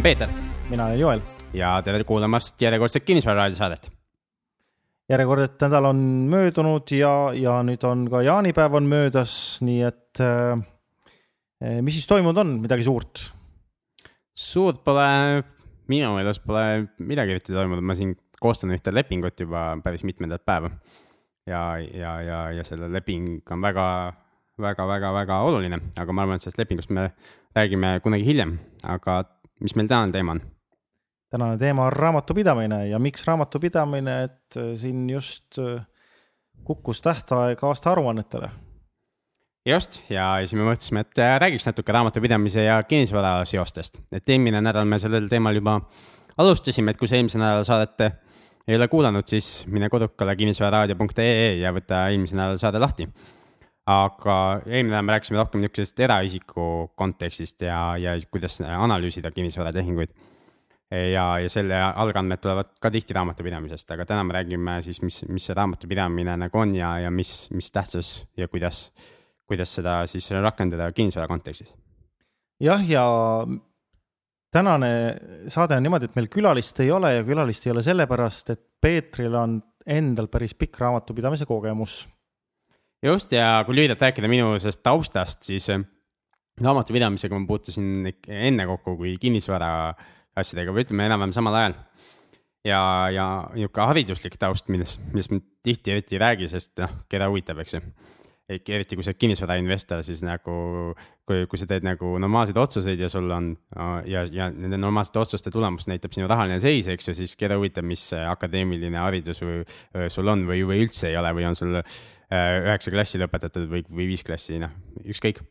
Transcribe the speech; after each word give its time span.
olen 0.00 0.16
Peeter 0.16 0.28
mina 0.70 0.86
olen 0.86 0.98
Joel. 0.98 1.20
ja 1.52 1.82
tere 1.84 2.04
kuulamast 2.04 2.62
järjekordset 2.62 3.04
Kinnisvararaadio 3.04 3.56
saadet. 3.56 3.90
järjekordne 5.08 5.48
nädal 5.60 5.84
on 5.84 5.98
möödunud 6.30 6.92
ja, 6.96 7.32
ja 7.36 7.58
nüüd 7.66 7.84
on 7.84 8.06
ka 8.08 8.22
jaanipäev 8.24 8.78
on 8.78 8.86
möödas, 8.88 9.32
nii 9.60 9.82
et 9.84 10.22
äh, 10.24 10.62
mis 11.84 11.98
siis 11.98 12.08
toimunud 12.08 12.40
on, 12.40 12.54
midagi 12.62 12.86
suurt? 12.86 13.26
suurt 14.32 14.80
pole, 14.84 15.04
minu 15.92 16.14
meelest 16.16 16.46
pole 16.46 16.86
midagi 16.96 17.36
eriti 17.36 17.52
toimunud, 17.52 17.84
ma 17.84 17.98
siin 17.98 18.14
koostan 18.40 18.72
ühte 18.72 18.94
lepingut 18.94 19.36
juba 19.40 19.74
päris 19.84 20.06
mitmendat 20.08 20.46
päeva. 20.48 20.70
ja, 21.44 21.76
ja, 21.76 22.14
ja, 22.24 22.40
ja 22.56 22.64
selle 22.64 22.88
leping 22.88 23.42
on 23.50 23.60
väga, 23.68 23.84
väga, 24.56 24.88
väga, 24.94 25.12
väga 25.18 25.42
oluline, 25.50 25.82
aga 26.00 26.16
ma 26.16 26.24
arvan, 26.24 26.40
et 26.40 26.46
sellest 26.46 26.62
lepingust 26.62 26.94
me 26.94 27.10
räägime 27.58 27.98
kunagi 28.00 28.24
hiljem, 28.24 28.56
aga 28.86 29.20
mis 29.60 29.76
meil 29.76 29.88
tänane 29.88 30.12
teema 30.12 30.36
on? 30.36 30.40
tänane 31.30 31.58
teema 31.58 31.86
on 31.86 31.92
raamatupidamine 31.92 32.88
ja 32.88 32.98
miks 32.98 33.26
raamatupidamine, 33.26 34.22
et 34.24 34.56
äh, 34.56 34.72
siin 34.74 35.10
just 35.10 35.58
äh, 35.58 35.86
kukkus 36.64 37.02
tähtaeg 37.02 37.64
aastaaruannetele. 37.64 38.50
just, 39.66 40.00
ja 40.10 40.34
siis 40.40 40.54
me 40.54 40.66
mõtlesime, 40.66 41.04
et 41.06 41.18
äh, 41.18 41.36
räägiks 41.40 41.68
natuke 41.68 41.92
raamatupidamise 41.92 42.64
ja 42.64 42.82
kinnisvara 42.82 43.44
seostest, 43.44 44.00
et 44.12 44.28
eelmine 44.28 44.60
nädal 44.60 44.88
me 44.88 44.98
sellel 44.98 45.28
teemal 45.28 45.54
juba 45.54 45.80
alustasime, 46.38 46.90
et 46.90 46.98
kui 46.98 47.08
sa 47.08 47.20
eelmise 47.20 47.38
nädala 47.38 47.64
saadet 47.64 48.08
ei 48.68 48.76
ole 48.76 48.88
kuulanud, 48.88 49.26
siis 49.26 49.66
mine 49.66 49.88
kodukale 49.88 50.36
kinnisvararaadio.ee 50.36 51.60
ja 51.60 51.72
võta 51.74 52.08
eelmise 52.10 52.36
nädala 52.36 52.58
saade 52.60 52.82
lahti 52.82 53.06
aga 53.88 54.34
eelmine 54.66 54.92
nädal 54.94 55.06
me 55.06 55.14
rääkisime 55.16 55.40
rohkem 55.40 55.62
niisugusest 55.62 56.02
eraisiku 56.04 56.64
kontekstist 56.98 57.62
ja, 57.64 57.96
ja 57.96 58.16
kuidas 58.30 58.60
analüüsida 58.60 59.30
kinnisvaratehinguid. 59.30 60.12
ja, 60.90 61.38
ja 61.38 61.48
selle 61.48 61.76
algandmed 61.78 62.40
tulevad 62.42 62.72
ka 62.82 62.90
tihti 62.90 63.14
raamatupidamisest, 63.14 63.90
aga 63.94 64.04
täna 64.06 64.24
me 64.26 64.34
räägime 64.34 64.80
siis, 64.82 65.02
mis, 65.02 65.22
mis 65.28 65.46
see 65.46 65.54
raamatupidamine 65.54 66.36
nagu 66.36 66.58
on 66.58 66.74
ja, 66.74 66.96
ja 66.98 67.10
mis, 67.14 67.50
mis 67.54 67.70
tähtsus 67.72 68.26
ja 68.36 68.48
kuidas, 68.48 68.88
kuidas 69.46 69.74
seda 69.74 70.00
siis 70.10 70.30
rakendada 70.34 70.90
kinnisvara 70.92 71.28
kontekstis. 71.30 71.72
jah, 72.60 72.82
ja 72.90 73.04
tänane 74.52 74.92
saade 75.48 75.78
on 75.78 75.86
niimoodi, 75.86 76.10
et 76.10 76.18
meil 76.18 76.28
külalist 76.28 76.80
ei 76.82 76.90
ole 76.90 77.14
ja 77.14 77.24
külalist 77.24 77.66
ei 77.66 77.72
ole 77.72 77.86
sellepärast, 77.86 78.50
et 78.50 78.66
Peetril 78.80 79.34
on 79.34 79.60
endal 79.86 80.26
päris 80.26 80.54
pikk 80.58 80.78
raamatupidamise 80.80 81.46
kogemus 81.46 82.02
just 83.04 83.32
ja 83.32 83.62
kui 83.66 83.76
lühidalt 83.76 84.02
rääkida 84.02 84.28
minu 84.30 84.52
sellest 84.58 84.82
taustast, 84.84 85.42
siis 85.48 85.68
äh, 85.72 85.84
raamatupidamisega 86.60 87.38
ma 87.38 87.48
puutusin 87.48 88.10
enne 88.28 88.66
kokku 88.68 88.96
kui 89.00 89.16
kinnisvara 89.20 89.70
asjadega 90.40 90.74
või 90.74 90.84
ütleme 90.84 91.08
enam-vähem 91.08 91.34
samal 91.36 91.56
ajal. 91.60 91.76
ja, 92.64 92.80
ja 93.14 93.26
niisugune 93.54 93.86
hariduslik 93.88 94.36
taust, 94.40 94.68
millest, 94.68 95.00
millest 95.12 95.32
me 95.32 95.40
tihti 95.64 95.94
eriti 95.94 96.18
ei 96.18 96.24
räägi, 96.24 96.48
sest 96.52 96.76
noh, 96.82 96.92
keda 97.08 97.30
huvitab, 97.32 97.62
eks 97.64 97.78
ju 97.78 97.84
eriti 98.50 98.96
kui 98.98 99.04
sa 99.06 99.12
oled 99.12 99.20
kinnisvarainvestor, 99.20 100.02
siis 100.06 100.22
nagu 100.26 100.54
kui, 101.28 101.44
kui 101.50 101.60
sa 101.60 101.68
teed 101.70 101.86
nagu 101.86 102.12
normaalseid 102.22 102.58
otsuseid 102.60 103.00
ja 103.00 103.08
sul 103.12 103.30
on 103.34 103.52
ja, 104.10 104.24
ja 104.34 104.48
nende 104.50 104.80
normaalsete 104.80 105.22
otsuste 105.22 105.52
tulemus 105.54 105.86
näitab 105.90 106.14
sinu 106.16 106.28
rahaline 106.30 106.58
seis, 106.62 106.88
eks 106.90 107.10
ju, 107.10 107.16
siis 107.22 107.36
keda 107.38 107.58
huvitab, 107.60 107.86
mis 107.86 108.08
akadeemiline 108.18 109.00
haridus 109.00 109.42
või, 109.44 109.62
sul 110.12 110.32
on 110.32 110.44
või, 110.48 110.64
või 110.66 110.82
üldse 110.86 111.10
ei 111.12 111.18
ole 111.20 111.32
või 111.36 111.46
on 111.50 111.58
sul 111.58 111.78
üheksa 111.78 112.92
klassi 112.94 113.22
lõpetatud 113.22 113.70
või, 113.70 113.84
või 113.90 114.10
viis 114.12 114.26
klassi, 114.26 114.58
noh, 114.62 114.74
ükskõik. 115.04 115.42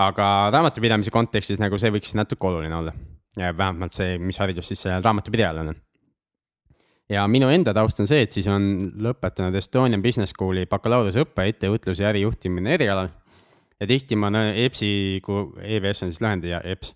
aga 0.00 0.26
raamatupidamise 0.54 1.12
kontekstis 1.12 1.60
nagu 1.60 1.78
see 1.80 1.92
võiks 1.92 2.16
natuke 2.16 2.48
oluline 2.48 2.76
olla 2.76 2.96
vähemalt 3.36 3.94
see, 3.94 4.18
mis 4.18 4.38
haridus 4.40 4.72
siis 4.72 4.84
raamatupidajal 4.90 5.62
on. 5.62 5.74
Ja 7.10 7.24
minu 7.28 7.48
enda 7.50 7.74
taust 7.76 8.00
on 8.02 8.08
see, 8.10 8.24
et 8.26 8.32
siis 8.32 8.46
on 8.50 8.76
lõpetanud 9.02 9.56
Estonian 9.58 10.02
Business 10.02 10.34
School'i 10.36 10.66
bakalaureuseõppe 10.70 11.48
ettevõtluse 11.50 12.04
ja 12.04 12.12
ärijuhtimine 12.12 12.76
erialal. 12.78 13.10
ja 13.80 13.86
tihti 13.88 14.16
ma 14.16 14.30
EBS-i, 14.30 15.20
kui 15.24 15.50
EBS 15.76 16.04
on 16.04 16.12
siis 16.12 16.22
lühend 16.22 16.44
ja 16.44 16.60
EBS 16.60 16.94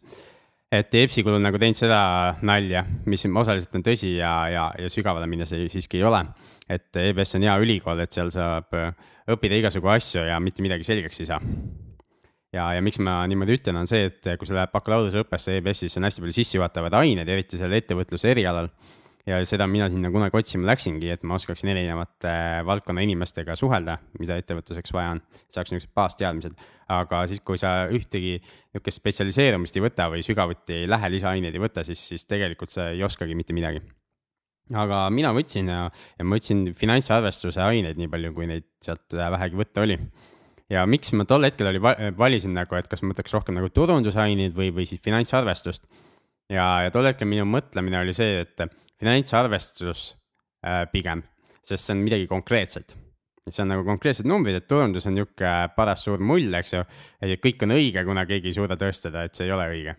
et 0.74 0.94
EBS-i 0.98 1.22
kulul 1.24 1.42
nagu 1.42 1.58
teinud 1.60 1.78
seda 1.78 2.00
nalja, 2.46 2.84
mis 3.10 3.24
osaliselt 3.28 3.76
on 3.78 3.84
tõsi 3.86 4.14
ja, 4.16 4.32
ja, 4.50 4.64
ja 4.80 4.90
sügavale 4.92 5.28
minnes 5.30 5.52
ei, 5.54 5.68
siiski 5.72 6.00
ei 6.00 6.06
ole. 6.08 6.24
et 6.68 6.96
EBS 6.96 7.36
on 7.36 7.44
hea 7.44 7.54
ülikool, 7.60 8.00
et 8.00 8.12
seal 8.12 8.30
saab 8.32 8.74
äh, 8.78 8.92
õppida 9.30 9.58
igasugu 9.60 9.90
asju 9.92 10.24
ja 10.24 10.38
mitte 10.40 10.64
midagi 10.64 10.86
selgeks 10.86 11.20
ei 11.20 11.28
saa. 11.28 11.40
ja, 12.54 12.72
ja 12.74 12.82
miks 12.82 12.98
ma 12.98 13.22
niimoodi 13.30 13.58
ütlen, 13.58 13.78
on 13.82 13.90
see, 13.90 14.08
et 14.10 14.34
kui 14.38 14.48
sa 14.48 14.58
lähed 14.58 14.72
bakalaureuseõppesse 14.74 15.58
EBS-is, 15.60 15.98
on 16.00 16.08
hästi 16.08 16.24
palju 16.24 16.38
sissejuhatavaid 16.40 16.98
aineid, 17.02 17.28
eriti 17.28 17.60
seal 17.60 17.74
ettevõtluse 17.76 18.32
erialal 18.32 18.70
ja 19.28 19.38
seda 19.48 19.66
mina 19.70 19.88
sinna 19.88 20.10
kunagi 20.12 20.36
otsima 20.36 20.68
läksingi, 20.68 21.08
et 21.14 21.22
ma 21.24 21.38
oskaksin 21.38 21.70
erinevate 21.72 22.34
valdkonna 22.68 23.04
inimestega 23.06 23.56
suhelda, 23.56 23.96
mida 24.20 24.36
ettevõtluseks 24.40 24.92
vaja 24.92 25.14
on, 25.14 25.22
saaks 25.52 25.72
niisugused 25.72 25.94
baasteadmised. 25.96 26.56
aga 26.92 27.22
siis, 27.30 27.40
kui 27.40 27.56
sa 27.56 27.86
ühtegi 27.88 28.36
niisugust 28.36 29.00
spetsialiseerumist 29.00 29.78
ei 29.78 29.84
võta 29.86 30.10
või 30.12 30.24
sügavuti 30.26 30.82
ei 30.82 30.90
lähe, 30.90 31.10
lisaaineid 31.16 31.56
ei 31.56 31.62
võta, 31.62 31.84
siis, 31.86 32.02
siis 32.12 32.28
tegelikult 32.28 32.74
sa 32.74 32.90
ei 32.92 33.02
oskagi 33.04 33.34
mitte 33.34 33.56
midagi. 33.56 33.80
aga 34.74 35.08
mina 35.10 35.32
võtsin 35.36 35.72
ja, 35.72 35.88
ja 36.18 36.24
ma 36.24 36.36
võtsin 36.36 36.74
finantsarvestuse 36.76 37.64
aineid 37.64 37.96
nii 38.00 38.12
palju, 38.12 38.36
kui 38.36 38.46
neid 38.48 38.68
sealt 38.84 39.16
vähegi 39.16 39.56
võtta 39.56 39.88
oli 39.88 39.98
ja 40.72 40.84
miks 40.88 41.12
ma 41.16 41.24
tol 41.28 41.44
hetkel 41.44 41.68
oli, 41.72 41.80
valisin 42.16 42.54
nagu, 42.56 42.76
et 42.76 42.88
kas 42.88 43.02
ma 43.02 43.12
võtaks 43.12 43.32
rohkem 43.36 43.56
nagu 43.56 43.68
turundusaineid 43.72 44.56
või, 44.56 44.70
või 44.72 44.84
siis 44.88 45.00
finantsarvestust. 45.04 45.84
ja, 46.52 46.84
ja 46.84 46.92
tol 46.92 47.08
hetkel 47.08 47.28
minu 47.28 47.44
mõtlemine 47.48 48.00
oli 48.00 48.12
see, 48.16 48.44
et 48.44 48.68
finantsarvestus 49.00 50.12
äh, 50.64 50.84
pigem, 50.92 51.24
sest 51.64 51.88
see 51.88 51.96
on 51.96 52.04
midagi 52.04 52.28
konkreetset. 52.30 52.96
see 53.50 53.60
on 53.62 53.74
nagu 53.74 53.84
konkreetsed 53.84 54.24
numbrid, 54.28 54.56
et 54.56 54.68
turundus 54.68 55.04
on 55.06 55.18
nihuke 55.18 55.50
paras 55.76 56.04
suur 56.06 56.22
mull, 56.24 56.54
eks 56.56 56.76
ju. 56.76 56.84
ja 57.20 57.40
kõik 57.40 57.66
on 57.66 57.76
õige, 57.76 58.04
kuna 58.06 58.24
keegi 58.28 58.52
ei 58.52 58.56
suuda 58.56 58.78
tõestada, 58.80 59.26
et 59.26 59.34
see 59.34 59.48
ei 59.48 59.52
ole 59.52 59.66
õige. 59.74 59.96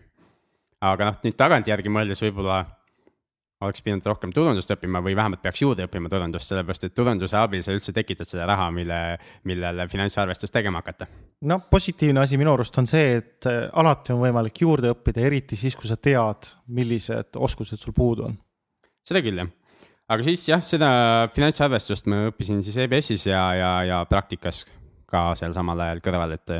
aga 0.80 1.10
noh, 1.10 1.20
nüüd 1.24 1.38
tagantjärgi 1.38 1.92
mõeldes 1.92 2.22
võib-olla 2.24 2.64
oleks 3.60 3.80
pidanud 3.80 4.04
rohkem 4.04 4.32
turundust 4.36 4.70
õppima 4.74 5.00
või 5.00 5.14
vähemalt 5.16 5.40
peaks 5.40 5.62
juurde 5.62 5.86
õppima 5.86 6.10
turundust, 6.12 6.50
sellepärast 6.50 6.88
et 6.88 6.94
turunduse 6.94 7.38
abil 7.40 7.62
sa 7.64 7.72
üldse 7.72 7.94
tekitad 7.96 8.28
seda 8.28 8.44
raha, 8.50 8.66
mille, 8.74 8.98
millele 9.48 9.86
finantsarvestust 9.88 10.52
tegema 10.52 10.82
hakata. 10.82 11.06
no 11.48 11.60
positiivne 11.70 12.20
asi 12.20 12.36
minu 12.36 12.52
arust 12.52 12.76
on 12.82 12.88
see, 12.90 13.16
et 13.22 13.48
äh, 13.48 13.64
alati 13.72 14.12
on 14.12 14.20
võimalik 14.26 14.60
juurde 14.60 14.92
õppida, 14.92 15.24
eriti 15.24 15.56
siis, 15.56 15.76
kui 15.76 15.88
sa 15.88 15.96
tead, 15.96 16.50
millised 16.68 17.38
oskused 17.40 17.80
sul 17.80 17.96
puudu 17.96 18.26
on 18.28 18.36
seda 19.06 19.22
küll, 19.24 19.40
jah. 19.42 19.52
aga 20.12 20.26
siis 20.26 20.42
jah, 20.50 20.64
seda 20.64 20.88
finantsarvestust 21.34 22.08
ma 22.10 22.26
õppisin 22.30 22.62
siis 22.64 22.78
EBS-is 22.86 23.28
ja, 23.30 23.42
ja, 23.58 23.70
ja 23.86 24.00
praktikas 24.10 24.64
ka 25.10 25.30
seal 25.38 25.54
samal 25.54 25.80
ajal 25.84 26.02
kõrval, 26.04 26.34
et, 26.36 26.56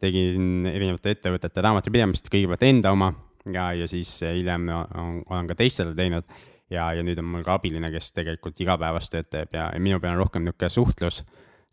tegin 0.00 0.64
erinevate 0.70 1.12
ettevõtete 1.12 1.64
raamatupidamist, 1.66 2.30
kõigepealt 2.32 2.64
enda 2.64 2.94
oma 2.94 3.10
ja, 3.52 3.68
ja 3.76 3.88
siis 3.90 4.14
hiljem 4.24 4.70
olen 4.72 5.50
ka 5.50 5.58
teistele 5.58 5.92
teinud. 5.96 6.24
ja, 6.72 6.88
ja 6.96 7.04
nüüd 7.04 7.20
on 7.20 7.28
mul 7.34 7.44
ka 7.44 7.58
abiline, 7.58 7.90
kes 7.92 8.14
tegelikult 8.16 8.60
igapäevast 8.64 9.12
tööd 9.12 9.28
teeb 9.28 9.52
ja, 9.52 9.68
ja 9.74 9.80
minu 9.80 10.00
peal 10.00 10.16
on 10.16 10.22
rohkem 10.24 10.46
niisugune 10.46 10.72
suhtlus, 10.72 11.22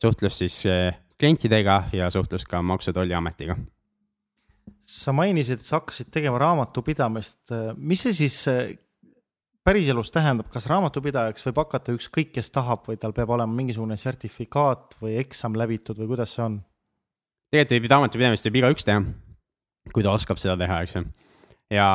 suhtlus 0.01 0.41
siis 0.43 0.65
eh, 0.67 0.91
klientidega 1.19 1.85
ja 1.95 2.09
suhtlus 2.11 2.43
ka 2.43 2.61
Maksu- 2.61 2.91
ja 2.91 2.99
Tolliametiga 2.99 3.55
sa 4.89 5.13
mainisid, 5.13 5.59
et 5.59 5.65
sa 5.65 5.77
hakkasid 5.79 6.09
tegema 6.13 6.39
raamatupidamist, 6.41 7.51
mis 7.77 8.01
see 8.05 8.15
siis 8.23 8.37
päriselus 9.69 10.09
tähendab, 10.09 10.47
kas 10.49 10.65
raamatupidajaks 10.69 11.45
võib 11.45 11.59
hakata 11.61 11.93
ükskõik, 11.93 12.31
kes 12.33 12.49
tahab 12.53 12.87
või 12.89 12.97
tal 12.97 13.13
peab 13.13 13.29
olema 13.35 13.53
mingisugune 13.53 13.99
sertifikaat 14.01 14.95
või 15.03 15.19
eksam 15.21 15.57
läbitud 15.59 15.99
või 16.01 16.09
kuidas 16.15 16.33
see 16.33 16.45
on? 16.45 16.59
tegelikult 17.53 17.75
võib 17.75 17.93
raamatupidamist 17.93 18.47
võib 18.49 18.59
igaüks 18.63 18.87
teha, 18.87 19.03
kui 19.93 20.05
ta 20.05 20.13
oskab 20.13 20.41
seda 20.41 20.55
teha, 20.57 20.79
eks 20.85 20.95
ju. 20.95 21.03
ja, 21.73 21.89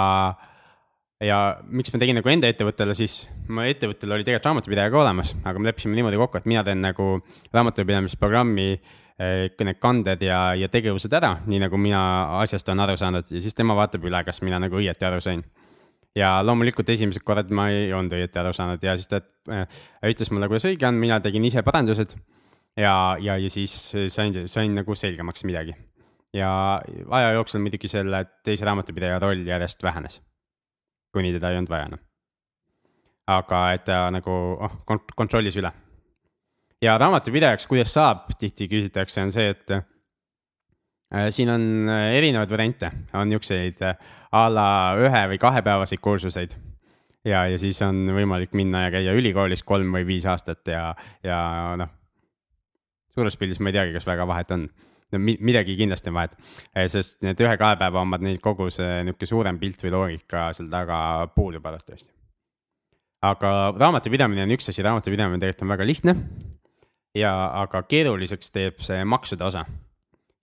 ja 1.22 1.38
miks 1.66 1.90
ma 1.94 2.02
tegin 2.02 2.18
nagu 2.20 2.30
enda 2.30 2.50
ettevõttele, 2.50 2.94
siis 2.98 3.24
mu 3.50 3.66
ettevõttel 3.66 4.16
oli 4.16 4.26
tegelikult 4.26 4.50
raamatupidaja 4.52 4.94
ka 4.94 5.02
olemas, 5.02 5.34
aga 5.42 5.58
me 5.58 5.70
leppisime 5.70 5.98
niimoodi 5.98 6.22
kokku, 6.22 6.38
et 6.38 6.48
mina 6.50 6.62
teen 6.66 6.82
nagu 6.82 7.08
raamatupidamisprogrammi 7.54 8.68
eh, 8.70 9.50
need 9.50 9.82
kanded 9.82 10.22
ja, 10.22 10.44
ja 10.58 10.70
tegevused 10.70 11.18
ära, 11.18 11.36
nii 11.46 11.64
nagu 11.66 11.78
mina 11.78 12.04
asjast 12.44 12.70
olen 12.70 12.86
aru 12.86 12.98
saanud 13.02 13.34
ja 13.34 13.42
siis 13.42 13.58
tema 13.58 13.74
vaatab 13.78 14.06
üle, 14.06 14.22
kas 14.26 14.42
mina 14.46 14.62
nagu 14.62 14.78
õieti 14.78 15.10
aru 15.10 15.22
sain 15.26 15.42
ja 16.18 16.30
loomulikult 16.46 16.88
esimesed 16.94 17.24
korrad 17.26 17.50
ma 17.54 17.68
ei 17.72 17.90
olnud 17.92 18.14
õieti 18.16 18.40
aru 18.40 18.54
saanud 18.54 18.82
ja 18.84 18.94
siis 18.98 19.10
ta 19.10 19.20
äh, 19.50 19.64
ütles 20.10 20.30
mulle, 20.32 20.48
kuidas 20.50 20.68
õige 20.70 20.86
on, 20.88 20.98
mina 21.00 21.18
tegin 21.24 21.44
ise 21.46 21.64
parandused. 21.66 22.14
ja, 22.78 22.94
ja, 23.20 23.36
ja 23.38 23.50
siis 23.50 23.74
sain, 24.12 24.44
sain 24.50 24.74
nagu 24.74 24.94
selgemaks 24.98 25.44
midagi. 25.44 25.74
ja 26.34 26.50
aja 27.10 27.32
jooksul 27.38 27.62
muidugi 27.62 27.90
selle 27.90 28.24
teise 28.46 28.66
raamatupidaja 28.66 29.18
roll 29.22 29.46
järjest 29.46 29.82
vähenes. 29.82 30.20
kuni 31.14 31.32
teda 31.34 31.50
ei 31.50 31.58
olnud 31.58 31.70
vaja 31.70 31.88
enam. 31.90 32.04
aga 33.26 33.64
et 33.72 33.84
ta 33.84 34.04
nagu 34.14 34.30
oh, 34.60 34.78
kont 34.86 35.16
kontrollis 35.16 35.58
üle. 35.58 35.72
ja 36.82 36.98
raamatupidajaks, 36.98 37.66
kuidas 37.66 37.92
saab, 37.94 38.30
tihti 38.38 38.68
küsitakse, 38.70 39.22
on 39.22 39.34
see, 39.34 39.50
et 39.50 39.93
siin 41.30 41.50
on 41.52 41.88
erinevaid 41.90 42.50
variante, 42.50 42.90
on 43.14 43.28
niisuguseid 43.30 43.82
a 44.34 44.46
la 44.50 44.68
ühe 44.98 45.26
või 45.32 45.40
kahepäevaseid 45.42 46.02
kursuseid 46.02 46.56
ja, 47.24 47.44
ja 47.50 47.58
siis 47.60 47.80
on 47.84 48.04
võimalik 48.14 48.54
minna 48.56 48.86
ja 48.86 48.94
käia 48.94 49.14
ülikoolis 49.16 49.64
kolm 49.66 49.94
või 49.94 50.06
viis 50.08 50.26
aastat 50.28 50.66
ja, 50.70 50.88
ja 51.24 51.38
noh. 51.80 51.92
suures 53.14 53.38
pildis 53.40 53.60
ma 53.60 53.70
ei 53.70 53.78
teagi, 53.78 53.94
kas 53.96 54.08
väga 54.08 54.26
vahet 54.28 54.52
on 54.56 54.66
no 55.14 55.20
midagi 55.22 55.76
kindlasti 55.78 56.10
on 56.10 56.18
vahet, 56.18 56.34
sest 56.90 57.22
need 57.24 57.40
ühe-kahe 57.40 57.78
päeva 57.80 58.02
omad, 58.02 58.24
neil 58.24 58.40
kogu 58.42 58.70
see 58.72 59.04
niisugune 59.06 59.30
suurem 59.30 59.60
pilt 59.60 59.84
või 59.86 59.94
loogika 59.94 60.48
seal 60.56 60.70
taga 60.72 60.98
puudub 61.34 61.64
arvatavasti. 61.66 62.10
aga 63.24 63.54
raamatupidamine 63.78 64.44
on 64.44 64.56
üks 64.56 64.68
asi, 64.72 64.82
raamatupidamine 64.82 65.40
tegelikult 65.40 65.66
on 65.66 65.74
väga 65.76 65.88
lihtne. 65.88 66.16
ja, 67.14 67.32
aga 67.62 67.84
keeruliseks 67.88 68.50
teeb 68.50 68.82
see 68.82 69.04
maksude 69.04 69.44
osa. 69.44 69.64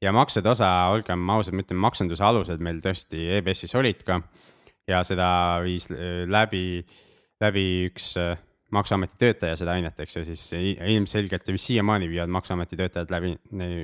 Ja 0.02 0.14
maksude 0.16 0.50
osa, 0.50 0.70
olgem 0.92 1.30
ausad, 1.30 1.56
ma 1.56 1.66
ütlen, 1.66 1.80
maksunduse 1.82 2.26
alused 2.26 2.64
meil 2.64 2.82
tõesti 2.84 3.28
EBS-is 3.38 3.76
olid 3.78 4.02
ka 4.08 4.22
ja 4.90 5.02
seda 5.06 5.28
viis 5.66 5.88
äh, 5.94 6.24
läbi, 6.30 6.82
läbi 7.42 7.66
üks 7.90 8.16
äh, 8.22 8.36
maksuameti 8.74 9.20
töötaja 9.20 9.58
seda 9.60 9.76
ainet, 9.76 9.98
eks 10.00 10.18
ju, 10.18 10.26
siis 10.26 10.46
ilmselgelt 10.56 11.50
ja 11.50 11.58
siiamaani 11.60 12.08
viivad 12.10 12.32
maksuameti 12.32 12.80
töötajad 12.80 13.12
läbi 13.12 13.36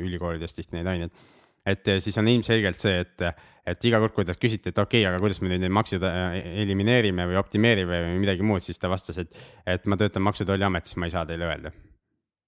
ülikoolides 0.08 0.56
tihti 0.56 0.78
neid 0.78 0.90
aineid. 0.94 1.25
et 1.68 1.88
äh, 1.92 2.00
siis 2.00 2.18
on 2.18 2.28
ilmselgelt 2.31 2.80
see, 2.80 3.02
et, 3.04 3.25
et 3.68 3.90
iga 3.90 4.00
kord, 4.00 4.16
kui 4.16 4.25
talt 4.25 4.42
küsiti, 4.42 4.72
et 4.72 4.80
okei 4.80 5.04
okay,, 5.04 5.10
aga 5.12 5.19
kuidas 5.22 5.42
me 5.44 5.52
nüüd 5.52 5.66
neid 5.66 5.75
makse 5.75 6.00
elimineerime 6.00 7.28
või 7.28 7.38
optimeerime 7.42 8.04
või 8.08 8.22
midagi 8.24 8.48
muud, 8.48 8.64
siis 8.64 8.80
ta 8.80 8.90
vastas, 8.90 9.19
et, 9.22 9.42
et 9.68 9.86
ma 9.86 10.00
töötan 10.00 10.24
Maksu- 10.24 10.48
ja 10.48 10.54
Tolliametis, 10.54 10.96
ma 10.98 11.10
ei 11.10 11.14
saa 11.14 11.25
teile 11.28 11.52
öelda. 11.52 11.74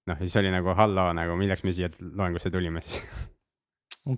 noh, 0.08 0.24
siis 0.24 0.40
oli 0.40 0.50
nagu 0.50 0.74
halloo, 0.74 1.12
nagu 1.14 1.36
milleks 1.38 1.62
me 1.62 1.76
siia 1.76 1.92
loengusse 2.00 2.50
tulime 2.50 2.80
siis 2.82 3.04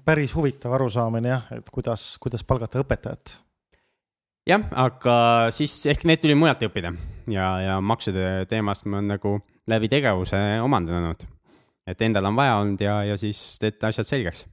päris 0.04 0.34
huvitav 0.36 0.72
arusaamine 0.78 1.28
jah, 1.28 1.48
et 1.56 1.70
kuidas, 1.72 2.16
kuidas 2.22 2.44
palgata 2.44 2.80
õpetajat 2.82 3.36
jah, 4.48 4.64
aga 4.84 5.16
siis 5.54 5.74
ehk 5.90 6.06
need 6.08 6.22
tuli 6.22 6.36
mujalt 6.38 6.62
õppida 6.66 6.92
ja, 7.30 7.48
ja 7.62 7.78
maksude 7.84 8.46
teemast 8.50 8.86
ma 8.86 8.98
olen 8.98 9.12
nagu 9.14 9.36
läbi 9.70 9.90
tegevuse 9.90 10.38
omandanud. 10.62 11.22
et 11.86 12.02
endal 12.02 12.26
on 12.30 12.36
vaja 12.38 12.58
olnud 12.60 12.82
ja, 12.82 13.02
ja 13.04 13.16
siis 13.18 13.58
teed 13.62 13.82
asjad 13.86 14.08
selgeks. 14.08 14.46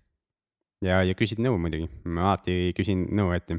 ja, 0.86 1.02
ja 1.04 1.14
küsid 1.18 1.42
nõu 1.42 1.58
muidugi, 1.62 1.90
ma 2.06 2.32
alati 2.32 2.74
küsin 2.78 3.08
nõu, 3.16 3.34
et 3.36 3.50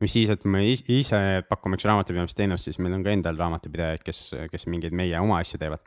mis 0.00 0.12
siis, 0.12 0.30
et 0.30 0.44
me 0.44 0.64
ise 0.66 1.20
pakume 1.48 1.78
üks 1.78 1.86
raamatupidamisteenust, 1.88 2.68
siis 2.68 2.80
meil 2.82 2.98
on 2.98 3.04
ka 3.06 3.14
endal 3.14 3.38
raamatupidajaid, 3.40 4.02
kes, 4.04 4.28
kes 4.50 4.66
mingeid 4.68 4.96
meie 4.96 5.20
oma 5.20 5.40
asju 5.40 5.60
teevad. 5.62 5.80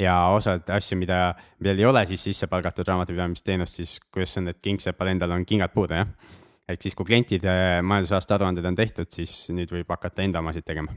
Ja 0.00 0.16
osad 0.36 0.68
asju, 0.76 0.98
mida 1.00 1.34
veel 1.62 1.78
ei 1.80 1.86
ole 1.88 2.02
siis 2.06 2.26
sisse 2.28 2.48
palgatud 2.50 2.88
raamatupidamisteenust, 2.88 3.80
siis 3.80 3.98
kuidas 4.12 4.36
on, 4.40 4.50
et 4.52 4.58
kingsepal 4.62 5.12
endal 5.12 5.32
on 5.36 5.46
kingad 5.48 5.72
puudu, 5.74 5.96
jah 6.02 6.42
ehk 6.66 6.82
siis, 6.82 6.96
kui 6.98 7.06
klientide 7.06 7.52
majandusaasta 7.86 8.36
aruanded 8.36 8.66
on 8.66 8.78
tehtud, 8.78 9.08
siis 9.12 9.34
nüüd 9.54 9.70
võib 9.72 9.90
hakata 9.94 10.24
enda 10.24 10.42
omasid 10.42 10.66
tegema. 10.66 10.94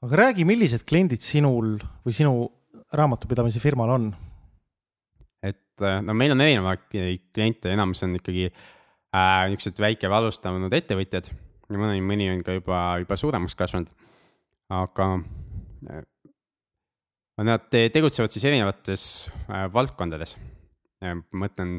aga 0.00 0.18
räägi, 0.24 0.46
millised 0.48 0.84
kliendid 0.88 1.22
sinul 1.22 1.76
või 2.06 2.16
sinu 2.16 2.34
raamatupidamise 2.96 3.62
firmal 3.62 3.94
on? 3.94 4.10
et 5.46 5.86
äh, 5.86 6.00
no 6.02 6.14
meil 6.14 6.34
on 6.34 6.42
erinevaid 6.44 6.86
kliente, 6.90 7.70
enamus 7.72 8.02
on 8.06 8.18
ikkagi 8.18 8.48
äh, 8.50 9.46
niisugused 9.52 9.80
väike 9.82 10.10
või 10.10 10.20
alustanud 10.24 10.74
ettevõtjad 10.80 11.30
ja 11.30 11.78
mõni, 11.78 12.02
mõni 12.02 12.30
on 12.34 12.42
ka 12.44 12.58
juba, 12.58 12.80
juba 13.04 13.16
suuremaks 13.20 13.54
kasvanud. 13.58 13.94
aga 14.70 15.12
nad 17.46 17.68
tegutsevad 17.70 18.32
siis 18.32 18.44
erinevates 18.50 19.04
äh, 19.48 19.68
valdkondades 19.72 20.36
mõtlen, 21.00 21.78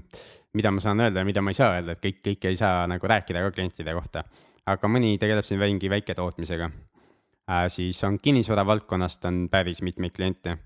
mida 0.57 0.71
ma 0.73 0.81
saan 0.81 1.01
öelda 1.03 1.21
ja 1.21 1.27
mida 1.27 1.43
ma 1.45 1.51
ei 1.53 1.57
saa 1.57 1.75
öelda, 1.75 1.93
et 1.93 2.01
kõik, 2.01 2.21
kõike 2.25 2.49
ei 2.49 2.57
saa 2.57 2.87
nagu 2.89 3.07
rääkida 3.07 3.43
ka 3.45 3.51
klientide 3.53 3.93
kohta. 3.93 4.23
aga 4.65 4.87
mõni 4.87 5.17
tegeleb 5.19 5.45
siin 5.45 5.59
mingi 5.59 5.89
väiketootmisega 5.89 6.69
äh,. 7.49 7.67
siis 7.69 8.03
on 8.03 8.19
kinnisvara 8.19 8.65
valdkonnast 8.65 9.25
on 9.25 9.47
päris 9.49 9.81
mitmeid 9.81 10.13
kliente 10.13 10.57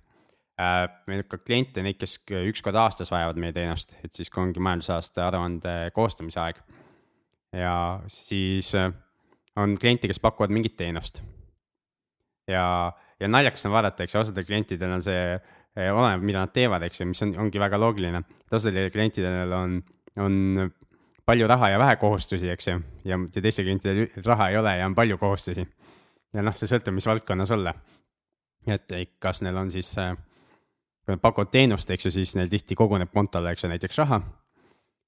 äh,. 0.59 0.88
meil 1.07 1.24
on 1.24 1.30
ka 1.30 1.38
kliente, 1.38 1.83
neid, 1.83 1.98
kes 2.00 2.19
üks 2.48 2.62
kord 2.62 2.75
aastas 2.75 3.12
vajavad 3.12 3.36
meie 3.36 3.53
teenust, 3.53 3.98
et 4.03 4.13
siis, 4.13 4.30
kui 4.30 4.44
ongi 4.44 4.59
majandusaasta 4.59 5.27
aruande 5.27 5.91
koostamise 5.94 6.39
aeg. 6.39 6.62
ja 7.51 8.00
siis 8.07 8.71
on 9.56 9.75
kliente, 9.80 10.07
kes 10.07 10.19
pakuvad 10.19 10.50
mingit 10.50 10.77
teenust. 10.77 11.21
ja, 12.48 12.94
ja 13.19 13.29
naljakas 13.31 13.65
on 13.65 13.75
vaadata, 13.75 14.03
eks 14.03 14.15
ju, 14.15 14.23
osadel 14.25 14.47
klientidel 14.47 14.97
on 14.97 15.03
see 15.06 15.38
Eh, 15.75 15.91
oleneb, 15.91 16.21
mida 16.23 16.39
nad 16.45 16.53
teevad, 16.56 16.85
eks 16.88 17.01
ju, 17.01 17.06
mis 17.09 17.19
on, 17.25 17.33
ongi 17.45 17.59
väga 17.59 17.75
loogiline. 17.75 18.21
osadel 18.56 18.88
klientidel 18.94 19.51
on, 19.51 19.81
on 20.23 20.38
palju 21.27 21.50
raha 21.51 21.73
ja 21.73 21.81
vähe 21.81 21.97
kohustusi, 22.00 22.47
eks 22.53 22.69
ju, 22.69 22.77
ja 23.03 23.17
teistel 23.33 23.67
klientidel 23.67 24.23
raha 24.23 24.47
ei 24.53 24.59
ole 24.62 24.77
ja 24.77 24.85
on 24.88 24.95
palju 24.95 25.17
kohustusi. 25.19 25.67
ja 26.31 26.45
noh, 26.47 26.56
see 26.56 26.71
sõltub, 26.71 26.95
mis 26.95 27.09
valdkonnas 27.12 27.51
olla. 27.51 27.75
et 28.71 28.95
kas 29.19 29.44
neil 29.44 29.59
on 29.59 29.69
siis, 29.71 29.91
äh, 30.00 30.15
kui 31.03 31.17
nad 31.17 31.21
pakuvad 31.27 31.51
teenust, 31.51 31.91
eks 31.91 32.07
ju, 32.07 32.15
siis 32.21 32.38
neil 32.39 32.47
tihti 32.50 32.75
koguneb 32.75 33.12
kontole, 33.12 33.51
eks 33.51 33.67
ju, 33.67 33.73
näiteks 33.75 34.00
raha. 34.06 34.21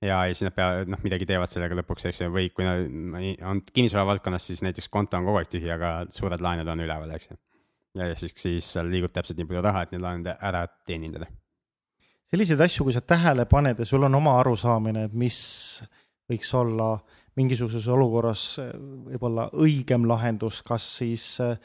ja, 0.01 0.19
ja 0.27 0.33
siis 0.33 0.49
nad 0.49 0.59
peavad, 0.59 0.91
noh, 0.91 0.99
midagi 1.07 1.25
teevad 1.31 1.47
sellega 1.47 1.79
lõpuks, 1.79 2.11
eks 2.11 2.25
ju, 2.25 2.33
või 2.33 2.51
kui 2.51 2.67
nad 2.67 2.91
on 3.47 3.63
kinnisvara 3.71 4.03
valdkonnas, 4.11 4.51
siis 4.51 4.67
näiteks 4.67 4.91
konto 4.91 5.15
on 5.15 5.31
kogu 5.31 5.39
aeg 5.39 5.55
tühi, 5.55 5.71
aga 5.71 6.01
suured 6.11 6.43
laenud 6.43 6.75
on 6.75 6.83
üleval, 6.83 7.15
eks 7.15 7.31
ju 7.31 7.39
ja 7.95 8.15
siis, 8.15 8.33
siis 8.35 8.73
seal 8.73 8.89
liigub 8.91 9.13
täpselt 9.13 9.39
nii 9.39 9.47
palju 9.49 9.63
raha, 9.65 9.85
et 9.85 9.95
need 9.95 10.03
laenud 10.03 10.31
ära 10.35 10.65
teenindada. 10.87 11.29
selliseid 12.31 12.61
asju, 12.61 12.87
kui 12.87 12.95
sa 12.95 13.01
tähele 13.01 13.45
paned 13.45 13.79
ja 13.79 13.85
sul 13.85 14.03
on 14.03 14.15
oma 14.15 14.39
arusaamine, 14.41 15.07
et 15.07 15.13
mis 15.13 15.39
võiks 16.27 16.53
olla 16.59 16.97
mingisuguses 17.37 17.87
olukorras 17.93 18.45
võib-olla 18.57 19.47
õigem 19.53 20.07
lahendus, 20.09 20.63
kas 20.65 20.85
siis 20.99 21.25
äh, 21.43 21.55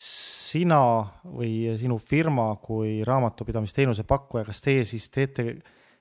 sina 0.00 0.80
või 1.24 1.76
sinu 1.78 1.98
firma 2.00 2.54
kui 2.62 3.00
raamatupidamisteenuse 3.06 4.06
pakkuja, 4.08 4.46
kas 4.48 4.62
teie 4.64 4.84
siis 4.88 5.10
teete 5.12 5.54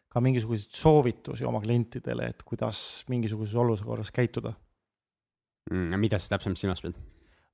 ka 0.09 0.23
mingisuguseid 0.23 0.73
soovitusi 0.73 1.45
oma 1.45 1.61
klientidele, 1.61 2.31
et 2.31 2.43
kuidas 2.47 3.03
mingisuguses 3.11 3.55
olukorras 3.59 4.11
käituda 4.15 4.55
mm,? 5.71 5.99
mida 5.99 6.19
sa 6.19 6.35
täpsemalt 6.35 6.61
silmas 6.61 6.81
pead? 6.85 6.97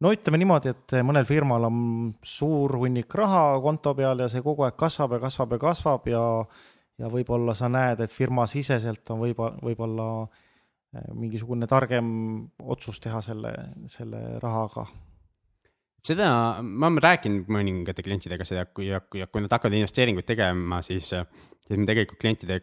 No 0.03 0.11
ütleme 0.11 0.39
niimoodi, 0.41 0.73
et 0.75 0.95
mõnel 1.07 1.27
firmal 1.27 1.67
on 1.69 1.81
suur 2.25 2.75
hunnik 2.81 3.13
raha 3.15 3.59
konto 3.63 3.95
peal 3.95 4.23
ja 4.25 4.29
see 4.31 4.43
kogu 4.45 4.67
aeg 4.67 4.75
kasvab 4.79 5.15
ja 5.15 5.21
kasvab 5.27 5.55
ja 5.55 5.61
kasvab 5.67 6.09
ja 6.11 6.23
ja 7.01 7.09
võib-olla 7.11 7.55
sa 7.57 7.69
näed, 7.71 8.03
et 8.03 8.13
firmasiseselt 8.13 9.09
on 9.13 9.21
võib-olla, 9.25 9.59
võib-olla 9.63 10.07
eh, 10.23 11.09
mingisugune 11.15 11.67
targem 11.67 12.07
otsus 12.63 13.01
teha 13.03 13.21
selle, 13.25 13.51
selle 13.91 14.21
rahaga. 14.43 14.85
seda, 16.05 16.29
ma 16.61 16.87
olen 16.91 17.01
rääkinud 17.03 17.51
mõningate 17.51 18.05
klientidega 18.05 18.47
seda, 18.47 18.67
kui, 18.69 18.91
kui, 19.09 19.25
kui 19.25 19.43
nad 19.43 19.57
hakkavad 19.57 19.75
investeeringuid 19.79 20.27
tegema, 20.27 20.81
siis, 20.85 21.11
siis 21.11 21.79
me 21.79 21.87
tegelikult 21.89 22.21
klientide 22.21 22.61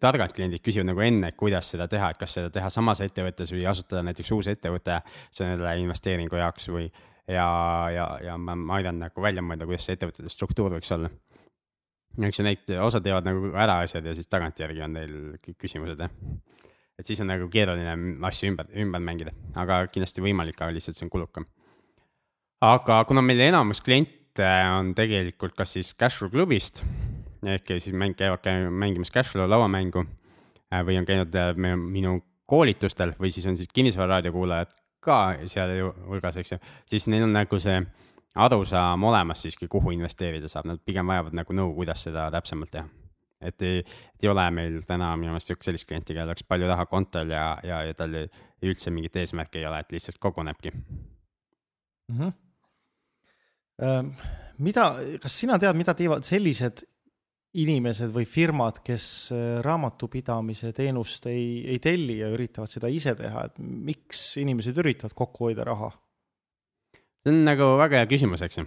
targad 0.00 0.32
kliendid 0.34 0.62
küsivad 0.64 0.90
nagu 0.90 1.02
enne, 1.04 1.30
kuidas 1.38 1.70
seda 1.72 1.86
teha, 1.90 2.10
et 2.12 2.18
kas 2.20 2.34
seda 2.38 2.50
teha 2.54 2.70
samas 2.72 3.02
ettevõttes 3.04 3.52
või 3.54 3.64
asutada 3.70 4.02
näiteks 4.08 4.32
uus 4.34 4.50
ettevõte 4.50 4.98
selle 5.34 5.74
investeeringu 5.82 6.40
jaoks 6.40 6.68
või. 6.74 6.88
ja, 7.28 7.46
ja, 7.94 8.06
ja 8.24 8.36
ma, 8.40 8.56
ma 8.56 8.78
aidan 8.78 8.98
nagu 9.04 9.22
välja 9.22 9.44
mõelda, 9.44 9.68
kuidas 9.68 9.86
see 9.86 9.98
ettevõtete 9.98 10.32
struktuur 10.32 10.74
võiks 10.74 10.92
olla. 10.94 11.10
eks 12.28 12.42
neid, 12.42 12.74
osad 12.82 13.06
teevad 13.06 13.28
nagu 13.28 13.52
ära 13.54 13.80
asjad 13.84 14.06
ja 14.06 14.14
siis 14.14 14.28
tagantjärgi 14.28 14.82
on 14.82 14.96
neil 14.98 15.16
küsimused 15.58 16.00
jah. 16.02 16.10
et 16.98 17.06
siis 17.06 17.20
on 17.20 17.30
nagu 17.30 17.48
keeruline 17.48 17.94
asju 18.26 18.50
ümber, 18.50 18.72
ümber 18.74 19.04
mängida, 19.04 19.34
aga 19.54 19.84
kindlasti 19.92 20.24
võimalik, 20.24 20.58
aga 20.58 20.74
lihtsalt 20.74 20.98
see 20.98 21.06
on 21.06 21.14
kulukam. 21.14 21.46
aga 22.60 23.04
kuna 23.04 23.22
meil 23.22 23.46
enamus 23.46 23.80
kliente 23.80 24.48
on 24.74 24.94
tegelikult 24.94 25.54
kas 25.54 25.78
siis 25.78 25.94
Cashflow 25.94 26.34
klubist 26.34 26.82
ehk 27.46 27.76
siis 27.78 27.94
mäng, 27.94 28.16
käivad 28.18 28.42
käi, 28.42 28.70
mängimas 28.70 29.12
Cashflow 29.14 29.48
lauamängu 29.50 30.04
äh, 30.04 30.82
või 30.86 30.98
on 30.98 31.06
käinud 31.08 31.34
äh, 31.34 31.54
minu 31.76 32.18
koolitustel 32.48 33.12
või 33.20 33.30
siis 33.30 33.46
on 33.46 33.56
siis 33.56 33.68
kinnisvara 33.74 34.16
raadiokuulajad 34.16 34.72
ka 35.04 35.18
seal 35.46 35.74
hulgas, 36.08 36.38
eks 36.40 36.52
ju, 36.52 36.58
siis 36.90 37.06
neil 37.12 37.26
on 37.26 37.34
nagu 37.36 37.58
see 37.62 37.78
arusaam 38.38 39.04
olemas 39.08 39.42
siiski, 39.42 39.68
kuhu 39.70 39.92
investeerida 39.96 40.48
saab, 40.50 40.68
nad 40.70 40.80
pigem 40.84 41.06
vajavad 41.10 41.36
nagu 41.38 41.54
nõu, 41.56 41.74
kuidas 41.76 42.04
seda 42.06 42.28
täpsemalt 42.34 42.72
teha. 42.74 42.88
et 43.40 43.62
ei, 43.62 43.78
et 43.78 44.24
ei 44.24 44.28
ole 44.28 44.50
meil 44.50 44.80
täna 44.86 45.12
minu 45.16 45.30
meelest 45.30 45.52
sellist 45.62 45.86
klienti, 45.88 46.14
kellel 46.14 46.32
oleks 46.32 46.42
palju 46.48 46.66
raha 46.66 46.86
kontol 46.90 47.30
ja, 47.30 47.44
ja, 47.62 47.82
ja 47.86 47.94
tal 47.94 48.16
üldse 48.18 48.90
mingit 48.90 49.16
eesmärki 49.16 49.60
ei 49.60 49.66
ole, 49.68 49.78
et 49.78 49.92
lihtsalt 49.94 50.18
kogunebki 50.18 50.72
mm. 52.08 52.18
-hmm. 52.18 52.32
mida, 54.58 54.84
kas 55.22 55.38
sina 55.40 55.58
tead, 55.58 55.76
mida 55.76 55.94
teevad 55.94 56.26
sellised 56.26 56.82
inimesed 57.56 58.10
või 58.12 58.26
firmad, 58.28 58.82
kes 58.84 59.06
äh, 59.32 59.46
raamatupidamise 59.64 60.74
teenust 60.76 61.26
ei, 61.30 61.62
ei 61.64 61.78
telli 61.80 62.18
ja 62.20 62.28
üritavad 62.34 62.68
seda 62.68 62.90
ise 62.92 63.14
teha, 63.16 63.46
et 63.48 63.56
miks 63.62 64.36
inimesed 64.42 64.76
üritavad 64.82 65.16
kokku 65.16 65.48
hoida 65.48 65.64
raha? 65.68 65.90
see 67.24 67.32
on 67.32 67.40
nagu 67.46 67.72
väga 67.80 68.02
hea 68.02 68.08
küsimus, 68.10 68.42
eks 68.44 68.60
ju. 68.60 68.66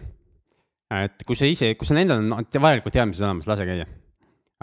et 0.97 1.23
kui 1.27 1.37
sa 1.37 1.49
ise, 1.49 1.73
kui 1.77 1.87
sul 1.87 2.01
endal 2.01 2.23
on 2.25 2.47
vajalikud 2.49 2.93
teadmised 2.95 3.25
olemas, 3.25 3.47
lase 3.49 3.67
käia. 3.69 3.85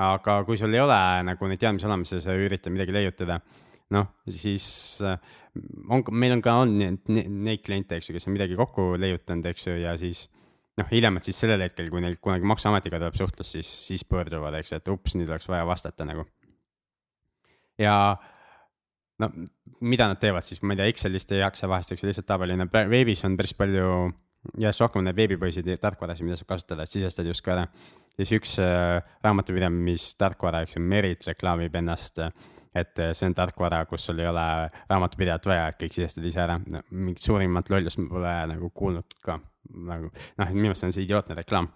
aga 0.08 0.42
kui 0.46 0.58
sul 0.58 0.74
ei 0.74 0.82
ole 0.82 0.98
nagu 1.30 1.50
neid 1.50 1.62
teadmisi 1.62 1.86
olemas 1.86 2.12
ja 2.16 2.20
sa 2.24 2.34
üritad 2.34 2.74
midagi 2.74 2.94
leiutada, 2.94 3.38
noh, 3.94 4.10
siis 4.26 4.66
äh, 5.06 5.14
on, 5.88 6.02
meil 6.10 6.34
on 6.36 6.42
ka 6.42 6.58
on 6.64 6.74
neid 6.74 7.62
kliente, 7.62 7.98
eks 7.98 8.10
ju, 8.10 8.18
kes 8.18 8.28
on 8.28 8.34
midagi 8.34 8.58
kokku 8.58 8.96
leiutanud, 8.98 9.46
eks 9.52 9.70
ju, 9.70 9.78
ja 9.78 9.94
siis 10.00 10.26
noh, 10.78 10.88
hiljemalt 10.90 11.26
siis 11.26 11.38
sellel 11.42 11.62
hetkel, 11.66 11.90
kui 11.92 12.02
neil 12.04 12.18
kunagi 12.22 12.46
Maksuametiga 12.48 13.00
tuleb 13.00 13.18
suhtlus, 13.18 13.52
siis, 13.56 13.70
siis 13.88 14.04
pöörduvad, 14.08 14.56
eks 14.60 14.76
et 14.78 14.90
ups, 14.92 15.16
nüüd 15.18 15.30
oleks 15.30 15.48
vaja 15.50 15.66
vastata 15.68 16.06
nagu. 16.08 16.26
ja 17.78 17.94
no 19.18 19.30
mida 19.80 20.08
nad 20.10 20.20
teevad 20.22 20.46
siis, 20.46 20.62
ma 20.62 20.74
ei 20.74 20.80
tea, 20.80 20.88
Excelist 20.92 21.34
ei 21.34 21.42
jaksa 21.42 21.68
vahest, 21.70 21.92
eks 21.94 22.06
lihtsalt 22.06 22.26
tabelina, 22.28 22.66
veebis 22.90 23.24
on 23.26 23.36
päris 23.38 23.54
palju 23.58 23.88
järjest 24.58 24.82
rohkem 24.84 25.04
neid 25.04 25.18
veebipõhiseid 25.18 25.68
tarkvarasid, 25.82 26.26
mida 26.26 26.38
saab 26.38 26.52
kasutada, 26.54 26.84
et 26.84 26.92
sisestad 26.92 27.26
justkui 27.26 27.52
ära. 27.54 27.66
siis 28.18 28.32
üks 28.34 28.54
äh, 28.62 29.02
raamatupidamistarkvara, 29.24 30.62
eks 30.64 30.78
ju, 30.78 30.82
Merit 30.82 31.26
reklaamib 31.26 31.74
ennast 31.78 32.18
äh, 32.22 32.32
et 32.74 33.00
see 33.12 33.28
on 33.28 33.36
tarkvara, 33.36 33.84
kus 33.88 34.04
sul 34.08 34.18
ei 34.20 34.28
ole 34.28 34.44
raamatupidajat 34.90 35.46
vaja, 35.48 35.68
et 35.68 35.78
kõik 35.80 35.94
sisestad 35.96 36.26
ise 36.28 36.42
ära. 36.44 36.58
Mingit 36.90 37.24
suurimat 37.24 37.70
lollust 37.72 38.00
ma 38.02 38.08
pole 38.12 38.34
nagu 38.52 38.72
kuulnud 38.74 39.18
ka 39.24 39.38
nagu 39.74 40.08
noh, 40.08 40.50
minu 40.54 40.68
meelest 40.68 40.86
on 40.88 40.94
see 40.94 41.04
idiootne 41.06 41.36
reklaam. 41.38 41.68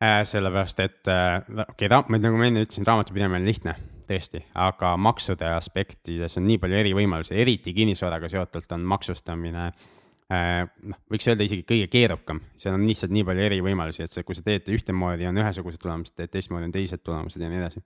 Äh,. 0.00 0.22
sellepärast, 0.24 0.80
et 0.80 1.08
äh, 1.12 1.42
okei 1.68 1.88
okay,, 1.90 2.18
nagu 2.24 2.38
ma 2.40 2.46
enne 2.48 2.64
ütlesin, 2.64 2.86
raamatupidamine 2.88 3.42
on 3.42 3.48
lihtne, 3.48 3.74
tõesti, 4.08 4.40
aga 4.56 4.94
maksude 4.96 5.50
aspektides 5.52 6.38
on 6.40 6.46
nii 6.48 6.56
palju 6.62 6.78
eri 6.78 6.94
võimalusi, 6.96 7.36
eriti 7.36 7.74
kinnisvaraga 7.76 8.30
seotult 8.32 8.72
on 8.72 8.86
maksustamine 8.94 9.66
äh, 9.68 10.64
noh, 10.88 11.02
võiks 11.12 11.28
öelda 11.28 11.44
isegi 11.44 11.66
kõige 11.68 11.90
keerukam, 11.92 12.40
seal 12.56 12.78
on 12.78 12.86
lihtsalt 12.88 13.12
nii 13.12 13.26
palju 13.28 13.44
eri 13.44 13.60
võimalusi, 13.66 14.06
et 14.06 14.14
see, 14.14 14.24
kui 14.24 14.38
sa 14.38 14.46
teed 14.46 14.72
ühtemoodi, 14.72 15.28
on 15.28 15.42
ühesugused 15.44 15.84
tulemused, 15.84 16.16
teed 16.16 16.32
teistmoodi, 16.32 16.70
on 16.70 16.74
teised 16.78 17.04
tulemused 17.04 17.44
ja 17.44 17.52
nii 17.52 17.60
edasi 17.60 17.84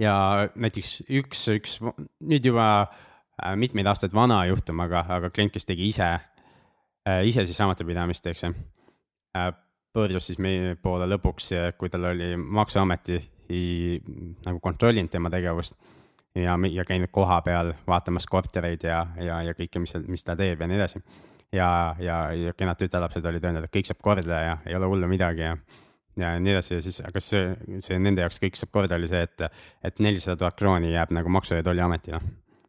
ja 0.00 0.14
näiteks 0.56 1.00
üks, 1.10 1.44
üks 1.52 1.78
nüüd 1.82 2.46
juba 2.46 2.66
äh, 2.82 3.54
mitmeid 3.60 3.88
aastaid 3.90 4.14
vana 4.16 4.42
juhtum, 4.48 4.80
aga, 4.86 5.04
aga 5.18 5.30
klient, 5.34 5.52
kes 5.54 5.68
tegi 5.68 5.88
ise, 5.90 6.08
äh, 7.08 7.22
ise 7.28 7.44
siis 7.48 7.60
raamatupidamist, 7.60 8.26
eks 8.32 8.46
ju. 8.46 8.54
Äh, 9.36 9.52
pöördus 9.94 10.28
siis 10.30 10.38
meie 10.38 10.76
poole 10.78 11.08
lõpuks, 11.10 11.48
kui 11.78 11.90
tal 11.90 12.12
oli 12.12 12.36
maksuameti 12.38 13.16
nagu 14.46 14.60
kontrollinud 14.62 15.10
tema 15.10 15.26
tegevust 15.34 15.74
ja, 16.38 16.54
ja 16.70 16.84
käinud 16.86 17.10
koha 17.10 17.40
peal 17.42 17.72
vaatamas 17.88 18.28
kortereid 18.30 18.86
ja, 18.86 19.00
ja, 19.18 19.40
ja 19.42 19.54
kõike, 19.58 19.82
mis, 19.82 19.96
mis 20.06 20.22
ta 20.22 20.36
teeb 20.38 20.62
ja 20.62 20.68
nii 20.70 20.78
edasi. 20.78 21.02
ja, 21.52 21.96
ja, 21.98 22.20
ja 22.38 22.54
kenad 22.54 22.78
tütarlapsed 22.78 23.26
olid 23.26 23.44
öelnud, 23.44 23.66
et 23.66 23.74
kõik 23.74 23.90
saab 23.90 23.98
korda 24.02 24.42
ja 24.44 24.56
ei 24.66 24.78
ole 24.78 24.86
hullu 24.92 25.10
midagi 25.10 25.42
ja 25.42 25.56
ja 26.20 26.34
nii 26.40 26.52
edasi 26.54 26.74
ja 26.74 26.82
siis, 26.84 27.00
aga 27.06 27.22
see, 27.24 27.42
see 27.84 27.98
nende 28.02 28.24
jaoks 28.24 28.40
kõik 28.42 28.58
saab 28.58 28.72
korda, 28.74 28.98
oli 29.00 29.08
see, 29.10 29.22
et, 29.26 29.44
et 29.86 30.02
nelisada 30.02 30.38
tuhat 30.40 30.58
krooni 30.58 30.92
jääb 30.92 31.14
nagu 31.16 31.32
Maksu- 31.32 31.58
ja 31.58 31.66
Tolliametile. 31.66 32.20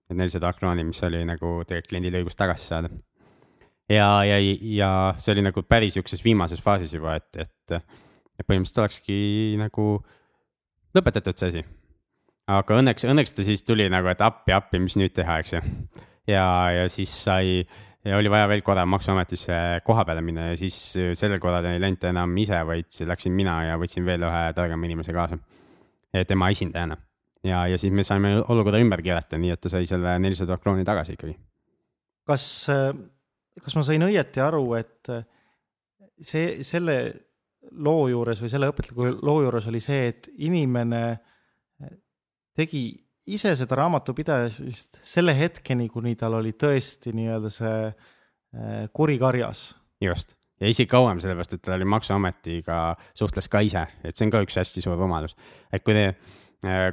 et 0.09 0.17
nelisada 0.17 0.47
tuhat 0.47 0.59
krooni, 0.59 0.85
mis 0.87 1.03
oli 1.07 1.23
nagu 1.27 1.53
tegelikult 1.67 1.89
kliendil 1.89 2.19
õigus 2.21 2.39
tagasi 2.39 2.67
saada. 2.73 2.89
ja, 3.89 4.23
ja, 4.27 4.39
ja 4.61 4.91
see 5.17 5.35
oli 5.35 5.45
nagu 5.49 5.63
päris 5.63 5.97
sihukeses 5.97 6.23
viimases 6.25 6.63
faasis 6.63 6.93
juba, 6.93 7.15
et, 7.15 7.45
et, 7.45 7.77
et 8.39 8.47
põhimõtteliselt 8.47 8.83
olekski 8.85 9.19
nagu 9.59 9.91
lõpetatud 10.95 11.37
see 11.37 11.53
asi. 11.53 11.65
aga 12.51 12.81
õnneks, 12.81 13.07
õnneks 13.07 13.35
ta 13.35 13.45
siis 13.47 13.63
tuli 13.63 13.89
nagu, 13.89 14.07
et 14.11 14.21
appi, 14.21 14.55
appi, 14.55 14.79
mis 14.79 14.97
nüüd 14.99 15.13
teha, 15.15 15.39
eks 15.43 15.57
ju. 15.57 15.63
ja, 16.27 16.45
ja 16.75 16.89
siis 16.91 17.13
sai 17.23 17.61
ja 18.05 18.17
oli 18.17 18.31
vaja 18.31 18.47
veel 18.49 18.63
korra 18.65 18.85
maksuametisse 18.85 19.53
koha 19.85 20.05
peale 20.05 20.21
minna 20.25 20.51
ja 20.51 20.57
siis 20.57 20.77
äh, 20.97 21.13
sellel 21.17 21.39
korral 21.39 21.65
ei 21.69 21.81
läinud 21.81 22.01
ta 22.01 22.09
enam 22.09 22.35
ise, 22.41 22.59
vaid 22.67 23.01
läksin 23.07 23.35
mina 23.37 23.61
ja 23.69 23.77
võtsin 23.81 24.05
veel 24.05 24.25
ühe 24.27 24.43
targema 24.57 24.89
inimese 24.89 25.13
kaasa. 25.13 25.37
tema 26.27 26.49
esindajana 26.51 26.97
ja, 27.47 27.65
ja 27.67 27.77
siis 27.79 27.93
me 27.93 28.03
saime 28.03 28.35
olukorra 28.41 28.81
ümber 28.81 29.01
keerata, 29.05 29.39
nii 29.41 29.53
et 29.53 29.61
ta 29.61 29.71
sai 29.71 29.87
selle 29.89 30.17
nelisada 30.21 30.51
tuhat 30.51 30.63
krooni 30.63 30.85
tagasi 30.87 31.15
ikkagi. 31.17 31.35
kas, 32.27 32.45
äh, 32.73 32.91
kas 33.63 33.77
ma 33.77 33.85
sain 33.87 34.05
õieti 34.07 34.43
aru, 34.43 34.63
et 34.79 35.11
äh, 35.13 35.25
see, 36.21 36.61
selle 36.67 36.97
loo 37.71 38.07
juures 38.09 38.41
või 38.41 38.49
selle 38.51 38.71
õpetliku 38.71 39.13
loo 39.21 39.41
juures 39.45 39.67
oli 39.69 39.81
see, 39.83 40.07
et 40.09 40.29
inimene 40.41 41.03
tegi 42.57 42.83
ise 43.31 43.53
seda 43.59 43.77
raamatupidamist 43.79 45.01
selle 45.05 45.35
hetkeni, 45.37 45.87
kuni 45.91 46.15
tal 46.19 46.37
oli 46.39 46.53
tõesti 46.59 47.13
nii-öelda 47.15 47.51
see 47.53 47.73
äh, 47.87 48.85
kuri 48.93 49.17
karjas. 49.21 49.71
just, 50.01 50.35
ja 50.61 50.69
isegi 50.71 50.89
kauem, 50.91 51.21
sellepärast 51.23 51.57
et 51.57 51.63
ta 51.65 51.75
oli 51.77 51.87
Maksuametiga, 51.89 52.79
suhtles 53.17 53.49
ka 53.51 53.63
ise, 53.65 53.85
et 54.03 54.15
see 54.15 54.27
on 54.27 54.33
ka 54.33 54.41
üks 54.45 54.57
hästi 54.61 54.83
suur 54.83 54.99
rumalus. 54.99 55.35
et 55.71 55.83
kui 55.85 55.95
te, 55.97 56.07
äh, 56.67 56.89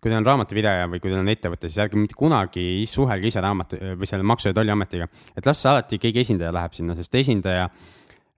kui 0.00 0.08
teil 0.08 0.18
on 0.20 0.28
raamatupidaja 0.28 0.88
või 0.92 1.00
kui 1.00 1.12
teil 1.12 1.22
on 1.22 1.32
ettevõte, 1.32 1.68
siis 1.68 1.80
ärge 1.86 2.00
mitte 2.00 2.18
kunagi 2.18 2.66
suhelge 2.88 3.30
ise 3.32 3.42
raamatu 3.44 3.80
või 4.00 4.08
selle 4.08 4.26
Maksu- 4.26 4.50
ja 4.50 4.56
Tolliametiga. 4.56 5.08
et 5.36 5.46
las 5.46 5.64
alati 5.66 5.98
keegi 5.98 6.24
esindaja 6.24 6.52
läheb 6.56 6.76
sinna, 6.76 6.96
sest 6.98 7.14
esindaja, 7.14 7.68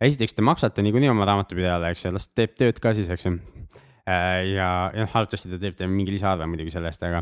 esiteks 0.02 0.34
te 0.34 0.42
maksate 0.42 0.82
niikuinii 0.82 1.10
oma 1.10 1.26
raamatupidajale, 1.28 1.94
eks 1.94 2.06
ju, 2.06 2.12
las 2.12 2.28
teeb 2.28 2.56
tööd 2.58 2.82
ka 2.82 2.94
siis, 2.94 3.10
eks 3.10 3.26
ju 3.26 3.38
Äh, 4.02 4.48
ja, 4.56 4.90
ja 4.90 5.04
arvatavasti 5.06 5.52
ta 5.52 5.60
teeb 5.62 5.76
teile 5.78 5.92
mingi 5.92 6.10
lisaarve 6.16 6.46
muidugi 6.50 6.72
selle 6.74 6.90
eest, 6.90 7.04
aga 7.06 7.20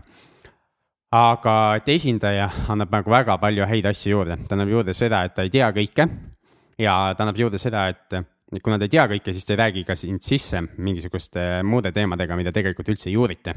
aga 1.13 1.55
et 1.77 1.89
esindaja 1.93 2.47
annab 2.73 2.95
nagu 2.95 3.13
väga 3.13 3.37
palju 3.43 3.67
häid 3.69 3.89
asju 3.91 4.15
juurde, 4.15 4.39
ta 4.49 4.57
annab 4.57 4.71
juurde 4.73 4.95
seda, 4.97 5.25
et 5.27 5.35
ta 5.37 5.45
ei 5.45 5.53
tea 5.53 5.69
kõike 5.77 6.07
ja 6.81 6.95
ta 7.13 7.27
annab 7.27 7.41
juurde 7.43 7.61
seda, 7.61 7.89
et 7.93 8.63
kuna 8.65 8.79
ta 8.79 8.89
ei 8.89 8.95
tea 8.95 9.05
kõike, 9.11 9.35
siis 9.35 9.45
ta 9.45 9.53
ei 9.53 9.61
räägi 9.61 9.83
ka 9.91 9.99
sind 9.99 10.25
sisse 10.25 10.63
mingisuguste 10.79 11.61
muude 11.69 11.93
teemadega, 11.93 12.39
mida 12.41 12.55
tegelikult 12.57 12.89
üldse 12.95 13.11
ei 13.11 13.19
uurita. 13.21 13.55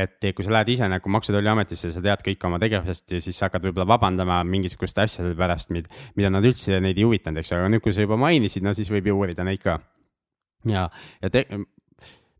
et 0.00 0.22
kui 0.32 0.44
sa 0.46 0.52
lähed 0.54 0.68
ise 0.70 0.86
nagu 0.88 1.10
Maksu- 1.10 1.32
ja 1.32 1.36
Tolliametisse, 1.36 1.90
sa 1.92 2.00
tead 2.00 2.22
kõik 2.24 2.44
oma 2.46 2.60
tegevusest 2.62 3.10
ja 3.10 3.18
siis 3.20 3.36
sa 3.36 3.48
hakkad 3.48 3.66
võib-olla 3.66 3.88
vabandama 3.90 4.38
mingisuguste 4.46 5.02
asjade 5.02 5.34
pärast, 5.36 5.74
mida 5.74 6.30
nad 6.30 6.46
üldse 6.46 6.78
neid 6.80 6.96
ei 6.96 7.04
huvitanud, 7.04 7.42
eks 7.42 7.50
ju, 7.50 7.58
aga 7.58 7.68
nüüd, 7.74 7.82
kui 7.82 7.92
sa 7.92 8.06
juba 8.06 8.16
mainisid, 8.16 8.62
no 8.62 8.72
siis 8.72 8.88
võib 8.88 9.10
ju 9.10 9.18
uurida 9.18 9.44
neid 9.44 9.60
ka. 9.60 9.80
ja, 10.64 10.86
ja 11.20 11.28
te, 11.28 11.44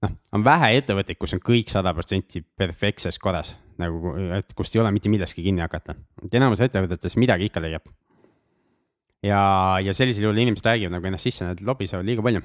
noh, 0.05 0.15
on 0.37 0.45
vähe 0.45 0.73
ettevõtteid, 0.79 1.19
kus 1.21 1.35
on 1.37 1.43
kõik 1.45 1.73
sada 1.73 1.93
protsenti 1.97 2.43
perfektses 2.43 3.19
korras, 3.23 3.53
nagu, 3.81 4.15
et 4.39 4.57
kust 4.57 4.77
ei 4.77 4.83
ole 4.83 4.93
mitte 4.95 5.13
millestki 5.13 5.45
kinni 5.45 5.65
hakata. 5.65 5.97
enamus 6.33 6.63
ettevõtetes 6.65 7.17
midagi 7.21 7.51
ikka 7.51 7.63
leiab. 7.65 7.87
ja, 9.27 9.43
ja 9.85 9.95
sellisel 9.97 10.29
juhul 10.29 10.41
inimesed 10.41 10.67
räägivad 10.67 10.97
nagu 10.97 11.07
ennast 11.07 11.29
sisse, 11.29 11.45
nad 11.45 11.61
lobisevad 11.61 12.07
liiga 12.07 12.25
palju. 12.25 12.43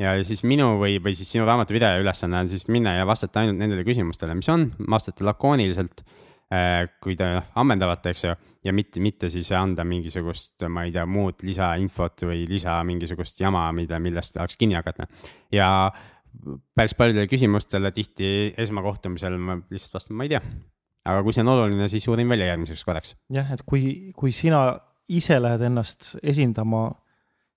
ja 0.00 0.16
siis 0.24 0.44
minu 0.44 0.76
või, 0.80 0.98
või 1.02 1.16
siis 1.16 1.30
sinu 1.32 1.46
raamatupidaja 1.48 2.00
ülesanne 2.00 2.44
on 2.44 2.48
siis 2.48 2.66
minna 2.68 2.96
ja 2.98 3.06
vastata 3.08 3.40
ainult 3.40 3.60
nendele 3.60 3.84
küsimustele, 3.84 4.34
mis 4.36 4.48
on, 4.52 4.70
vastata 4.88 5.24
lakooniliselt 5.24 6.04
äh, 6.52 6.88
kui 7.00 7.16
ta 7.16 7.42
ammendavalt, 7.56 8.08
eks 8.08 8.24
ju, 8.24 8.34
ja 8.64 8.72
mitte, 8.72 9.00
mitte 9.04 9.28
siis 9.32 9.52
anda 9.56 9.84
mingisugust, 9.84 10.64
ma 10.68 10.84
ei 10.86 10.92
tea, 10.92 11.06
muud 11.06 11.44
lisainfot 11.44 12.26
või 12.28 12.44
lisa 12.48 12.80
mingisugust 12.84 13.40
jama, 13.40 13.68
mida, 13.76 14.00
millest 14.02 14.36
tahaks 14.36 14.56
kinni 14.56 14.76
hakata. 14.78 15.08
ja 15.52 15.68
päris 16.76 16.94
paljudele 16.98 17.28
küsimustele 17.30 17.92
tihti 17.94 18.30
esmakohtumisel 18.58 19.36
ma 19.40 19.58
lihtsalt 19.72 19.98
vastan, 19.98 20.16
ma 20.18 20.26
ei 20.26 20.34
tea. 20.34 20.42
aga 21.06 21.22
kui 21.22 21.34
see 21.34 21.44
on 21.44 21.52
oluline, 21.54 21.88
siis 21.90 22.06
uurin 22.10 22.28
välja 22.28 22.50
järgmiseks 22.52 22.84
korraks. 22.86 23.16
jah, 23.32 23.52
et 23.54 23.62
kui, 23.68 24.12
kui 24.16 24.34
sina 24.34 24.64
ise 25.08 25.38
lähed 25.42 25.62
ennast 25.68 26.16
esindama, 26.22 26.88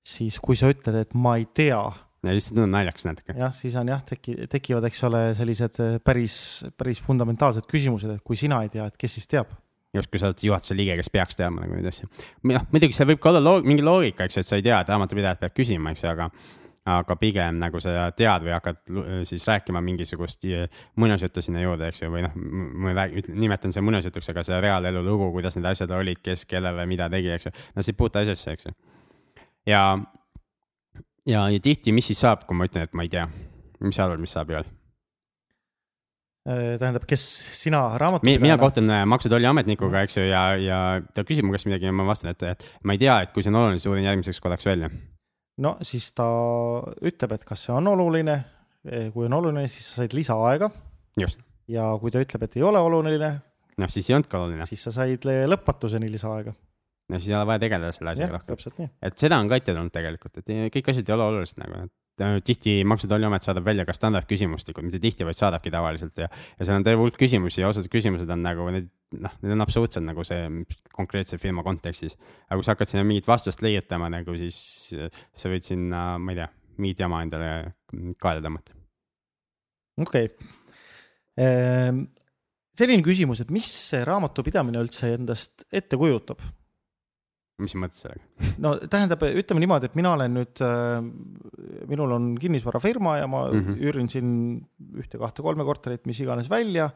siis 0.05 0.37
kui 0.43 0.59
sa 0.59 0.69
ütled, 0.71 1.01
et 1.01 1.17
ma 1.17 1.37
ei 1.39 1.47
tea. 1.53 1.79
ja 2.25 2.35
lihtsalt 2.35 2.57
tundub 2.57 2.73
naljakas 2.75 3.09
natuke. 3.09 3.37
jah, 3.37 3.55
siis 3.55 3.77
on 3.79 3.89
jah, 3.93 4.03
teki-, 4.05 4.49
tekivad, 4.51 4.85
eks 4.89 5.01
ole, 5.07 5.23
sellised 5.37 5.81
päris, 6.05 6.35
päris 6.77 7.01
fundamentaalsed 7.03 7.67
küsimused, 7.69 8.13
et 8.13 8.23
kui 8.25 8.39
sina 8.39 8.61
ei 8.65 8.71
tea, 8.73 8.89
et 8.89 8.99
kes 8.99 9.19
siis 9.19 9.29
teab 9.29 9.55
just, 9.95 10.09
kui 10.11 10.21
sa 10.21 10.29
oled 10.29 10.41
juhatuse 10.45 10.77
liige, 10.77 10.95
kes 10.99 11.09
peaks 11.13 11.39
teadma 11.39 11.63
nagu 11.63 11.77
neid 11.77 11.87
asju. 11.89 12.09
noh, 12.51 12.65
muidugi 12.73 12.97
see 12.97 13.07
võib 13.09 13.21
ka 13.23 13.31
olla 13.31 13.41
loog 13.41 13.67
mingi 13.67 13.85
loogika, 13.85 14.27
eks 14.27 14.41
et 14.41 14.47
sa 14.47 14.59
ei 14.59 14.65
tea, 14.65 14.77
et 14.77 14.91
raamatupidajad 14.91 15.41
peavad 15.41 15.55
küsima, 15.57 15.93
eks 15.95 16.05
ju, 16.05 16.11
aga 16.11 16.29
aga 16.89 17.15
pigem 17.19 17.59
nagu 17.61 17.81
sa 17.83 18.09
tead 18.15 18.45
või 18.45 18.53
hakkad 18.55 18.79
siis 19.27 19.45
rääkima 19.47 19.81
mingisugust 19.85 20.45
muinasjuttu 20.99 21.43
sinna 21.43 21.63
juurde, 21.63 21.89
eks 21.89 22.03
ju, 22.03 22.11
või 22.13 22.23
noh, 22.25 22.35
ma 22.35 22.95
räägin, 22.97 23.29
nimetan 23.39 23.75
see 23.75 23.83
muinasjutuks, 23.85 24.31
aga 24.33 24.43
see 24.47 24.59
reaalelu 24.63 25.03
lugu, 25.05 25.29
kuidas 25.35 25.57
need 25.57 25.69
asjad 25.69 25.93
olid, 25.95 26.21
kes 26.23 26.45
kellele 26.49 26.85
mida 26.89 27.09
tegi, 27.11 27.31
eks 27.35 27.49
ju. 27.49 27.53
no 27.75 27.85
see 27.85 27.93
ei 27.93 27.99
puutu 27.99 28.21
asjasse, 28.21 28.55
eks 28.55 28.69
ju. 28.69 28.75
ja, 29.69 29.83
ja, 31.29 31.45
ja 31.53 31.63
tihti, 31.63 31.93
mis 31.95 32.09
siis 32.11 32.21
saab, 32.25 32.47
kui 32.47 32.57
ma 32.57 32.69
ütlen, 32.69 32.87
et 32.87 32.97
ma 32.97 33.05
ei 33.05 33.13
tea, 33.13 33.27
mis 33.83 33.99
sa 33.99 34.07
arvad, 34.07 34.23
mis 34.23 34.33
saab 34.35 34.55
Joel? 34.55 34.71
Äh, 36.49 36.79
tähendab, 36.81 37.05
kes 37.09 37.23
sina 37.59 37.83
raamatupidajana? 37.99 38.45
mina 38.47 38.57
kohtun 38.57 38.89
äh, 38.89 39.05
Maksu- 39.05 39.27
ja 39.27 39.35
Tolliametnikuga, 39.35 40.05
eks 40.07 40.17
ju, 40.17 40.25
ja, 40.31 40.43
ja 40.57 40.79
ta 41.13 41.27
küsib 41.27 41.45
mu 41.45 41.53
käest 41.53 41.67
midagi 41.69 41.89
ja 41.89 41.93
ma 41.93 42.07
vastan, 42.07 42.31
et, 42.33 42.47
et 42.55 42.67
ma 42.87 42.95
ei 42.95 43.01
tea, 43.01 43.19
et 43.25 43.35
kui 43.35 43.45
see 43.45 43.51
on 43.53 43.59
oluline, 43.59 43.81
siis 43.81 43.91
uurin 43.91 44.07
järgmiseks 44.07 44.39
korraks 44.41 44.65
välja 44.69 44.89
no 45.63 45.75
siis 45.85 46.11
ta 46.17 46.29
ütleb, 47.05 47.35
et 47.35 47.45
kas 47.47 47.67
see 47.67 47.75
on 47.75 47.91
oluline. 47.91 48.39
kui 49.13 49.27
on 49.27 49.35
oluline, 49.35 49.67
siis 49.67 49.89
sa 49.89 50.01
said 50.01 50.15
lisaaega. 50.15 50.69
ja 51.67 51.91
kui 51.99 52.11
ta 52.11 52.23
ütleb, 52.23 52.47
et 52.47 52.57
ei 52.57 52.65
ole 52.65 52.79
oluline. 52.79 53.31
noh, 53.77 53.91
siis 53.91 54.09
ei 54.09 54.17
olnudki 54.17 54.39
oluline. 54.39 54.67
siis 54.69 54.83
sa 54.87 54.95
said 54.95 55.25
lõpmatuseni 55.25 56.11
lisaaega. 56.11 56.53
no 57.09 57.19
siis 57.19 57.31
ei 57.31 57.39
ole 57.39 57.47
vaja 57.51 57.63
tegeleda 57.65 57.95
selle 57.95 58.15
asjaga 58.15 58.41
rohkem. 58.41 58.91
et 59.01 59.17
seda 59.17 59.39
on 59.39 59.49
ka 59.51 59.59
ette 59.59 59.75
tulnud 59.75 59.95
tegelikult, 59.95 60.37
et 60.41 60.53
kõik 60.75 60.93
asjad 60.93 61.09
ei 61.09 61.17
ole 61.17 61.27
olulised 61.33 61.59
nagu, 61.61 61.83
et 61.89 62.25
äh, 62.25 62.37
tihti 62.45 62.79
Maksu- 62.83 63.09
ja 63.09 63.15
Tolliamet 63.15 63.45
saadab 63.45 63.65
välja 63.65 63.85
ka 63.87 63.95
standardküsimustikud, 63.95 64.87
mitte 64.87 65.01
tihti, 65.03 65.27
vaid 65.27 65.37
saadabki 65.39 65.71
tavaliselt 65.73 66.23
ja. 66.23 66.29
ja 66.59 66.65
seal 66.65 66.79
on 66.79 66.87
terve 66.87 67.03
hulk 67.03 67.19
küsimusi 67.19 67.63
ja 67.63 67.71
osad 67.71 67.87
küsimused 67.91 68.31
on 68.31 68.43
nagu 68.45 68.69
need, 68.75 68.89
noh, 69.17 69.33
need 69.41 69.55
on 69.55 69.65
absoluutselt 69.65 70.05
nagu 70.05 70.23
see 70.27 70.43
konkreetse 70.93 71.39
firma 71.41 71.63
kontekstis. 71.65 72.17
aga 72.47 72.59
kui 72.59 72.67
sa 72.67 72.75
hakkad 72.75 72.91
sinna 72.91 73.05
mingit 73.07 73.27
vastust 73.27 73.63
leiutama 73.65 74.09
nagu, 74.13 74.35
siis 74.37 74.59
sa 74.93 75.51
võid 75.51 75.65
sinna, 75.65 76.03
ma 76.21 76.35
ei 76.35 76.41
tea, 76.41 76.49
mingit 76.79 77.03
jama 77.05 77.23
endale 77.25 77.49
kaela 78.21 78.45
tõmmata. 78.45 78.77
okei 80.05 80.29
okay. 80.29 80.53
ehm,. 81.41 82.05
selline 82.79 83.05
küsimus, 83.05 83.41
et 83.43 83.51
mis 83.51 83.67
see 83.89 84.05
raamatupidamine 84.07 84.81
üldse 84.85 85.13
endast 85.17 85.65
ette 85.73 85.99
kujutab? 85.99 86.43
mis 87.59 87.73
sa 87.73 87.81
mõtled 87.81 87.99
sellega? 87.99 88.23
no 88.63 88.75
tähendab, 88.85 89.23
ütleme 89.25 89.63
niimoodi, 89.65 89.89
et 89.89 89.97
mina 89.99 90.13
olen 90.15 90.37
nüüd 90.37 90.61
äh,, 90.65 90.99
minul 91.89 92.13
on 92.15 92.33
kinnisvarafirma 92.39 93.17
ja 93.23 93.31
ma 93.31 93.47
mm 93.49 93.63
-hmm. 93.63 93.81
üürin 93.89 94.11
siin 94.11 94.29
ühte-kahte-kolme 95.01 95.65
korterit, 95.67 96.05
mis 96.05 96.21
iganes 96.21 96.49
välja. 96.49 96.91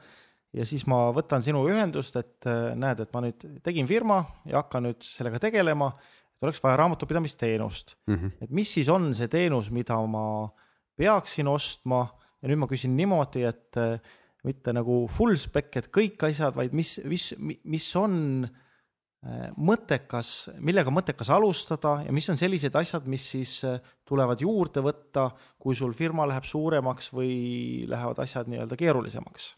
Ja 0.53 0.65
siis 0.69 0.85
ma 0.89 1.07
võtan 1.13 1.43
sinuga 1.45 1.73
ühendust, 1.73 2.17
et 2.19 2.47
äh, 2.49 2.73
näed, 2.79 3.03
et 3.03 3.13
ma 3.15 3.23
nüüd 3.25 3.45
tegin 3.65 3.89
firma 3.89 4.21
ja 4.49 4.61
hakkan 4.61 4.87
nüüd 4.87 5.05
sellega 5.05 5.41
tegelema. 5.41 5.93
et 6.37 6.45
oleks 6.45 6.61
vaja 6.63 6.77
raamatupidamisteenust 6.83 7.95
mm. 8.07 8.15
-hmm. 8.15 8.31
et 8.41 8.51
mis 8.51 8.73
siis 8.73 8.89
on 8.89 9.13
see 9.13 9.27
teenus, 9.27 9.71
mida 9.71 9.97
ma 10.07 10.49
peaksin 10.97 11.47
ostma 11.47 12.07
ja 12.41 12.49
nüüd 12.49 12.59
ma 12.59 12.67
küsin 12.67 12.95
niimoodi, 12.97 13.43
et 13.43 13.77
äh, 13.77 13.99
mitte 14.43 14.73
nagu 14.73 15.07
full 15.07 15.35
spec, 15.35 15.71
et 15.77 15.87
kõik 15.87 16.21
asjad, 16.27 16.55
vaid 16.55 16.73
mis, 16.73 16.99
mis, 17.05 17.33
mis 17.63 17.95
on 17.95 18.45
äh, 18.45 19.49
mõttekas, 19.57 20.51
millega 20.59 20.91
mõttekas 20.91 21.31
alustada 21.31 22.03
ja 22.05 22.11
mis 22.11 22.29
on 22.29 22.37
sellised 22.37 22.75
asjad, 22.75 23.07
mis 23.07 23.25
siis 23.25 23.63
tulevad 24.05 24.41
juurde 24.41 24.83
võtta, 24.83 25.31
kui 25.57 25.73
sul 25.73 25.93
firma 25.93 26.27
läheb 26.27 26.43
suuremaks 26.43 27.09
või 27.13 27.87
lähevad 27.87 28.19
asjad 28.19 28.51
nii-öelda 28.51 28.77
keerulisemaks? 28.77 29.55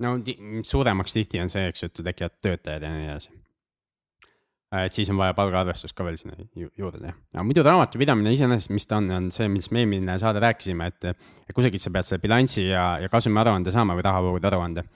No 0.00 0.16
suuremaks 0.66 1.16
tihti 1.16 1.40
on 1.42 1.52
see, 1.52 1.68
eks 1.70 1.84
ju, 1.84 1.90
et 1.90 2.02
tekivad 2.10 2.36
töötajad 2.42 2.86
ja 2.86 2.92
nii 2.94 3.08
edasi. 3.10 3.32
Äh, 4.74 4.86
et 4.86 4.94
siis 4.94 5.10
on 5.10 5.18
vaja 5.18 5.34
palgaarvestust 5.34 5.96
ka 5.98 6.06
veel 6.06 6.18
sinna 6.20 6.36
juurde 6.54 7.02
teha. 7.02 7.14
aga 7.34 7.44
muidu 7.46 7.64
raamatupidamine 7.66 8.32
iseenesest, 8.36 8.72
mis 8.76 8.86
ta 8.86 9.00
on, 9.02 9.10
on 9.16 9.28
see, 9.34 9.48
millest 9.50 9.74
me 9.74 9.84
eelmine 9.84 10.18
saade 10.22 10.42
rääkisime, 10.42 10.90
et, 10.92 11.28
kusagilt 11.54 11.82
sa 11.82 11.92
pead 11.94 12.06
selle 12.06 12.22
bilansi 12.22 12.68
ja, 12.68 12.84
ja 13.02 13.12
kasumiaruande 13.12 13.74
saama 13.74 13.98
või 13.98 14.06
rahavoogude 14.06 14.50
aruande 14.50 14.86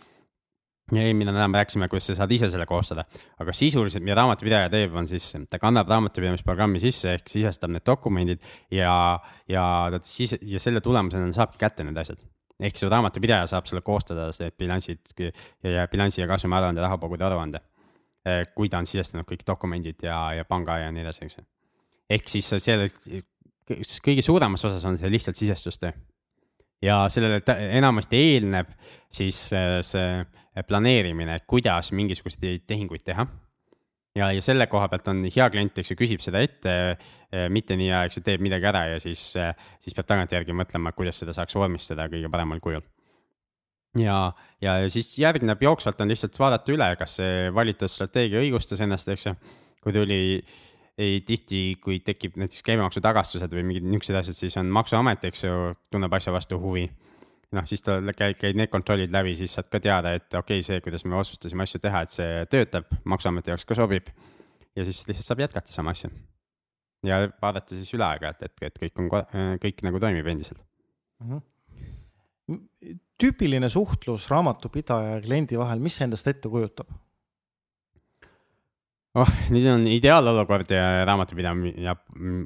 ja 0.93 1.03
eelmine 1.03 1.33
nädal 1.33 1.49
me 1.49 1.59
rääkisime, 1.59 1.89
kuidas 1.89 2.07
sa 2.11 2.17
saad 2.19 2.33
ise 2.37 2.49
selle 2.53 2.67
koostada, 2.69 3.07
aga 3.41 3.55
sisuliselt, 3.57 4.05
mida 4.05 4.19
raamatupidaja 4.19 4.69
teeb, 4.73 4.95
on 5.01 5.09
siis, 5.09 5.31
ta 5.51 5.59
kannab 5.63 5.89
raamatupidamisprogrammi 5.91 6.83
sisse 6.83 7.15
ehk 7.17 7.31
sisestab 7.33 7.73
need 7.73 7.87
dokumendid 7.89 8.45
ja, 8.75 8.95
ja 9.51 9.65
ta 9.95 10.03
siis 10.05 10.37
ja 10.41 10.61
selle 10.63 10.85
tulemusena 10.85 11.33
saabki 11.35 11.61
kätte 11.61 11.87
need 11.89 11.99
asjad. 12.05 12.21
Ehk 12.61 12.79
su 12.79 12.89
raamatupidaja 12.91 13.47
saab 13.51 13.67
sulle 13.67 13.83
koostada 13.83 14.29
need 14.41 14.57
bilansid 14.59 15.15
ja, 15.19 15.87
bilansi 15.91 16.23
ja 16.23 16.29
kasumi 16.31 16.57
aruande, 16.57 16.83
rahakogude 16.85 17.27
aruande. 17.27 17.61
Eh, 18.25 18.45
kui 18.57 18.71
ta 18.73 18.81
on 18.81 18.87
sisestanud 18.89 19.27
kõik 19.29 19.43
dokumendid 19.47 20.07
ja, 20.07 20.17
ja 20.39 20.45
panga 20.49 20.79
ja 20.81 20.93
nii 20.95 21.03
edasi, 21.05 21.27
eks 21.27 21.39
ju. 21.39 21.45
ehk 22.15 22.31
siis 22.33 22.49
selle 22.57 22.87
kõige 24.05 24.23
suuremas 24.25 24.65
osas 24.65 24.85
on 24.89 24.97
see 25.01 25.11
lihtsalt 25.13 25.37
sisestustöö 25.37 25.93
ja 26.85 27.05
sellele 27.09 27.41
enamasti 27.71 28.17
eelneb 28.17 28.73
siis 29.13 29.47
äh, 29.53 29.79
see 29.85 30.63
planeerimine, 30.69 31.39
kuidas 31.47 31.93
mingisuguseid 31.93 32.65
tehinguid 32.69 33.05
teha. 33.05 33.27
Ja, 34.19 34.31
ja 34.33 34.43
selle 34.45 34.67
koha 34.71 34.89
pealt 34.93 35.09
on 35.13 35.25
hea 35.27 35.47
klient, 35.51 35.79
eks 35.79 35.95
ju, 35.95 35.99
küsib 35.99 36.25
seda 36.25 36.43
ette, 36.45 36.75
äh, 36.95 37.47
mitte 37.53 37.79
nii, 37.79 37.93
eks 38.05 38.21
ju, 38.21 38.27
teeb 38.27 38.45
midagi 38.45 38.71
ära 38.71 38.87
ja 38.95 39.01
siis, 39.03 39.31
äh, 39.41 39.55
siis 39.85 39.97
peab 39.97 40.11
tagantjärgi 40.11 40.57
mõtlema, 40.57 40.95
kuidas 40.97 41.23
seda 41.23 41.37
saaks 41.37 41.57
vormistada 41.59 42.09
kõige 42.13 42.31
paremal 42.33 42.63
kujul 42.65 42.85
ja, 43.99 44.19
ja 44.63 44.77
siis 44.93 45.13
järgneb 45.19 45.63
jooksvalt 45.63 46.01
on 46.03 46.11
lihtsalt 46.11 46.39
vaadata 46.39 46.75
üle, 46.75 46.89
kas 47.01 47.19
see 47.21 47.51
valitud 47.55 47.91
strateegia 47.91 48.43
õigustas 48.43 48.83
ennast, 48.85 49.11
eks 49.13 49.29
ju. 49.31 49.35
kui 49.85 49.93
tuli 49.93 50.21
ei 50.99 51.21
tihti, 51.27 51.77
kui 51.83 51.99
tekib 52.07 52.37
näiteks 52.39 52.63
käibemaksu 52.67 53.03
tagastused 53.03 53.51
või 53.51 53.65
mingid 53.67 53.87
niisugused 53.87 54.21
asjad, 54.21 54.39
siis 54.39 54.57
on 54.61 54.71
maksuamet, 54.75 55.27
eks 55.27 55.45
ju, 55.47 55.73
tunneb 55.91 56.13
asja 56.15 56.33
vastu 56.35 56.59
huvi. 56.63 56.87
Noh, 57.55 57.67
siis 57.69 57.83
ta 57.85 57.97
käid, 58.17 58.37
käid 58.41 58.59
need 58.59 58.71
kontrollid 58.73 59.13
läbi, 59.15 59.35
siis 59.39 59.57
saad 59.57 59.71
ka 59.73 59.81
teada, 59.83 60.15
et 60.17 60.27
okei 60.29 60.61
okay,, 60.61 60.67
see, 60.67 60.83
kuidas 60.85 61.07
me 61.09 61.19
otsustasime 61.21 61.67
asju 61.67 61.81
teha, 61.85 62.05
et 62.05 62.15
see 62.15 62.45
töötab, 62.53 62.91
maksuameti 63.11 63.53
jaoks 63.53 63.67
ka 63.69 63.79
sobib. 63.79 64.11
ja 64.75 64.85
siis 64.87 65.05
lihtsalt 65.07 65.29
saab 65.29 65.45
jätkata 65.45 65.73
sama 65.73 65.95
asja. 65.95 66.11
ja 67.07 67.21
vaadata 67.43 67.77
siis 67.77 67.95
üle 67.95 68.07
aeg-ajalt, 68.09 68.43
et, 68.43 68.55
et 68.69 68.79
kõik 68.83 69.03
on, 69.03 69.11
kõik 69.63 69.85
nagu 69.87 70.01
toimib 70.03 70.27
endiselt 70.27 70.61
mm. 71.23 71.41
-hmm. 72.51 72.99
tüüpiline 73.21 73.69
suhtlus 73.69 74.29
raamatupidaja 74.31 75.17
ja 75.17 75.25
kliendi 75.25 75.59
vahel, 75.59 75.81
mis 75.81 75.97
see 75.97 76.09
endast 76.09 76.27
ette 76.27 76.49
kujutab? 76.49 76.91
Oh, 79.19 79.31
nüüd 79.55 79.67
on 79.71 79.85
ideaalolukord 79.89 80.71
ja 80.75 81.05
raamatupidamise 81.07 81.95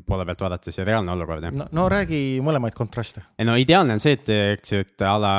poole 0.07 0.27
pealt 0.29 0.43
vaadates 0.45 0.79
ja 0.79 0.85
reaalne 0.87 1.13
olukord, 1.15 1.45
jah. 1.47 1.55
no, 1.55 1.67
no 1.75 1.87
räägi 1.91 2.21
mõlemaid 2.45 2.77
kontraste. 2.77 3.23
ei 3.39 3.47
no 3.49 3.55
ideaalne 3.61 3.97
on 3.97 4.03
see, 4.03 4.19
et 4.19 4.29
eks 4.35 4.75
ju, 4.75 4.83
et 4.85 5.05
a 5.07 5.15
la 5.21 5.35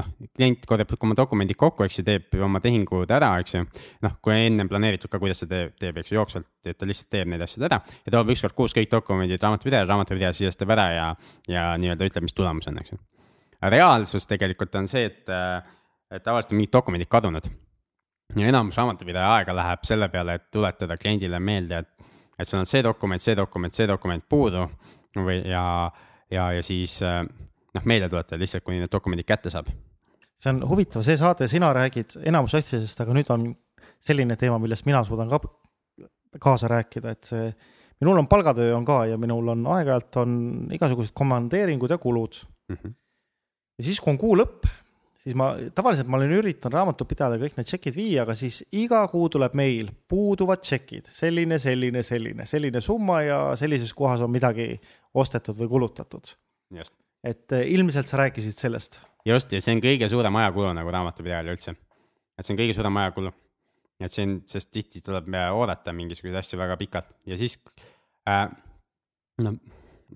noh, 0.00 0.10
klient 0.36 0.66
korjab 0.68 0.92
oma 0.98 1.16
dokumendid 1.18 1.58
kokku, 1.60 1.86
eks 1.86 2.00
ju, 2.00 2.06
teeb 2.08 2.36
oma 2.44 2.60
tehingud 2.64 3.12
ära, 3.16 3.30
eks 3.42 3.56
ju. 3.56 3.64
noh, 4.04 4.18
kui 4.24 4.36
ennem 4.36 4.70
planeeritud 4.70 5.12
ka, 5.12 5.20
kuidas 5.22 5.44
ta 5.44 5.48
teeb, 5.50 5.76
teeb, 5.80 6.00
eks 6.02 6.12
ju, 6.12 6.18
jooksvalt, 6.20 6.48
et 6.68 6.78
ta 6.78 6.88
lihtsalt 6.88 7.10
teeb 7.16 7.30
need 7.32 7.44
asjad 7.44 7.68
ära 7.70 7.80
ja 8.04 8.16
toob 8.16 8.34
ükskord 8.34 8.56
kuus 8.58 8.76
kõik 8.76 8.90
dokumendid 8.92 9.42
raamatupidajale, 9.44 9.88
raamatupidaja 9.88 10.34
sisestab 10.36 10.74
ära 10.76 10.90
ja, 10.92 11.06
ja 11.48 11.70
nii-öelda 11.80 12.10
ütleb, 12.10 12.28
mis 12.28 12.36
tulemus 12.36 12.68
on, 12.68 12.82
eks 12.82 12.92
ju. 12.92 13.00
reaalsus 13.72 14.28
tegelikult 14.28 14.76
on 14.80 14.90
see, 14.90 15.08
et, 15.08 15.24
et 16.12 16.22
tavaliselt 16.24 16.52
on 16.52 16.60
mingid 16.60 16.76
dokumendid 16.76 17.10
kadunud 17.12 17.48
ja 18.36 18.48
enamus 18.48 18.76
raamatupidaja 18.76 19.30
aega 19.38 19.54
läheb 19.56 19.84
selle 19.88 20.08
peale, 20.12 20.34
et 20.38 20.50
tuletada 20.52 20.96
kliendile 21.00 21.40
meelde, 21.40 21.78
et, 21.78 22.08
et 22.38 22.48
sul 22.48 22.60
on 22.60 22.68
see 22.68 22.82
dokument, 22.84 23.22
see 23.22 23.36
dokument, 23.36 23.74
see 23.74 23.88
dokument 23.88 24.24
puudu 24.28 24.66
või 25.16 25.40
ja, 25.48 25.64
ja, 26.30 26.50
ja 26.58 26.64
siis 26.64 26.98
noh, 27.02 27.84
meelde 27.84 28.10
tuletada 28.12 28.40
lihtsalt, 28.40 28.64
kuni 28.66 28.82
need 28.82 28.92
dokumendid 28.92 29.28
kätte 29.28 29.52
saab. 29.52 29.70
see 30.38 30.52
on 30.52 30.60
huvitav, 30.68 31.02
see 31.06 31.16
saade, 31.18 31.48
sina 31.50 31.72
räägid 31.74 32.18
enamus 32.28 32.54
asjadest, 32.58 33.00
aga 33.00 33.16
nüüd 33.16 33.32
on 33.34 33.48
selline 34.06 34.36
teema, 34.38 34.60
millest 34.62 34.86
mina 34.86 35.02
suudan 35.04 35.30
ka 35.32 35.40
kaasa 36.40 36.68
rääkida, 36.70 37.16
et 37.16 37.30
see, 37.32 37.48
minul 38.02 38.20
on 38.20 38.28
palgatöö 38.30 38.76
on 38.76 38.84
ka 38.86 39.04
ja 39.10 39.16
minul 39.18 39.54
on 39.54 39.64
aeg-ajalt 39.74 40.20
on 40.20 40.34
igasugused 40.76 41.16
komandeeringud 41.16 41.90
ja 41.90 41.98
kulud 41.98 42.44
mm. 42.68 42.76
-hmm. 42.76 42.92
ja 43.78 43.84
siis, 43.84 44.00
kui 44.00 44.12
on 44.12 44.18
kuu 44.18 44.36
lõpp 44.36 44.68
siis 45.28 45.36
ma 45.36 45.50
tavaliselt 45.76 46.08
ma 46.08 46.16
olen 46.16 46.32
üritanud 46.38 46.76
raamatupidajale 46.78 47.38
kõik 47.42 47.58
need 47.58 47.68
tšekid 47.68 47.96
viia, 47.96 48.22
aga 48.24 48.36
siis 48.38 48.62
iga 48.80 49.02
kuu 49.12 49.28
tuleb 49.32 49.56
meil 49.58 49.90
puuduvad 50.08 50.62
tšekid, 50.64 51.10
selline, 51.12 51.58
selline, 51.60 52.02
selline, 52.06 52.46
selline 52.48 52.82
summa 52.84 53.20
ja 53.26 53.40
sellises 53.60 53.92
kohas 53.96 54.24
on 54.24 54.32
midagi 54.32 54.70
ostetud 55.14 55.58
või 55.60 55.68
kulutatud. 55.74 56.32
et 57.24 57.52
eh, 57.52 57.66
ilmselt 57.74 58.06
sa 58.06 58.22
rääkisid 58.24 58.56
sellest. 58.56 59.00
just, 59.26 59.52
ja 59.52 59.60
see 59.60 59.76
on 59.76 59.84
kõige 59.84 60.08
suurem 60.08 60.40
ajakulu 60.42 60.72
nagu 60.72 60.96
raamatupidajale 60.96 61.52
üldse. 61.56 61.76
et 62.38 62.46
see 62.46 62.54
on 62.54 62.62
kõige 62.62 62.76
suurem 62.78 62.96
ajakulu. 63.04 63.32
et 64.00 64.12
see 64.12 64.24
on, 64.24 64.38
sest 64.46 64.70
tihti 64.72 65.04
tuleb 65.04 65.28
oodata 65.52 65.92
mingisuguseid 65.92 66.40
asju 66.40 66.58
väga 66.58 66.76
pikalt 66.80 67.12
ja 67.26 67.36
siis 67.36 67.60
äh, 68.28 68.48
no 69.44 69.58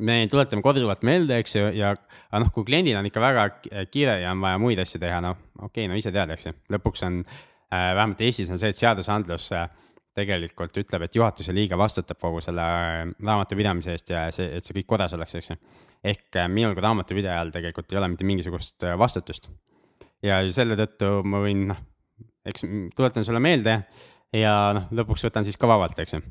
me 0.00 0.22
tuletame 0.30 0.64
korduvalt 0.64 1.02
meelde, 1.04 1.36
eks 1.42 1.56
ju, 1.56 1.68
ja 1.76 1.92
aga 1.92 2.40
noh, 2.40 2.52
kui 2.54 2.64
kliendil 2.68 2.96
on 2.96 3.08
ikka 3.08 3.20
väga 3.22 3.46
kiire 3.92 4.20
ja 4.22 4.32
on 4.32 4.40
vaja 4.44 4.60
muid 4.62 4.80
asju 4.80 5.00
teha, 5.02 5.20
noh, 5.24 5.38
okei 5.58 5.84
okay,, 5.84 5.90
no 5.90 5.98
ise 5.98 6.12
tead, 6.14 6.32
eks 6.32 6.48
ju, 6.48 6.54
lõpuks 6.72 7.04
on 7.08 7.22
äh,, 7.22 7.92
vähemalt 7.92 8.22
Eestis 8.24 8.52
on 8.52 8.60
see, 8.60 8.72
et 8.72 8.78
seadusandlus 8.78 9.50
äh, 9.56 9.68
tegelikult 10.16 10.76
ütleb, 10.76 11.06
et 11.06 11.16
juhatuse 11.16 11.54
liige 11.56 11.76
vastutab 11.80 12.20
kogu 12.20 12.42
selle 12.44 12.64
äh, 12.64 12.98
raamatupidamise 13.24 13.94
eest 13.96 14.12
ja 14.12 14.26
see, 14.34 14.48
et 14.58 14.64
see 14.64 14.76
kõik 14.80 14.90
korras 14.94 15.14
oleks, 15.16 15.36
eks 15.38 15.52
ju. 15.52 15.58
ehk 16.12 16.40
äh, 16.40 16.48
minul 16.52 16.76
kui 16.76 16.84
raamatupidajal 16.84 17.52
tegelikult 17.54 17.92
ei 17.92 18.00
ole 18.00 18.10
mitte 18.12 18.28
mingisugust 18.28 18.84
äh, 18.88 18.96
vastutust. 18.98 19.48
ja 20.22 20.40
selle 20.52 20.76
tõttu 20.80 21.14
ma 21.24 21.40
võin, 21.44 21.66
noh, 21.72 21.80
eks 22.48 22.66
tuletan 22.96 23.24
sulle 23.24 23.40
meelde 23.40 23.78
ja 24.36 24.54
noh, 24.76 24.88
lõpuks 24.92 25.24
võtan 25.28 25.48
siis 25.48 25.56
ka 25.60 25.70
vabalt, 25.70 25.98
eks 26.04 26.18
ju 26.18 26.22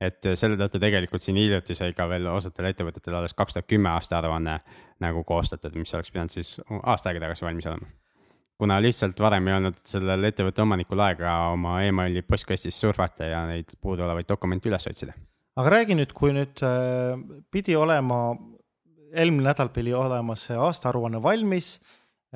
et 0.00 0.28
selle 0.36 0.58
tõttu 0.60 0.80
tegelikult 0.80 1.24
siin 1.24 1.38
hiljuti 1.40 1.76
sai 1.76 1.94
ka 1.96 2.08
veel 2.10 2.26
osadele 2.28 2.72
ettevõtetele 2.74 3.20
alles 3.20 3.36
kaks 3.36 3.56
tuhat 3.56 3.68
kümme 3.70 3.90
aasta 3.94 4.18
aruanne 4.18 4.58
nagu 5.02 5.22
koostatud, 5.24 5.76
mis 5.78 5.94
oleks 5.96 6.12
pidanud 6.12 6.32
siis 6.32 6.56
aasta 6.82 7.10
aega 7.10 7.24
tagasi 7.26 7.46
valmis 7.46 7.68
olema. 7.70 7.88
kuna 8.56 8.78
lihtsalt 8.80 9.20
varem 9.20 9.48
ei 9.48 9.54
olnud 9.56 9.80
sellel 9.84 10.28
ettevõtte 10.28 10.62
omanikul 10.64 11.00
aega 11.04 11.36
oma 11.52 11.78
emaili 11.84 12.22
postkastis 12.22 12.80
surfata 12.80 13.24
ja 13.28 13.44
neid 13.48 13.76
puuduolevaid 13.80 14.28
dokumente 14.28 14.68
üles 14.68 14.86
otsida. 14.90 15.16
aga 15.56 15.72
räägi 15.78 15.96
nüüd, 15.96 16.12
kui 16.12 16.32
nüüd 16.36 16.64
äh, 16.64 17.16
pidi 17.50 17.76
olema, 17.76 18.36
eelmine 19.12 19.48
nädal 19.48 19.72
pidi 19.72 19.94
olema 19.96 20.36
see 20.36 20.56
aastaaruanne 20.56 21.22
valmis, 21.22 21.78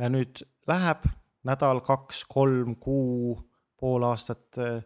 nüüd 0.00 0.40
läheb 0.68 1.04
nädal, 1.44 1.80
kaks, 1.84 2.24
kolm, 2.28 2.74
kuu, 2.80 3.36
pool 3.80 4.04
aastat 4.08 4.60
äh, 4.60 4.80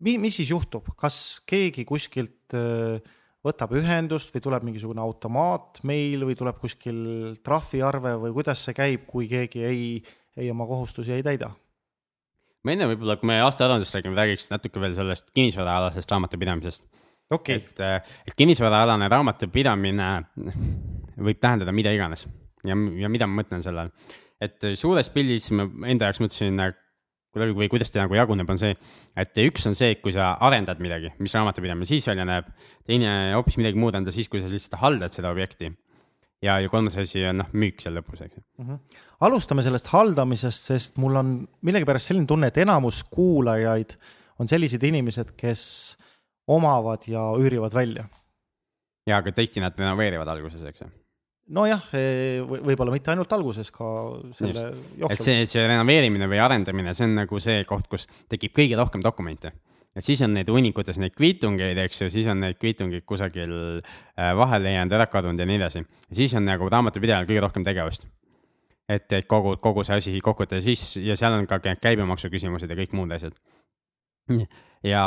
mis 0.00 0.36
siis 0.40 0.50
juhtub, 0.52 0.92
kas 0.98 1.40
keegi 1.48 1.84
kuskilt 1.88 2.56
äh, 2.56 3.00
võtab 3.46 3.72
ühendust 3.78 4.32
või 4.34 4.44
tuleb 4.44 4.64
mingisugune 4.68 5.02
automaatmeil 5.02 6.26
või 6.28 6.36
tuleb 6.36 6.60
kuskil 6.60 7.00
trahviarve 7.44 8.16
või 8.26 8.34
kuidas 8.36 8.64
see 8.66 8.76
käib, 8.76 9.06
kui 9.08 9.28
keegi 9.30 9.64
ei, 9.64 9.84
ei 10.36 10.50
oma 10.52 10.68
kohustusi 10.68 11.16
ei 11.16 11.24
täida? 11.26 11.52
ma 12.60 12.74
enne 12.74 12.90
võib-olla, 12.90 13.16
kui 13.16 13.30
me 13.30 13.38
aastaaruandest 13.40 13.96
räägime, 13.96 14.18
räägiks 14.18 14.50
natuke 14.52 14.82
veel 14.82 14.92
sellest 14.92 15.30
kinnisvaraalasest 15.36 16.10
raamatupidamisest 16.12 16.84
okay.. 17.32 17.62
et, 17.62 17.80
et 18.28 18.36
kinnisvaraalane 18.36 19.08
raamatupidamine 19.08 20.10
võib 21.16 21.40
tähendada 21.40 21.72
mida 21.72 21.94
iganes 21.96 22.26
ja, 22.64 22.76
ja 22.76 23.08
mida 23.08 23.28
ma 23.28 23.40
mõtlen 23.40 23.64
selle 23.64 23.86
all. 23.86 23.94
et 24.44 24.68
suures 24.76 25.08
pildis 25.14 25.48
ma 25.56 25.70
enda 25.88 26.10
jaoks 26.10 26.20
mõtlesin 26.26 26.60
või 27.36 27.68
kuidas 27.70 27.92
ta 27.92 28.02
nagu 28.02 28.16
jaguneb, 28.18 28.48
on 28.50 28.58
see, 28.58 28.74
et 29.18 29.38
üks 29.44 29.66
on 29.68 29.76
see, 29.78 29.94
kui 30.02 30.12
sa 30.14 30.32
arendad 30.42 30.80
midagi, 30.82 31.12
mis 31.22 31.34
raamatupidamine 31.36 31.86
siis 31.86 32.06
välja 32.08 32.24
näeb. 32.26 32.50
teine 32.86 33.32
hoopis 33.36 33.58
midagi 33.60 33.78
muud 33.78 33.94
on 33.94 34.04
ta 34.04 34.10
siis, 34.14 34.28
kui 34.28 34.42
sa 34.42 34.50
lihtsalt 34.50 34.80
haldad 34.80 35.14
seda 35.14 35.30
objekti. 35.30 35.70
ja, 36.42 36.58
ja 36.58 36.68
kolmas 36.68 36.96
asi 36.96 37.24
on 37.26 37.42
noh, 37.42 37.50
müük 37.52 37.82
seal 37.82 37.94
lõpus, 37.94 38.22
eks 38.24 38.36
ju 38.36 38.42
mm. 38.42 38.66
-hmm. 38.66 38.78
alustame 39.20 39.62
sellest 39.62 39.86
haldamisest, 39.86 40.64
sest 40.64 40.96
mul 40.96 41.16
on 41.16 41.48
millegipärast 41.62 42.06
selline 42.06 42.26
tunne, 42.26 42.46
et 42.46 42.58
enamus 42.58 43.04
kuulajaid 43.04 43.96
on 44.38 44.48
sellised 44.48 44.82
inimesed, 44.82 45.36
kes 45.36 45.96
omavad 46.48 47.06
ja 47.06 47.32
üürivad 47.38 47.74
välja. 47.74 48.08
ja, 49.06 49.16
aga 49.16 49.32
tihti 49.32 49.60
nad 49.60 49.78
renoveerivad 49.78 50.28
alguses, 50.28 50.64
eks 50.64 50.80
ju 50.80 50.99
nojah, 51.54 51.82
e, 51.96 52.02
võib-olla 52.44 52.92
mitte 52.94 53.12
ainult 53.12 53.32
alguses, 53.34 53.70
ka 53.74 53.88
selle 54.38 54.62
jooksul. 55.00 55.14
et 55.14 55.24
see, 55.24 55.42
see 55.50 55.64
renoveerimine 55.66 56.28
või 56.30 56.40
arendamine, 56.42 56.94
see 56.96 57.08
on 57.08 57.18
nagu 57.22 57.42
see 57.42 57.64
koht, 57.68 57.90
kus 57.90 58.06
tekib 58.30 58.54
kõige 58.56 58.78
rohkem 58.78 59.02
dokumente. 59.04 59.52
ja 59.94 60.04
siis 60.04 60.22
on 60.22 60.34
neid 60.36 60.50
hunnikutes 60.50 61.00
neid 61.02 61.16
kviitungeid, 61.16 61.78
eks 61.84 62.04
ju, 62.04 62.10
siis 62.12 62.30
on 62.30 62.42
neid 62.44 62.58
kviitungeid 62.60 63.04
kusagil 63.08 63.52
äh, 63.80 64.30
vahele 64.38 64.76
jäänud, 64.76 64.94
ära 64.94 65.08
kadunud 65.10 65.42
ja 65.42 65.48
nii 65.50 65.60
edasi. 65.60 65.84
ja 65.84 66.22
siis 66.22 66.34
on 66.38 66.46
nagu 66.46 66.70
raamatupidajal 66.70 67.28
kõige 67.28 67.44
rohkem 67.46 67.66
tegevust. 67.66 68.06
et, 68.88 69.12
et 69.12 69.26
kogu, 69.26 69.56
kogu 69.62 69.84
see 69.86 69.98
asi 69.98 70.16
kokku 70.22 70.46
võtta 70.46 70.62
ja 70.62 70.66
siis, 70.70 70.96
ja 71.02 71.18
seal 71.18 71.34
on 71.34 71.46
ka 71.50 71.60
käibemaksu 71.60 72.30
küsimused 72.30 72.70
ja 72.70 72.78
kõik 72.78 72.94
muud 72.94 73.12
asjad. 73.16 73.34
ja 74.86 75.04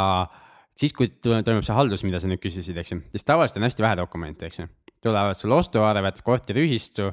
siis, 0.76 0.92
kui 0.92 1.08
toimub 1.24 1.64
see 1.64 1.76
haldus, 1.76 2.04
mida 2.04 2.20
sa 2.20 2.28
nüüd 2.28 2.44
küsisid, 2.44 2.78
eks 2.84 2.98
ju, 2.98 3.04
siis 3.16 3.28
tavaliselt 3.28 3.62
on 3.62 3.70
hästi 3.70 3.88
vähe 3.88 4.02
dokumente, 4.04 4.52
eks 4.52 4.66
ju 4.66 4.72
tulevad 5.04 5.38
sul 5.38 5.54
ostuarved, 5.56 6.22
korteriühistu, 6.26 7.10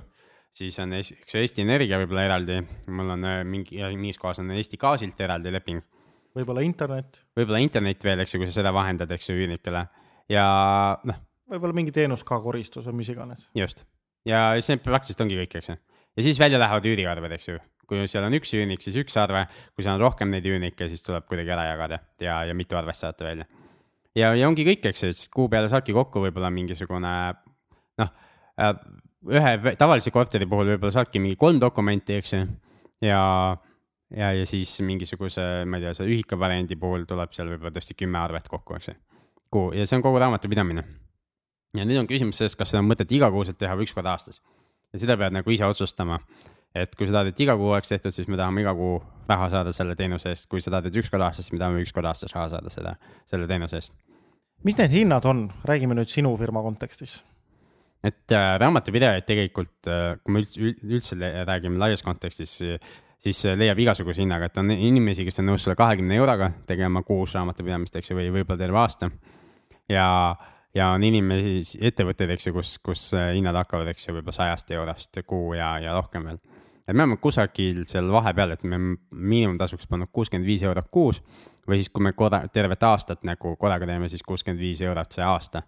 siis 0.54 0.78
on 0.82 0.96
üks 0.98 1.38
Eesti 1.38 1.64
Energia 1.66 1.98
võib-olla 2.00 2.26
eraldi, 2.28 2.60
mul 2.90 3.14
on 3.16 3.26
äh, 3.26 3.40
mingi, 3.46 3.80
mingis 3.96 4.20
kohas 4.20 4.42
on 4.42 4.50
Eesti 4.54 4.78
Gaasilt 4.80 5.20
eraldi 5.20 5.52
leping. 5.54 5.82
võib-olla 6.36 6.62
internet. 6.66 7.24
võib-olla 7.36 7.62
internet 7.62 8.04
veel, 8.04 8.22
eks 8.22 8.34
ju, 8.34 8.42
kui 8.42 8.50
sa 8.50 8.60
seda 8.60 8.74
vahendad, 8.74 9.10
eks 9.14 9.30
ju, 9.30 9.38
üürnikele 9.40 9.86
ja 10.30 10.46
noh. 11.06 11.20
võib-olla 11.50 11.76
mingi 11.76 11.94
teenus 11.94 12.24
ka, 12.26 12.38
koristus 12.42 12.86
või 12.88 13.00
mis 13.02 13.12
iganes. 13.12 13.48
just, 13.56 13.84
ja 14.28 14.50
see 14.62 14.80
praktiliselt 14.82 15.24
ongi 15.26 15.38
kõik, 15.42 15.58
eks 15.60 15.72
ju. 15.72 15.76
ja 16.18 16.26
siis 16.26 16.40
välja 16.40 16.60
lähevad 16.62 16.86
üüriarved, 16.90 17.36
eks 17.36 17.50
ju. 17.50 17.58
kui 17.90 18.04
seal 18.10 18.26
on 18.26 18.36
üks 18.38 18.54
üürnik, 18.54 18.82
siis 18.84 18.98
üks 19.00 19.16
arve, 19.18 19.46
kui 19.74 19.86
seal 19.86 19.98
on 19.98 20.04
rohkem 20.04 20.30
neid 20.30 20.46
üürnikke, 20.46 20.88
siis 20.90 21.02
tuleb 21.06 21.26
kuidagi 21.30 21.54
ära 21.56 21.66
jagada 21.72 22.02
ja, 22.22 22.42
ja 22.46 22.56
mitu 22.56 22.78
arvest 22.78 23.06
saata 23.06 23.26
välja. 23.26 23.48
ja, 24.14 24.34
ja 24.38 24.48
ongi 24.48 24.66
kõik, 24.68 24.90
eks 24.92 25.06
ju, 25.06 25.14
siis 25.14 25.30
kuu 25.34 25.50
peale 25.52 25.70
saadki 25.72 25.96
kokku 25.96 26.22
võib-olla 26.26 26.52
mingisugune 26.54 27.14
noh, 28.00 28.10
äh, 28.60 28.74
ühe 29.28 29.74
tavalise 29.78 30.12
korteri 30.14 30.48
puhul 30.48 30.74
võib-olla 30.74 30.94
saadki 30.94 31.20
mingi 31.20 31.36
kolm 31.40 31.60
dokumenti, 31.60 32.16
eks 32.20 32.32
ju, 32.34 32.44
ja, 33.04 33.20
ja, 34.16 34.30
ja 34.36 34.46
siis 34.48 34.72
mingisuguse, 34.86 35.66
ma 35.68 35.78
ei 35.78 35.86
tea, 35.86 35.94
see 35.98 36.08
ühika 36.08 36.38
variandi 36.40 36.78
puhul 36.80 37.04
tuleb 37.08 37.34
seal 37.36 37.52
võib-olla 37.52 37.74
tõesti 37.76 37.96
kümme 37.98 38.20
arvet 38.22 38.48
kokku, 38.48 38.78
eks 38.78 38.92
ju. 38.92 38.96
kuu 39.50 39.72
ja 39.76 39.86
see 39.86 39.98
on 39.98 40.06
kogu 40.06 40.22
raamatupidamine. 40.22 40.84
ja 41.76 41.84
nüüd 41.84 42.00
on 42.00 42.08
küsimus 42.08 42.40
selles, 42.40 42.56
kas 42.56 42.72
seda 42.72 42.80
on 42.82 42.88
mõtet 42.88 43.12
igakuuselt 43.12 43.58
teha 43.60 43.76
või 43.76 43.88
üks 43.88 43.94
kord 43.96 44.08
aastas. 44.08 44.40
ja 44.92 45.04
seda 45.04 45.18
pead 45.20 45.36
nagu 45.36 45.50
ise 45.50 45.68
otsustama. 45.68 46.20
et 46.74 46.94
kui 46.96 47.06
tahad, 47.06 47.28
et 47.28 47.40
iga 47.40 47.56
kuu 47.60 47.74
oleks 47.74 47.92
tehtud, 47.92 48.14
siis 48.14 48.28
me 48.28 48.40
tahame 48.40 48.64
iga 48.64 48.74
kuu 48.74 49.02
raha 49.28 49.50
saada 49.52 49.72
selle 49.72 49.96
teenuse 49.96 50.32
eest, 50.32 50.48
kui 50.48 50.64
tahad, 50.64 50.86
et 50.86 50.96
üks 50.96 51.10
kord 51.10 51.28
aastas, 51.28 51.44
siis 51.44 51.52
me 51.52 51.60
tahame 51.60 51.84
üks 51.84 51.92
kord 51.92 52.08
aastas 52.08 52.32
raha 52.32 52.48
saada 52.56 52.72
selle, 52.72 52.96
selle 53.28 53.50
teenuse 53.50 53.76
eest. 53.76 53.98
mis 54.64 54.78
need 54.78 54.96
hinnad 54.96 55.28
on, 55.28 55.50
räägime 55.68 55.98
nüüd 55.98 56.08
sinu 56.08 56.32
firma 56.40 56.62
kontekstis 56.64 57.20
et 58.04 58.32
äh, 58.32 58.54
raamatupidajaid 58.60 59.26
tegelikult 59.28 59.88
äh,, 59.90 60.16
kui 60.24 60.34
me 60.34 60.42
üldse, 60.44 60.72
üldse 60.88 61.32
räägime 61.48 61.80
laias 61.80 62.02
kontekstis, 62.04 62.56
siis 63.20 63.42
leiab 63.60 63.80
igasuguse 63.82 64.22
hinnaga, 64.22 64.48
et 64.48 64.60
on 64.60 64.72
inimesi, 64.72 65.26
kes 65.26 65.42
on 65.42 65.50
nõus 65.52 65.66
selle 65.66 65.76
kahekümne 65.78 66.16
euroga 66.16 66.50
tegema 66.68 67.02
kuus 67.06 67.34
raamatupidamist, 67.36 67.98
eks 68.00 68.12
ju, 68.12 68.16
või 68.16 68.30
võib-olla 68.38 68.62
terve 68.62 68.80
aasta. 68.80 69.10
ja, 69.88 70.06
ja 70.74 70.88
on 70.94 71.04
inimesi, 71.04 71.80
ettevõtteid, 71.84 72.32
eks 72.36 72.48
ju, 72.48 72.54
kus, 72.56 72.72
kus 72.84 73.04
äh, 73.18 73.34
hinnad 73.36 73.58
hakkavad, 73.60 73.92
eks 73.92 74.08
ju, 74.08 74.16
võib-olla 74.16 74.38
sajast 74.38 74.72
eurost 74.76 75.20
kuu 75.26 75.54
ja, 75.58 75.74
ja 75.82 75.98
rohkem 75.98 76.24
veel. 76.30 76.40
et 76.86 76.96
me 76.96 77.04
oleme 77.04 77.20
kusagil 77.20 77.84
seal 77.86 78.08
vahepeal, 78.12 78.56
et 78.56 78.64
me 78.64 78.80
miinimumtasuks 79.10 79.86
pannud 79.90 80.08
kuuskümmend 80.12 80.48
viis 80.48 80.64
eurot 80.64 80.88
kuus 80.90 81.20
või 81.68 81.82
siis, 81.82 81.92
kui 81.92 82.02
me 82.02 82.14
korra, 82.16 82.46
tervet 82.48 82.82
aastat 82.82 83.28
nagu 83.28 83.52
korraga 83.60 83.86
teeme, 83.86 84.08
siis 84.08 84.24
kuuskümmend 84.26 84.62
viis 84.64 84.80
eurot 84.80 85.12
see 85.12 85.26
aasta 85.26 85.62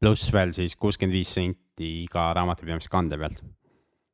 pluss 0.00 0.32
veel 0.32 0.52
siis 0.52 0.76
kuuskümmend 0.76 1.16
viis 1.16 1.32
senti 1.32 1.65
iga 1.82 2.30
raamatupidamise 2.36 2.90
kande 2.92 3.18
pealt. 3.20 3.42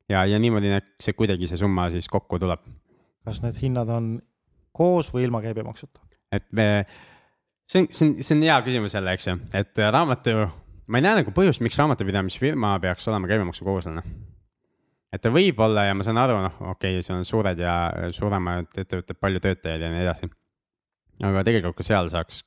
ja, 0.08 0.24
ja 0.26 0.38
niimoodi 0.38 0.72
see 1.00 1.16
kuidagi 1.16 1.48
see 1.50 1.60
summa 1.60 1.88
siis 1.90 2.08
kokku 2.10 2.38
tuleb. 2.42 2.64
kas 3.24 3.42
need 3.44 3.60
hinnad 3.62 3.90
on 3.92 4.14
koos 4.72 5.12
või 5.14 5.26
ilma 5.28 5.42
käibemaksuta? 5.44 6.02
et 6.32 6.46
me, 6.52 6.66
see 7.68 7.84
on, 7.84 7.88
see 7.92 8.08
on, 8.08 8.18
see 8.20 8.36
on 8.36 8.44
hea 8.48 8.58
küsimus 8.66 8.96
jälle, 8.96 9.16
eks 9.16 9.28
ju, 9.28 9.38
et 9.58 9.82
raamatu, 9.94 10.36
ma 10.86 11.00
ei 11.00 11.06
näe 11.06 11.22
nagu 11.22 11.34
põhjust, 11.36 11.62
miks 11.64 11.78
raamatupidamisfirma 11.80 12.76
peaks 12.82 13.08
olema 13.12 13.30
käibemaksukohuslane. 13.30 14.04
et 15.12 15.22
ta 15.22 15.32
võib 15.34 15.60
olla 15.62 15.86
ja 15.88 15.96
ma 15.96 16.06
saan 16.06 16.20
aru, 16.22 16.40
noh, 16.46 16.60
okei 16.74 16.96
okay,, 16.96 17.06
see 17.06 17.16
on 17.16 17.26
suured 17.28 17.60
ja 17.60 17.76
suuremad 18.16 18.72
ettevõtted, 18.72 19.20
palju 19.20 19.44
töötajaid 19.44 19.86
ja 19.86 19.92
nii 19.92 20.06
edasi. 20.06 20.30
aga 21.22 21.44
tegelikult 21.46 21.78
ka 21.78 21.86
seal 21.86 22.10
saaks 22.12 22.42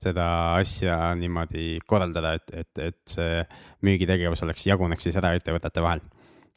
seda 0.00 0.26
asja 0.56 0.96
niimoodi 1.18 1.78
korraldada, 1.88 2.34
et, 2.38 2.54
et, 2.56 2.82
et 2.88 2.98
see 3.10 3.44
müügitegevus 3.86 4.42
oleks, 4.46 4.64
jaguneks 4.68 5.06
siis 5.06 5.18
ära 5.20 5.34
ettevõtete 5.36 5.84
vahel. 5.84 6.02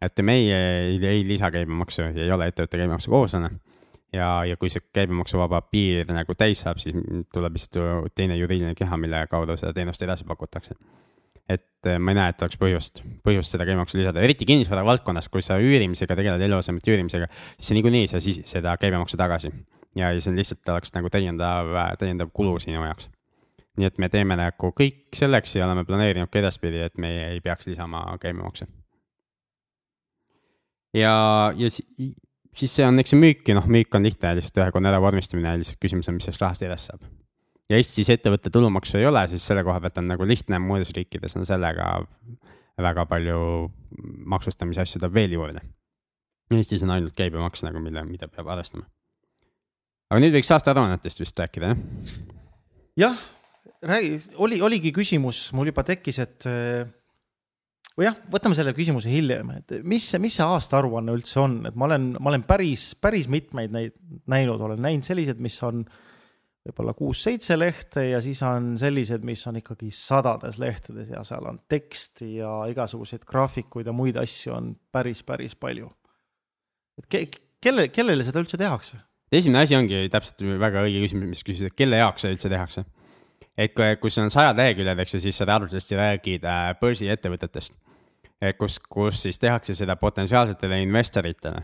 et 0.04 0.20
meie 0.24 0.58
ei, 0.88 0.98
ei 1.08 1.22
lisa 1.28 1.48
käibemaksu, 1.52 2.10
ei 2.12 2.32
ole 2.32 2.50
ettevõtte 2.52 2.80
käibemaksu 2.80 3.12
kohuslane. 3.12 3.50
ja, 4.14 4.46
ja 4.48 4.58
kui 4.58 4.70
see 4.72 4.84
käibemaksuvaba 4.96 5.62
piir 5.72 6.08
nagu 6.12 6.36
täis 6.38 6.64
saab, 6.64 6.80
siis 6.80 6.96
tuleb 7.34 7.58
lihtsalt 7.58 8.14
teine 8.16 8.38
juriidiline 8.40 8.76
keha, 8.80 8.98
mille 8.98 9.26
kaudu 9.32 9.58
seda 9.60 9.74
teenust 9.74 10.02
edasi 10.08 10.28
pakutakse. 10.30 10.76
et 11.50 11.90
ma 12.00 12.14
ei 12.14 12.16
näe, 12.16 12.32
et 12.32 12.46
oleks 12.46 12.60
põhjust, 12.60 13.02
põhjust 13.28 13.52
seda 13.52 13.68
käibemaksu 13.68 14.00
lisada, 14.00 14.22
eriti 14.24 14.48
kinnisvara 14.48 14.86
valdkonnas, 14.88 15.28
kui 15.28 15.44
sa 15.44 15.58
üürimisega 15.60 16.16
tegeled, 16.16 16.42
eluasemete 16.48 16.94
üürimisega, 16.96 17.28
siis 17.58 17.74
sa 17.74 17.76
niikuinii 17.76 18.08
saa 18.08 18.24
siis 18.24 18.40
seda 18.48 18.78
käibemaksu 18.80 19.20
tagasi. 19.20 19.52
ja, 19.96 20.14
ja 20.14 20.22
see 20.22 20.32
on 20.32 20.40
lihtsalt 20.40 20.72
oleks 20.78 20.96
nagu 20.96 21.12
täiendav, 21.12 21.76
täiendav 22.00 22.32
kulu 22.32 22.56
sinu 22.64 22.80
jaoks 22.88 23.12
nii 23.78 23.90
et 23.90 23.98
me 24.02 24.10
teeme 24.14 24.38
nagu 24.38 24.70
kõik 24.78 25.16
selleks 25.18 25.56
ja 25.58 25.66
oleme 25.66 25.86
planeerinud 25.88 26.30
ka 26.32 26.42
edaspidi, 26.44 26.84
et 26.86 26.98
me 27.02 27.10
ei 27.32 27.42
peaks 27.42 27.68
lisama 27.70 28.06
käibemakse. 28.22 28.68
ja, 30.94 31.16
ja 31.58 31.70
siis 31.74 32.76
see 32.76 32.86
on, 32.86 33.02
eks 33.02 33.14
see 33.16 33.20
müük 33.20 33.50
ja 33.50 33.58
noh, 33.58 33.68
müük 33.72 33.96
on 33.98 34.06
lihtne, 34.06 34.36
lihtsalt 34.38 34.62
ühekordne 34.62 34.92
äravormistamine 34.94 35.56
lihtsalt 35.62 35.82
küsimus 35.82 36.10
on, 36.10 36.20
mis 36.20 36.28
sellest 36.28 36.46
rahast 36.46 36.66
edasi 36.66 36.92
saab. 36.92 37.06
ja 37.72 37.80
Eestis 37.80 38.12
ettevõtte 38.14 38.54
tulumaksu 38.54 39.00
ei 39.02 39.10
ole, 39.10 39.26
siis 39.32 39.46
selle 39.48 39.66
koha 39.66 39.80
pealt 39.82 39.98
on 40.02 40.10
nagu 40.12 40.28
lihtne, 40.28 40.62
muudes 40.62 40.94
riikides 40.94 41.38
on 41.40 41.50
sellega 41.50 41.96
väga 42.82 43.06
palju 43.10 43.40
maksustamise 44.34 44.82
asju 44.82 45.02
tuleb 45.02 45.14
veel 45.14 45.36
juurde. 45.36 45.62
Eestis 46.54 46.84
on 46.86 46.92
ainult 46.94 47.16
käibemaks 47.18 47.64
nagu, 47.66 47.82
mille, 47.82 48.04
mida 48.06 48.28
peab 48.30 48.50
arvestama. 48.54 48.86
aga 50.14 50.22
nüüd 50.22 50.36
võiks 50.36 50.52
aastaaruannetest 50.54 51.24
vist 51.24 51.40
rääkida, 51.42 51.74
jah? 51.74 52.12
jah 53.08 53.24
räägi, 53.84 54.19
oli, 54.41 54.60
oligi 54.62 54.91
küsimus, 54.96 55.46
mul 55.56 55.69
juba 55.72 55.84
tekkis, 55.88 56.19
et 56.24 56.48
eh, 56.50 56.86
või 57.98 58.08
jah, 58.08 58.17
võtame 58.32 58.58
selle 58.58 58.74
küsimuse 58.76 59.12
hiljem, 59.12 59.52
et 59.60 59.76
mis 59.86 60.08
mis 60.22 60.39
see 60.39 60.46
aastaaruanne 60.46 61.13
üldse 61.13 61.41
on, 61.43 61.60
et 61.69 61.78
ma 61.78 61.89
olen, 61.89 62.13
ma 62.19 62.32
olen 62.34 62.46
päris, 62.48 62.93
päris 63.02 63.30
mitmeid 63.32 63.74
neid 63.76 63.96
näinud, 64.32 64.62
olen 64.63 64.82
näinud 64.82 65.06
sellised, 65.08 65.41
mis 65.43 65.60
on 65.65 65.84
võib-olla 66.63 66.93
kuus-seitse 66.96 67.58
lehte 67.60 68.06
ja 68.08 68.22
siis 68.24 68.39
on 68.48 68.74
sellised, 68.80 69.26
mis 69.28 69.41
on 69.50 69.60
ikkagi 69.60 69.91
sadades 69.93 70.58
lehtedes 70.62 71.12
ja 71.12 71.24
seal 71.28 71.50
on 71.50 71.60
teksti 71.69 72.38
ja 72.38 72.54
igasuguseid 72.72 73.26
graafikuid 73.28 73.89
ja 73.89 73.96
muid 73.96 74.17
asju 74.19 74.56
on 74.56 74.72
päris, 74.91 75.26
päris 75.28 75.58
palju. 75.60 75.91
et 77.02 77.10
ke, 77.12 77.26
kelle, 77.62 77.89
kellele 77.91 78.24
seda 78.24 78.39
üldse 78.41 78.58
tehakse? 78.58 79.02
esimene 79.34 79.65
asi 79.67 79.76
ongi 79.76 80.06
täpselt 80.13 80.46
väga 80.62 80.86
õige 80.88 81.04
küsimus, 81.04 81.34
mis 81.36 81.46
küsisid, 81.46 81.74
et 81.74 81.78
kelle 81.78 82.00
jaoks 82.00 82.24
seda 82.24 82.38
üldse 82.38 82.54
tehakse 82.54 82.86
et 83.58 83.74
kui 83.74 84.12
sul 84.12 84.26
on 84.26 84.34
sajad 84.34 84.58
leheküljed, 84.58 85.00
eks 85.00 85.18
ju, 85.18 85.24
siis 85.28 85.38
sa 85.38 85.48
arvatavasti 85.48 86.00
räägid 86.00 86.46
äh, 86.50 86.74
börsiettevõtetest. 86.82 87.76
kus, 88.60 88.80
kus 88.80 89.22
siis 89.24 89.39
tehakse 89.39 89.76
seda 89.76 89.96
potentsiaalsetele 89.96 90.82
investoritele, 90.84 91.62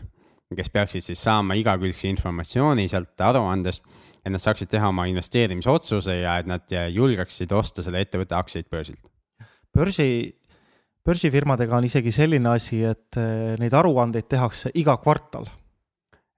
kes 0.56 0.70
peaksid 0.70 1.04
siis 1.04 1.22
saama 1.22 1.54
igakülgse 1.54 2.08
informatsiooni 2.08 2.88
sealt 2.88 3.20
aruandest, 3.20 3.84
et 4.24 4.32
nad 4.32 4.42
saaksid 4.42 4.70
teha 4.72 4.88
oma 4.90 5.06
investeerimisotsuse 5.10 6.16
ja 6.20 6.38
et 6.40 6.48
nad 6.50 6.74
julgeksid 6.92 7.52
osta 7.52 7.84
selle 7.84 8.02
ettevõtte 8.04 8.36
aktsiaid 8.36 8.68
börsilt. 8.72 9.02
börsi, 9.76 10.08
börsifirmadega 11.06 11.76
on 11.76 11.86
isegi 11.88 12.12
selline 12.14 12.52
asi, 12.52 12.82
et 12.84 13.18
eh, 13.20 13.56
neid 13.60 13.74
aruandeid 13.76 14.28
tehakse 14.28 14.72
iga 14.74 14.96
kvartal. 15.00 15.48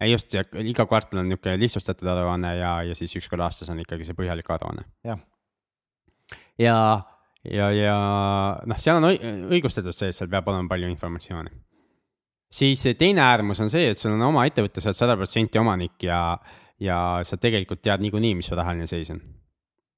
just, 0.06 0.34
ja 0.34 0.42
iga 0.60 0.86
kvartal 0.86 1.22
on 1.22 1.28
niisugune 1.30 1.58
lihtsustatud 1.62 2.08
aruanne 2.08 2.56
ja, 2.58 2.72
ja 2.82 2.94
siis 2.98 3.14
üks 3.16 3.28
kord 3.30 3.42
aastas 3.42 3.70
on 3.70 3.80
ikkagi 3.82 4.06
see 4.06 4.18
põhjalik 4.18 4.50
aruanne. 4.50 4.86
jah. 5.04 5.18
Ja, 6.60 6.76
ja, 7.44 7.68
ja, 7.74 7.96
noh, 8.68 8.80
seal 8.80 9.00
on 9.00 9.08
õigustatud 9.52 9.94
see, 9.96 10.12
et 10.12 10.16
seal 10.16 10.30
peab 10.32 10.48
olema 10.52 10.70
palju 10.70 10.90
informatsiooni. 10.90 11.52
siis 12.52 12.84
teine 12.98 13.24
äärmus 13.24 13.60
on 13.64 13.70
see, 13.72 13.90
et 13.90 13.98
sul 13.98 14.14
on 14.14 14.22
oma 14.28 14.46
ettevõte, 14.46 14.80
sa 14.80 14.90
oled 14.90 15.00
sada 15.00 15.16
protsenti 15.16 15.58
omanik 15.58 16.06
ja, 16.06 16.36
ja 16.80 16.98
sa 17.24 17.38
tegelikult 17.40 17.82
tead 17.82 18.04
niikuinii, 18.04 18.34
mis 18.38 18.50
su 18.50 18.58
rahaline 18.58 18.86
seis 18.86 19.10
on. 19.14 19.20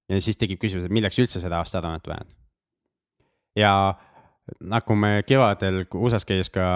ja 0.09 0.21
siis 0.21 0.41
tekib 0.41 0.63
küsimus, 0.63 0.89
et 0.89 0.95
milleks 0.95 1.19
üldse 1.19 1.43
seda 1.43 1.61
aastaaruannet 1.63 2.11
vaja 2.11 2.27
on. 2.27 2.35
ja 3.59 3.75
nagu 4.61 4.97
me 4.97 5.23
kevadel 5.27 5.85
USA-s 5.95 6.29
käies 6.29 6.51
ka 6.53 6.67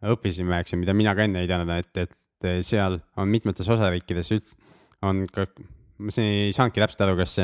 õppisime, 0.00 0.62
eks 0.62 0.72
ju, 0.72 0.80
mida 0.80 0.96
mina 0.96 1.12
ka 1.14 1.26
enne 1.26 1.42
ei 1.44 1.48
teadnud, 1.48 1.76
et, 1.76 2.06
et 2.06 2.64
seal 2.64 2.96
on 3.20 3.28
mitmetes 3.28 3.68
osariikides 3.68 4.32
üldse 4.32 4.56
on 5.02 5.24
ka, 5.32 5.46
ma 6.00 6.14
siin 6.14 6.28
ei 6.48 6.52
saanudki 6.56 6.82
täpselt 6.82 7.06
aru, 7.06 7.16
kas 7.20 7.36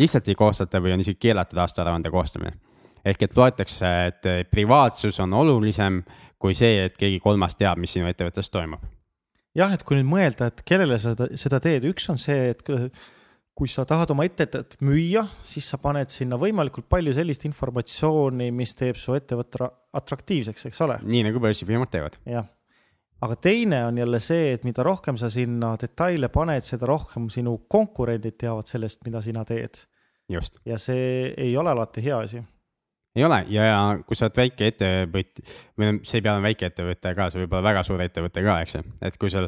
lihtsalt 0.00 0.30
ei 0.30 0.38
koostata 0.38 0.80
või 0.82 0.94
on 0.96 1.04
isegi 1.04 1.20
keelatud 1.28 1.60
aastaaruande 1.64 2.12
koostamine. 2.14 2.56
ehk 3.04 3.22
et 3.26 3.36
loetakse, 3.36 3.94
et 4.08 4.50
privaatsus 4.50 5.20
on 5.20 5.34
olulisem 5.34 6.02
kui 6.38 6.54
see, 6.56 6.84
et 6.86 6.96
keegi 6.96 7.20
kolmas 7.20 7.56
teab, 7.56 7.78
mis 7.78 7.92
sinu 7.92 8.08
ettevõttes 8.08 8.50
toimub 8.50 8.84
jah, 9.58 9.74
et 9.74 9.84
kui 9.86 9.98
nüüd 9.98 10.08
mõelda, 10.10 10.50
et 10.50 10.64
kellele 10.66 10.98
sa 11.00 11.14
seda, 11.14 11.28
seda 11.40 11.60
teed, 11.62 11.86
üks 11.90 12.08
on 12.12 12.18
see, 12.20 12.50
et 12.52 12.64
kui 13.54 13.70
sa 13.70 13.84
tahad 13.86 14.10
oma 14.10 14.26
ettevõtet 14.26 14.76
müüa, 14.84 15.24
siis 15.46 15.68
sa 15.70 15.78
paned 15.82 16.10
sinna 16.10 16.38
võimalikult 16.40 16.88
palju 16.90 17.14
sellist 17.14 17.46
informatsiooni, 17.46 18.50
mis 18.54 18.74
teeb 18.78 18.98
su 18.98 19.14
ettevõtte 19.14 19.70
atraktiivseks, 19.94 20.66
eks 20.70 20.82
ole. 20.86 20.98
nii 21.06 21.22
nagu 21.28 21.42
börsifirmad 21.42 21.92
teevad. 21.92 22.18
jah, 22.26 22.48
aga 23.24 23.36
teine 23.40 23.84
on 23.88 23.98
jälle 23.98 24.20
see, 24.20 24.52
et 24.54 24.64
mida 24.68 24.84
rohkem 24.86 25.16
sa 25.20 25.30
sinna 25.32 25.74
detaile 25.80 26.28
paned, 26.32 26.64
seda 26.66 26.88
rohkem 26.90 27.30
sinu 27.32 27.56
konkurendid 27.70 28.36
teavad 28.40 28.68
sellest, 28.68 29.00
mida 29.06 29.22
sina 29.24 29.44
teed. 29.48 29.84
ja 30.28 30.78
see 30.80 31.34
ei 31.36 31.56
ole 31.56 31.70
alati 31.70 32.04
hea 32.04 32.18
asi 32.18 32.40
ei 33.16 33.24
ole 33.24 33.44
ja, 33.48 33.64
ja 33.64 33.78
kui 34.06 34.16
sa 34.16 34.26
oled 34.26 34.38
väike 34.38 34.70
ettevõtja 34.72 35.44
või 35.78 35.98
see 36.02 36.18
ei 36.18 36.24
pea 36.24 36.32
olema 36.32 36.48
väike 36.48 36.70
ettevõte 36.70 37.14
ka, 37.14 37.28
see 37.30 37.42
võib 37.44 37.54
olla 37.54 37.68
väga 37.68 37.84
suur 37.86 38.02
ettevõte 38.02 38.42
ka, 38.42 38.58
eks 38.64 38.76
ju, 38.78 38.82
et 39.06 39.18
kui 39.20 39.30
sul 39.30 39.46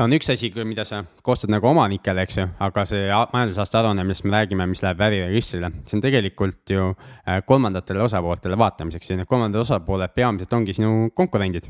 on 0.00 0.16
üks 0.16 0.30
asi, 0.32 0.48
mida 0.64 0.84
sa 0.88 1.02
koostad 1.26 1.52
nagu 1.52 1.68
omanikele, 1.68 2.24
eks 2.24 2.38
ju, 2.38 2.46
aga 2.64 2.84
see 2.88 3.10
majandusaasta 3.34 3.82
aruanne, 3.82 4.06
millest 4.06 4.24
me 4.24 4.32
räägime, 4.32 4.68
mis 4.70 4.80
läheb 4.84 5.04
äriregistrile, 5.04 5.72
see 5.84 5.98
on 5.98 6.04
tegelikult 6.06 6.72
ju 6.72 6.86
äh, 6.94 7.42
kolmandatele 7.46 8.06
osapooltele 8.06 8.56
vaatamiseks 8.60 9.12
ja 9.12 9.20
need 9.20 9.28
kolmandad 9.28 9.60
osapooled 9.60 10.16
peamiselt 10.16 10.56
ongi 10.56 10.76
sinu 10.76 11.10
konkurendid. 11.16 11.68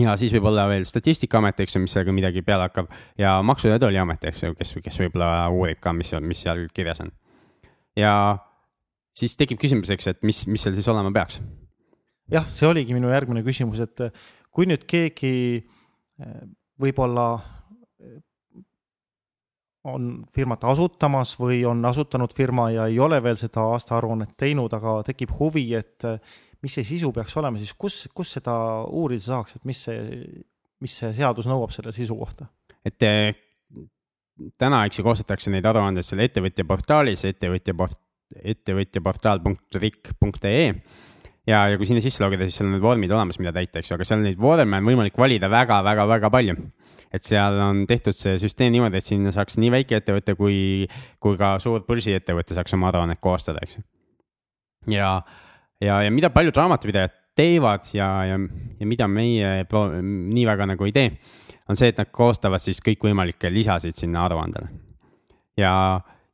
Ja 0.00 0.16
siis 0.20 0.32
võib 0.36 0.48
olla 0.50 0.66
veel 0.70 0.84
Statistikaamet, 0.88 1.60
eks 1.64 1.76
ju, 1.76 1.84
mis 1.84 1.94
sellega 1.96 2.14
midagi 2.14 2.42
peale 2.46 2.68
hakkab 2.68 2.90
ja 3.18 3.38
Maksu- 3.46 3.70
ja 3.70 3.78
Tolliamet, 3.82 4.24
eks 4.30 4.42
ju, 4.44 4.56
kes, 4.58 4.74
kes 4.84 5.00
võib-olla 5.04 5.48
uurib 5.52 5.80
ka, 5.82 5.94
mis, 5.96 6.12
mis 6.20 6.42
seal 6.46 6.66
kirjas 6.74 7.00
on. 7.04 7.12
ja 7.96 8.12
siis 9.16 9.36
tekib 9.40 9.60
küsimus, 9.62 9.90
eks, 9.94 10.12
et 10.12 10.22
mis, 10.26 10.44
mis 10.50 10.62
seal 10.62 10.76
siis 10.76 10.88
olema 10.92 11.12
peaks? 11.14 11.40
jah, 12.32 12.46
see 12.50 12.68
oligi 12.68 12.96
minu 12.96 13.10
järgmine 13.12 13.44
küsimus, 13.46 13.80
et 13.84 14.06
äh, 14.08 14.24
kui 14.54 14.68
nüüd 14.68 14.86
keegi 14.88 15.34
äh, 15.62 16.40
võib-olla 16.82 17.26
äh, 17.38 18.16
on 19.86 20.24
firmat 20.34 20.64
asutamas 20.66 21.36
või 21.38 21.62
on 21.68 21.84
asutanud 21.86 22.34
firma 22.34 22.70
ja 22.74 22.88
ei 22.90 22.98
ole 22.98 23.20
veel 23.22 23.38
seda 23.38 23.68
aastaaruannet 23.76 24.34
teinud, 24.38 24.72
aga 24.74 24.98
tekib 25.06 25.36
huvi, 25.38 25.68
et 25.78 26.08
mis 26.64 26.76
see 26.78 26.86
sisu 26.86 27.12
peaks 27.14 27.34
olema, 27.36 27.60
siis 27.60 27.74
kus, 27.78 28.04
kus 28.14 28.36
seda 28.38 28.54
uurida 28.88 29.24
saaks, 29.28 29.58
et 29.58 29.64
mis 29.68 29.82
see, 29.88 30.20
mis 30.82 30.94
see 31.00 31.10
seadus 31.16 31.48
nõuab 31.50 31.74
selle 31.74 31.92
sisu 31.96 32.14
kohta? 32.18 32.44
et 32.86 33.02
täna, 34.60 34.84
eks 34.86 35.00
ju, 35.00 35.04
koostatakse 35.06 35.50
neid 35.52 35.66
aruandeid 35.66 36.06
seal 36.06 36.20
ettevõtja 36.24 36.64
portaalis, 36.68 37.24
ettevõtja 37.28 37.74
port-, 37.76 38.02
ettevõtjaportaal.riik.ee 38.54 40.66
ja, 41.46 41.68
ja 41.70 41.76
kui 41.78 41.86
sinna 41.88 42.00
sisse 42.04 42.24
logida, 42.24 42.44
siis 42.46 42.56
seal 42.60 42.68
on 42.68 42.74
need 42.76 42.84
vormid 42.84 43.10
olemas, 43.14 43.38
mida 43.40 43.52
täita, 43.56 43.78
eks 43.80 43.90
ju, 43.90 43.94
aga 43.98 44.04
seal 44.08 44.20
neid 44.24 44.38
vorme 44.40 44.76
on 44.80 44.86
võimalik 44.90 45.16
valida 45.20 45.46
väga-väga-väga 45.52 46.28
palju. 46.34 46.54
et 47.14 47.22
seal 47.22 47.54
on 47.62 47.76
tehtud 47.88 48.14
see 48.18 48.34
süsteem 48.42 48.72
niimoodi, 48.74 48.96
et 48.98 49.06
sinna 49.06 49.30
saaks 49.32 49.54
nii 49.62 49.70
väikeettevõte 49.72 50.32
kui, 50.36 50.56
kui 51.22 51.34
ka 51.38 51.48
suur 51.62 51.80
börsiettevõte 51.86 52.52
saaks 52.56 52.74
oma 52.76 52.86
aruannet 52.90 53.20
koostada, 53.22 53.58
eks 53.62 53.74
ju. 53.78 53.82
ja, 54.98 55.10
ja, 55.80 56.00
ja 56.02 56.10
mida 56.10 56.30
paljud 56.30 56.56
raamatupidajad 56.56 57.14
teevad 57.36 57.88
ja, 57.92 58.08
ja, 58.24 58.38
ja 58.80 58.88
mida 58.88 59.08
meie 59.08 59.66
nii 60.02 60.46
väga 60.48 60.66
nagu 60.72 60.88
ei 60.88 60.92
tee, 60.96 61.10
on 61.68 61.76
see, 61.76 61.90
et 61.92 61.98
nad 62.00 62.10
koostavad 62.14 62.62
siis 62.62 62.80
kõikvõimalikke 62.84 63.50
lisasid 63.52 63.96
sinna 63.96 64.24
aruandele. 64.24 64.68
ja 65.60 65.72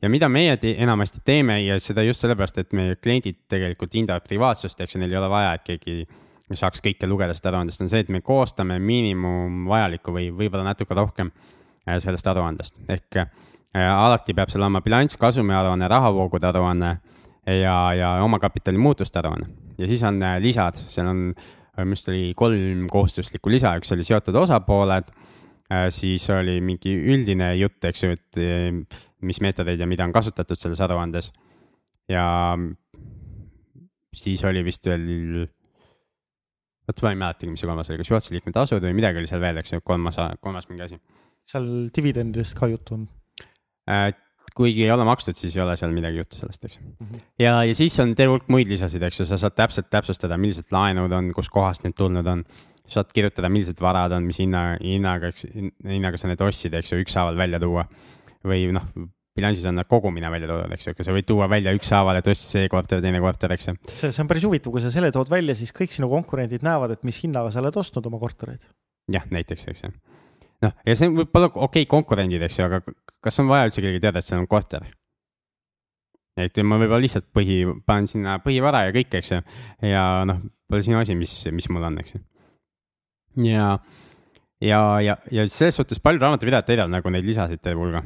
ja 0.03 0.11
mida 0.11 0.29
meie 0.29 0.57
te 0.59 0.75
enamasti 0.83 1.21
teeme 1.25 1.61
ja 1.63 1.79
seda 1.81 2.03
just 2.03 2.25
sellepärast, 2.25 2.59
et 2.59 2.73
meie 2.75 2.97
kliendid 2.99 3.45
tegelikult 3.51 3.95
hindavad 3.95 4.27
privaatsust, 4.27 4.81
eks 4.83 4.97
ju, 4.97 5.01
neil 5.03 5.15
ei 5.15 5.19
ole 5.21 5.29
vaja, 5.31 5.53
et 5.55 5.67
keegi 5.67 6.07
saaks 6.59 6.83
kõike 6.85 7.09
lugeda 7.09 7.31
sellest 7.31 7.47
aruandest, 7.49 7.85
on 7.85 7.91
see, 7.93 8.03
et 8.03 8.11
me 8.13 8.21
koostame 8.25 8.79
miinimum 8.83 9.69
vajalikku 9.71 10.13
või 10.13 10.27
võib-olla 10.35 10.67
natuke 10.67 10.97
rohkem 10.99 11.31
äh, 11.31 11.97
sellest 12.03 12.27
aruandest. 12.29 12.83
ehk 12.91 13.23
äh, 13.23 13.31
alati 13.79 14.35
peab 14.35 14.51
seal 14.53 14.67
olema 14.67 14.83
bilanss, 14.85 15.17
kasumiaruanne, 15.21 15.89
rahavoogude 15.89 16.51
aruanne 16.51 16.97
ja, 17.47 17.77
ja 17.99 18.13
omakapitali 18.25 18.79
muutuste 18.79 19.19
aruanne. 19.19 19.49
ja 19.79 19.89
siis 19.91 20.03
on 20.03 20.23
äh, 20.23 20.39
lisad, 20.43 20.79
seal 20.79 21.11
on, 21.11 21.29
minu 21.33 21.95
arust 21.95 22.09
oli 22.13 22.33
kolm 22.37 22.87
kohustuslikku 22.93 23.51
lisa, 23.51 23.77
üks 23.81 23.95
oli 23.95 24.05
seotud 24.05 24.37
osapooled 24.37 25.13
Äh, 25.73 25.89
siis 25.95 26.27
oli 26.31 26.59
mingi 26.65 26.93
üldine 27.15 27.53
jutt, 27.57 27.81
eks 27.87 28.05
ju, 28.05 28.13
et 28.17 28.39
äh, 28.41 28.99
mis 29.25 29.41
meetodeid 29.45 29.81
ja 29.81 29.89
mida 29.89 30.05
on 30.05 30.13
kasutatud 30.13 30.59
selles 30.59 30.81
aruandes. 30.85 31.31
ja 32.11 32.25
siis 34.13 34.43
oli 34.45 34.65
vist 34.67 34.85
veel, 34.91 35.47
vot 36.89 37.03
ma 37.05 37.13
ei 37.13 37.21
mäletagi, 37.21 37.53
mis 37.53 37.63
see 37.63 37.71
kolmas 37.71 37.89
oli, 37.89 38.01
kas 38.03 38.11
juhatuse 38.11 38.35
liikme 38.35 38.53
tasud 38.53 38.85
või 38.85 38.97
midagi 38.99 39.23
oli 39.23 39.31
seal 39.31 39.41
veel, 39.41 39.61
eks 39.63 39.73
ju, 39.77 39.85
kolmas, 39.87 40.19
kolmas 40.43 40.69
mingi 40.69 40.85
asi. 40.89 40.99
seal 41.49 41.71
dividendidest 41.95 42.59
ka 42.59 42.69
juttu 42.69 42.99
on 42.99 43.07
äh,? 43.89 44.11
Kuigi 44.57 44.85
ei 44.85 44.91
ole 44.95 45.07
makstud, 45.09 45.37
siis 45.39 45.57
ei 45.57 45.63
ole 45.65 45.77
seal 45.79 45.95
midagi 45.95 46.21
juttu 46.21 46.41
sellest, 46.41 46.65
eks 46.69 46.81
mm. 46.81 47.07
-hmm. 47.07 47.23
ja, 47.43 47.55
ja 47.69 47.75
siis 47.75 47.97
on 48.05 48.15
terve 48.19 48.37
hulk 48.37 48.51
muid 48.53 48.69
lisasid, 48.73 49.03
eks 49.09 49.23
ju, 49.23 49.29
sa 49.29 49.41
saad 49.41 49.57
täpselt 49.57 49.91
täpsustada, 49.91 50.39
millised 50.41 50.73
laenud 50.75 51.13
on, 51.13 51.33
kustkohast 51.37 51.87
need 51.87 51.97
tulnud 51.99 52.27
on 52.27 52.45
saad 52.93 53.13
kirjutada, 53.15 53.49
millised 53.53 53.81
varad 53.81 54.13
on, 54.17 54.27
mis 54.29 54.39
hinna, 54.43 54.77
hinnaga, 54.83 55.33
eks, 55.33 55.49
hinnaga 55.89 56.21
sa 56.21 56.31
need 56.31 56.45
ostsid, 56.45 56.75
eks 56.77 56.93
ju, 56.93 57.01
ükshaaval 57.05 57.39
välja 57.39 57.61
tuua. 57.63 57.87
või 58.43 58.65
noh, 58.75 58.89
bilansis 59.39 59.67
on 59.71 59.81
kogumina 59.89 60.31
välja 60.33 60.49
toodud, 60.51 60.73
eks 60.75 60.89
ju, 60.89 60.95
aga 60.97 61.07
sa 61.07 61.15
võid 61.15 61.27
tuua 61.29 61.47
välja 61.51 61.73
ükshaaval, 61.77 62.19
et 62.19 62.29
ostis 62.29 62.57
see 62.57 62.71
korter, 62.73 63.01
teine 63.05 63.21
korter, 63.23 63.55
eks 63.55 63.69
ju. 63.71 63.77
see, 63.93 64.11
see 64.11 64.23
on 64.25 64.31
päris 64.31 64.45
huvitav, 64.49 64.75
kui 64.75 64.83
sa 64.85 64.91
selle 64.93 65.13
tood 65.15 65.31
välja, 65.33 65.55
siis 65.57 65.73
kõik 65.77 65.95
sinu 65.95 66.11
konkurendid 66.13 66.65
näevad, 66.67 66.97
et 66.97 67.07
mis 67.07 67.23
hinnaga 67.23 67.53
sa 67.55 67.63
oled 67.63 67.79
ostnud 67.81 68.09
oma 68.11 68.21
kortereid. 68.23 68.61
jah, 69.13 69.25
näiteks, 69.33 69.69
eks 69.73 69.87
ju. 69.87 69.93
Noh, 70.65 70.75
ja 70.87 70.97
see 70.99 71.13
võib 71.13 71.39
olla 71.39 71.51
okei 71.53 71.85
okay, 71.85 71.91
konkurendid, 71.91 72.43
eks 72.47 72.59
ju, 72.61 72.67
aga 72.69 72.83
kas 73.23 73.41
on 73.43 73.51
vaja 73.51 73.69
üldse 73.69 73.83
kellelgi 73.83 74.03
teada, 74.03 74.23
et 74.23 74.29
see 74.29 74.39
on 74.39 74.49
korter? 74.51 74.87
et 76.41 76.59
ma 76.65 76.79
võib-olla 76.81 77.03
lihtsalt 77.05 77.29
põhi, 77.37 77.63
panen 77.87 78.09
sinna 78.09 78.39
põhivara 78.45 78.87
ja 78.87 78.95
kõik, 78.95 79.19
eks 79.21 79.35
ju, 79.35 79.41
ja 79.85 80.05
noh, 80.29 80.41
pole 80.71 80.85
sinu 80.85 81.01
asi, 81.03 81.17
mis, 81.19 81.35
mis 81.53 81.69
mul 81.73 81.85
on, 81.91 81.99
eks 82.01 82.17
ju 82.17 82.23
ja, 83.49 83.79
ja, 84.61 84.81
ja, 85.01 85.17
ja 85.31 85.47
selles 85.49 85.77
suhtes 85.77 86.01
paljud 86.01 86.23
raamatupidajad 86.25 86.71
täidavad 86.71 86.93
nagu 86.93 87.13
neid 87.13 87.27
lisasid 87.29 87.63
terve 87.63 87.81
hulga. 87.81 88.03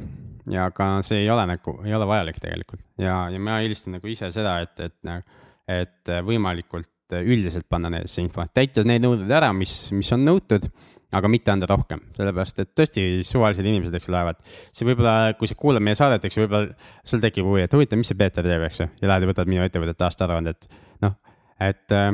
ja 0.51 0.69
ka 0.71 1.01
see 1.03 1.23
ei 1.23 1.29
ole 1.31 1.45
nagu, 1.49 1.77
ei 1.85 1.95
ole 1.95 2.07
vajalik 2.07 2.39
tegelikult 2.43 2.83
ja, 2.99 3.27
ja 3.31 3.39
ma 3.39 3.61
eelistan 3.63 3.97
nagu 3.97 4.11
ise 4.11 4.29
seda, 4.31 4.59
et, 4.63 4.79
et, 4.79 5.39
et 5.67 6.13
võimalikult 6.23 6.91
üldiselt 7.15 7.67
panna 7.69 8.03
see 8.05 8.25
info, 8.25 8.43
täita 8.53 8.83
need 8.87 9.05
nõuded 9.05 9.31
ära, 9.31 9.53
mis, 9.55 9.87
mis 9.95 10.11
on 10.15 10.25
nõutud 10.27 10.67
aga 11.15 11.29
mitte 11.31 11.51
anda 11.53 11.67
rohkem, 11.69 12.01
sellepärast 12.17 12.61
et 12.63 12.71
tõesti 12.75 13.03
suvalised 13.25 13.65
inimesed, 13.65 13.95
eks 13.95 14.09
lähevad. 14.11 14.39
see 14.75 14.87
võib-olla, 14.87 15.33
kui 15.39 15.47
sa 15.47 15.55
kuulad 15.59 15.83
meie 15.83 15.95
saadet, 15.95 16.25
eks 16.27 16.39
võib-olla 16.41 16.73
sul 17.07 17.21
tekib 17.23 17.47
huvi, 17.47 17.63
et 17.63 17.75
huvitav, 17.75 17.99
mis 17.99 18.11
see 18.11 18.19
Peeter 18.19 18.45
teeb, 18.45 18.65
eks 18.67 18.81
ju, 18.83 18.89
ja 19.01 19.11
lähed 19.11 19.23
ja 19.23 19.29
võtad 19.31 19.51
minu 19.51 19.63
ettevõtete 19.63 20.07
aastaaruandet. 20.07 20.67
noh, 21.05 21.15
et 21.63 21.95
äh, 21.95 22.09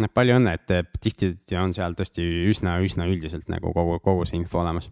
noh, 0.00 0.12
palju 0.14 0.38
õnne, 0.40 0.54
et 0.56 0.94
tihti 1.02 1.34
on 1.60 1.74
seal 1.76 1.96
tõesti 1.98 2.24
üsna, 2.48 2.78
üsna 2.84 3.08
üldiselt 3.10 3.50
nagu 3.52 3.74
kogu, 3.76 3.98
kogu 4.04 4.24
see 4.28 4.40
info 4.40 4.62
olemas. 4.62 4.88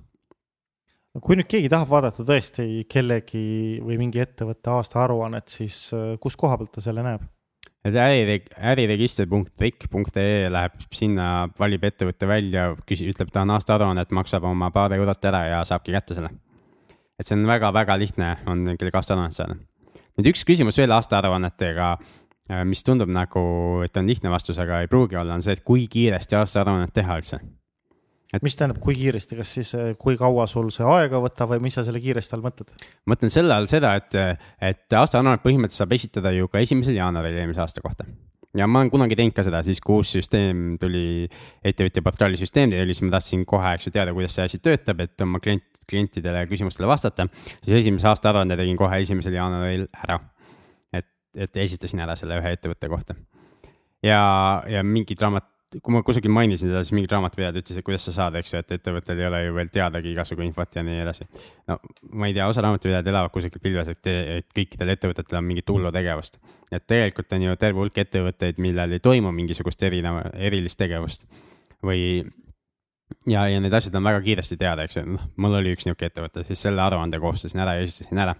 kui 1.24 1.38
nüüd 1.38 1.48
keegi 1.48 1.72
tahab 1.72 1.88
vaadata 1.88 2.26
tõesti 2.28 2.84
kellegi 2.92 3.80
või 3.80 3.96
mingi 4.02 4.20
ettevõtte 4.20 4.74
aastaaruannet, 4.76 5.48
siis 5.48 5.86
äh, 5.96 6.12
kus 6.20 6.36
koha 6.36 6.60
pealt 6.60 6.76
ta 6.76 6.84
selle 6.84 7.06
näeb? 7.06 7.24
Et 7.86 7.96
ärireg-, 8.02 8.50
äriregister.ric.ee 8.72 10.50
läheb 10.52 10.84
sinna, 10.94 11.28
valib 11.58 11.86
ettevõtte 11.86 12.28
välja, 12.28 12.68
küsi-, 12.88 13.08
ütleb, 13.12 13.30
tahan 13.34 13.54
aastaaruannet, 13.56 14.14
maksab 14.16 14.46
oma 14.48 14.70
paar 14.74 14.94
eurot 14.96 15.30
ära 15.30 15.42
ja 15.52 15.64
saabki 15.68 15.94
kätte 15.94 16.18
selle. 16.18 16.32
et 17.16 17.24
see 17.24 17.36
on 17.38 17.46
väga-väga 17.48 17.96
lihtne, 17.96 18.36
on 18.46 18.64
kellegi 18.76 19.00
aastaaruannet 19.00 19.36
saada. 19.36 19.58
nüüd 20.18 20.32
üks 20.32 20.44
küsimus 20.48 20.78
veel 20.80 20.94
aastaaruannetega 20.96 21.96
mis 22.64 22.84
tundub 22.86 23.10
nagu, 23.10 23.42
et 23.82 23.96
on 23.98 24.06
lihtne 24.06 24.30
vastus, 24.30 24.58
aga 24.62 24.80
ei 24.84 24.90
pruugi 24.90 25.18
olla, 25.18 25.34
on 25.34 25.42
see, 25.42 25.56
et 25.56 25.64
kui 25.66 25.88
kiiresti 25.90 26.38
aastaaruannet 26.38 26.94
teha 26.94 27.16
üldse 27.18 27.40
et 28.34 28.42
mis 28.42 28.56
tähendab, 28.58 28.78
kui 28.82 28.96
kiiresti, 28.98 29.38
kas 29.38 29.52
siis, 29.58 29.72
kui 30.00 30.16
kaua 30.18 30.46
sul 30.50 30.70
see 30.74 30.86
aega 30.90 31.20
võtab 31.22 31.52
või 31.54 31.66
mis 31.68 31.76
sa 31.78 31.84
selle 31.86 32.00
kiiresti 32.02 32.34
all 32.36 32.44
mõtled? 32.44 32.72
mõtlen 33.10 33.32
selle 33.32 33.54
all 33.54 33.68
seda, 33.70 33.94
et, 34.00 34.16
et 34.58 34.96
aastaaruannet 34.98 35.44
põhimõtteliselt 35.44 35.84
saab 35.84 35.94
esitada 35.94 36.32
ju 36.34 36.50
ka 36.50 36.62
esimesel 36.64 36.98
jaanuaril 36.98 37.38
eelmise 37.38 37.62
aasta 37.62 37.84
kohta. 37.84 38.06
ja 38.56 38.66
ma 38.66 38.82
olen 38.82 38.90
kunagi 38.90 39.18
teinud 39.18 39.36
ka 39.36 39.46
seda, 39.46 39.62
siis 39.66 39.80
kui 39.84 40.00
uus 40.00 40.16
süsteem 40.18 40.74
tuli, 40.82 41.28
ettevõtja 41.62 42.02
portaali 42.02 42.40
süsteem 42.40 42.74
tuli, 42.74 42.94
siis 42.94 43.06
ma 43.06 43.14
tahtsin 43.14 43.46
kohe, 43.46 43.76
eks 43.78 43.88
ju, 43.88 43.94
teada, 43.94 44.14
kuidas 44.16 44.34
see 44.38 44.50
asi 44.50 44.62
töötab, 44.64 45.04
et 45.06 45.26
oma 45.26 45.42
klient, 45.42 45.68
klientidele 45.86 46.46
küsimustele 46.50 46.90
vastata. 46.90 47.28
siis 47.62 47.82
esimese 47.84 48.10
aastaaruande 48.10 48.58
tegin 48.58 48.78
kohe 48.80 49.02
esimesel 49.06 49.38
jaanuaril 49.38 49.86
ära. 50.02 50.18
et, 50.92 51.12
et 51.46 51.62
esitasin 51.68 52.02
ära 52.02 52.18
selle 52.18 52.40
ühe 52.42 52.56
ettevõtte 52.58 52.90
kohta. 52.90 53.14
ja, 54.02 54.22
ja 54.66 54.82
mingid 54.82 55.22
raamat 55.22 55.52
kui 55.74 55.92
ma 55.92 56.02
kusagil 56.06 56.30
mainisin 56.30 56.70
seda, 56.70 56.80
siis 56.84 56.94
mingi 56.94 57.10
raamatupidajad 57.10 57.58
ütles, 57.58 57.78
et 57.80 57.86
kuidas 57.86 58.04
sa 58.06 58.12
saad, 58.14 58.36
eks 58.38 58.52
ju, 58.54 58.60
et 58.62 58.74
ettevõttel 58.76 59.18
ei 59.18 59.26
ole 59.26 59.40
ju 59.42 59.56
veel 59.56 59.70
teadagi 59.74 60.12
igasugu 60.12 60.44
infot 60.46 60.78
ja 60.78 60.84
nii 60.86 61.00
edasi. 61.02 61.26
no 61.66 61.78
ma 62.12 62.28
ei 62.30 62.36
tea, 62.36 62.46
osa 62.46 62.62
raamatupidajad 62.64 63.10
elavad 63.10 63.34
kusagil 63.34 63.62
pilves, 63.62 63.90
et, 63.90 64.10
et 64.38 64.48
kõikidel 64.54 64.94
ettevõtetel 64.94 65.40
on 65.40 65.48
mingit 65.48 65.72
hullu 65.74 65.90
tegevust. 65.94 66.38
et 66.70 66.86
tegelikult 66.86 67.34
on 67.34 67.48
ju 67.48 67.56
terve 67.58 67.82
hulk 67.82 67.98
ettevõtteid, 68.04 68.62
millel 68.62 68.94
ei 68.94 69.02
toimu 69.02 69.34
mingisugust 69.34 69.82
erineva, 69.88 70.28
erilist 70.38 70.78
tegevust 70.78 71.26
või 71.84 72.22
ja, 73.26 73.48
ja 73.50 73.58
need 73.60 73.74
asjad 73.74 73.98
on 73.98 74.06
väga 74.06 74.22
kiiresti 74.22 74.60
teada, 74.60 74.86
eks 74.86 75.00
ju, 75.00 75.04
noh, 75.16 75.26
mul 75.42 75.58
oli 75.58 75.74
üks 75.74 75.86
niisugune 75.86 76.12
ettevõte, 76.12 76.46
siis 76.46 76.62
selle 76.62 76.82
aruande 76.86 77.18
koostasin 77.22 77.66
ära 77.66 77.74
ja 77.78 77.90
esitasin 77.90 78.22
ära. 78.22 78.38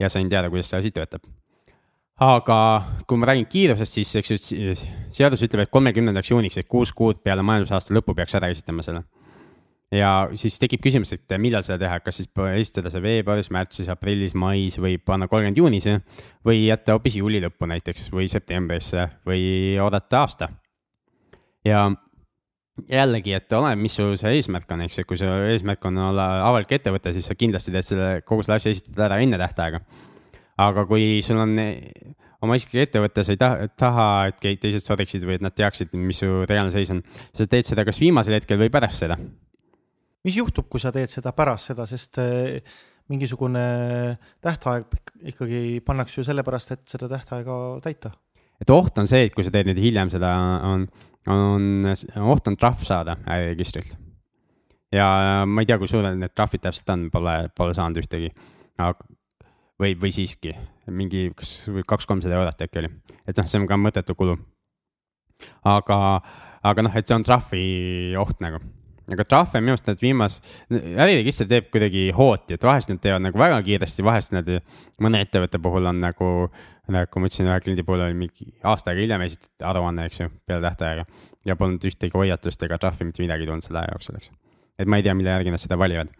ja 0.00 0.12
sain 0.12 0.28
teada, 0.28 0.52
kuidas 0.52 0.68
see 0.68 0.84
asi 0.84 0.92
töötab 0.92 1.24
aga 2.22 2.58
kui 3.04 3.18
ma 3.20 3.28
räägin 3.28 3.46
kiirusest, 3.50 3.98
siis 3.98 4.14
eks 4.16 4.52
ju 4.52 4.74
seadus 5.14 5.42
ütleb, 5.44 5.66
et 5.66 5.72
kolmekümnendaks 5.72 6.32
juuniks 6.32 6.56
ehk 6.62 6.68
kuus 6.72 6.92
kuud 6.96 7.20
peale 7.24 7.44
majandusaasta 7.44 7.94
lõppu 7.96 8.14
peaks 8.16 8.36
ära 8.38 8.48
esitama 8.52 8.84
selle. 8.84 9.04
ja 9.92 10.28
siis 10.34 10.56
tekib 10.58 10.80
küsimus, 10.82 11.12
et 11.12 11.36
millal 11.38 11.62
seda 11.62 11.78
teha, 11.84 12.00
kas 12.00 12.16
siis 12.18 12.30
esitada 12.56 12.90
see 12.90 13.02
veebruaris, 13.04 13.52
märtsis, 13.54 13.90
aprillis, 13.92 14.34
mais 14.34 14.78
või 14.80 14.96
panna 14.98 15.28
kolmkümmend 15.28 15.60
juunis 15.60 15.86
või 16.44 16.64
jätta 16.64 16.96
hoopis 16.96 17.20
juuli 17.20 17.42
lõppu 17.44 17.68
näiteks 17.68 18.08
või 18.12 18.26
septembrisse 18.32 19.06
või 19.28 19.76
oodata 19.78 20.24
aasta. 20.24 20.48
ja 21.64 21.90
jällegi, 22.88 23.32
et 23.36 23.52
oleneb, 23.52 23.78
mis 23.84 23.94
su 23.94 24.08
see 24.16 24.34
eesmärk 24.40 24.72
on, 24.72 24.88
eks 24.88 24.98
ju, 24.98 25.04
kui 25.04 25.20
su 25.20 25.28
eesmärk 25.28 25.84
on 25.84 25.98
olla 26.10 26.26
avalik 26.48 26.72
ettevõte, 26.72 27.12
siis 27.12 27.28
sa 27.28 27.36
kindlasti 27.36 27.72
teed 27.72 27.84
selle, 27.84 28.10
kogu 28.24 28.42
selle 28.42 28.56
asja 28.56 28.72
esitada 28.72 29.10
ära 29.10 29.20
enne 29.20 29.38
tähtaega 29.38 29.84
aga 30.56 30.86
kui 30.88 31.20
sul 31.24 31.40
on 31.42 31.56
oma 32.44 32.56
isiklik 32.58 32.86
ettevõte, 32.86 33.24
sa 33.24 33.34
ei 33.34 33.40
taha, 33.40 33.68
taha, 33.78 34.06
et 34.30 34.60
teised 34.62 34.84
sodiksid 34.84 35.24
või 35.26 35.38
et 35.38 35.44
nad 35.44 35.54
teaksid, 35.56 35.94
mis 35.98 36.20
su 36.22 36.44
reaalne 36.48 36.72
seis 36.74 36.92
on, 36.94 37.02
sa 37.36 37.46
teed 37.50 37.68
seda 37.68 37.84
kas 37.86 38.00
viimasel 38.00 38.36
hetkel 38.38 38.60
või 38.60 38.72
pärast 38.72 39.04
seda. 39.04 39.18
mis 40.26 40.36
juhtub, 40.36 40.68
kui 40.68 40.82
sa 40.82 40.92
teed 40.94 41.12
seda 41.12 41.32
pärast 41.36 41.72
seda, 41.72 41.86
sest 41.86 42.18
eh, 42.22 42.62
mingisugune 43.12 43.66
tähtaeg 44.42 44.96
ikkagi 45.32 45.82
pannakse 45.86 46.20
ju 46.20 46.26
sellepärast, 46.26 46.72
et 46.74 46.96
seda 46.96 47.10
tähtaega 47.12 47.58
täita? 47.84 48.12
et 48.60 48.72
oht 48.72 48.98
on 48.98 49.08
see, 49.08 49.28
et 49.28 49.36
kui 49.36 49.44
sa 49.44 49.52
teed 49.54 49.68
nüüd 49.68 49.80
hiljem 49.80 50.10
seda, 50.12 50.32
on, 50.64 50.88
on, 51.30 51.92
oht 52.32 52.48
on 52.48 52.56
trahv 52.56 52.84
saada 52.88 53.18
äriregistrilt. 53.24 53.96
ja 54.92 55.44
ma 55.46 55.62
ei 55.62 55.68
tea, 55.68 55.78
kui 55.80 55.90
suured 55.90 56.16
need 56.16 56.34
trahvid 56.34 56.64
täpselt 56.68 56.94
on, 56.94 57.08
pole, 57.12 57.38
pole 57.56 57.76
saanud 57.76 58.00
ühtegi. 58.02 58.32
aga 58.76 59.08
või, 59.80 59.96
või 60.00 60.12
siiski 60.14 60.54
mingi, 60.92 61.28
kas 61.36 61.52
kaks-kolmsada 61.88 62.38
eurot 62.38 62.66
äkki 62.66 62.82
oli, 62.82 62.92
et 63.26 63.36
noh, 63.36 63.48
see 63.48 63.60
on 63.60 63.68
ka 63.68 63.78
mõttetu 63.80 64.16
kulu. 64.18 64.38
aga, 65.64 65.98
aga 66.62 66.86
noh, 66.86 66.96
et 66.96 67.06
see 67.06 67.16
on 67.16 67.26
trahvi 67.26 67.62
oht 68.20 68.40
nagu 68.44 68.62
aga 69.06 69.24
trahve 69.26 69.60
minu 69.62 69.74
arust 69.74 69.86
need 69.86 70.00
viimas, 70.02 70.38
äriregister 70.72 71.46
teeb 71.50 71.68
kuidagi 71.70 72.08
hooti, 72.16 72.56
et 72.56 72.64
vahest 72.66 72.90
nad 72.90 72.98
teevad 73.02 73.22
nagu 73.22 73.38
väga 73.38 73.60
kiiresti, 73.66 74.04
vahest 74.06 74.34
nad 74.34 74.48
mõne 75.02 75.20
ettevõtte 75.22 75.60
puhul 75.62 75.86
on 75.92 76.00
nagu, 76.02 76.30
nagu 76.90 77.22
ma 77.22 77.30
ütlesin, 77.30 77.46
ühe 77.46 77.60
kliendi 77.62 77.84
puhul 77.86 78.02
oli 78.08 78.18
mingi 78.18 78.48
aasta 78.66 78.90
aega 78.90 79.04
hiljem 79.04 79.26
esitati 79.28 79.68
aruanne, 79.70 80.08
eks 80.10 80.24
ju, 80.24 80.30
peale 80.46 80.64
tähtaega. 80.66 81.06
ja 81.46 81.54
polnud 81.54 81.86
ühtegi 81.86 82.18
hoiatust 82.18 82.66
ega 82.66 82.80
trahvi, 82.82 83.06
mitte 83.06 83.22
midagi 83.22 83.46
tulnud 83.46 83.62
selle 83.62 83.84
aja 83.84 83.94
jooksul, 83.94 84.18
eks. 84.18 84.32
et 84.82 84.90
ma 84.90 84.98
ei 84.98 85.06
tea, 85.06 85.14
mille 85.14 85.30
järgi 85.30 85.54
nad 85.54 85.62
seda 85.62 85.78
valivad. 85.78 86.10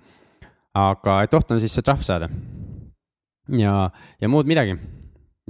aga, 0.79 1.21
et 1.27 1.35
oht 1.35 1.51
on 1.51 1.62
siis 1.62 1.75
see 1.75 1.83
trahv 1.83 2.07
saada 2.07 2.31
ja, 3.55 3.91
ja 4.21 4.29
muud 4.29 4.49
midagi. 4.49 4.77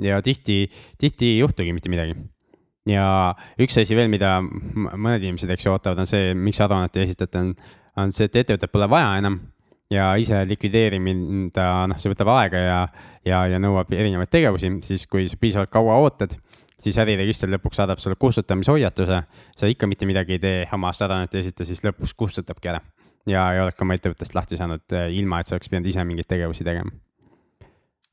ja 0.03 0.21
tihti, 0.23 0.69
tihti 0.99 1.27
ei 1.35 1.39
juhtugi 1.39 1.73
mitte 1.73 1.91
midagi. 1.93 2.17
ja 2.91 3.35
üks 3.61 3.81
asi 3.81 3.97
veel, 3.97 4.11
mida 4.13 4.39
mõned 4.43 5.23
inimesed, 5.23 5.51
eks 5.51 5.67
ju, 5.67 5.75
ootavad, 5.75 6.05
on 6.05 6.09
see, 6.11 6.35
miks 6.35 6.61
aruannet 6.63 6.97
ei 6.97 7.07
esitata, 7.09 7.43
on, 7.43 7.55
on 8.03 8.13
see, 8.15 8.29
et 8.29 8.43
ettevõtet 8.43 8.73
pole 8.73 8.89
vaja 8.91 9.17
enam 9.23 9.41
ja 9.91 10.11
ise 10.19 10.43
likvideerimine, 10.49 11.51
noh, 11.55 11.97
see 11.99 12.13
võtab 12.13 12.31
aega 12.35 12.63
ja, 12.63 12.79
ja, 13.27 13.43
ja 13.53 13.63
nõuab 13.63 13.91
erinevaid 13.95 14.31
tegevusi, 14.33 14.73
siis 14.87 15.07
kui 15.11 15.27
sa 15.31 15.39
piisavalt 15.41 15.71
kaua 15.73 15.99
ootad, 16.03 16.35
siis 16.83 16.99
äriregister 17.03 17.51
lõpuks 17.51 17.81
saadab 17.81 18.03
sulle 18.03 18.19
kustutamishoiatuse. 18.21 19.23
sa 19.57 19.71
ikka 19.71 19.87
mitte 19.87 20.07
midagi 20.07 20.37
ei 20.37 20.43
tee, 20.43 20.69
oma 20.75 20.93
aruannet 20.93 21.35
ei 21.35 21.47
esita, 21.47 21.65
siis 21.65 21.83
lõpuks 21.87 22.15
kustutabki 22.19 22.75
ära 22.75 22.83
ja 23.27 23.49
ei 23.55 23.63
oled 23.63 23.75
ka 23.75 23.87
oma 23.87 23.99
ettevõttest 23.99 24.35
lahti 24.35 24.59
saanud, 24.59 24.87
ilma 25.11 25.41
et 25.41 25.49
sa 25.49 25.57
oleks 25.57 25.71
pidanud 25.71 25.91
ise 25.91 26.05
mingeid 26.07 26.31
tegevusi 26.31 26.67
tegema 26.67 26.95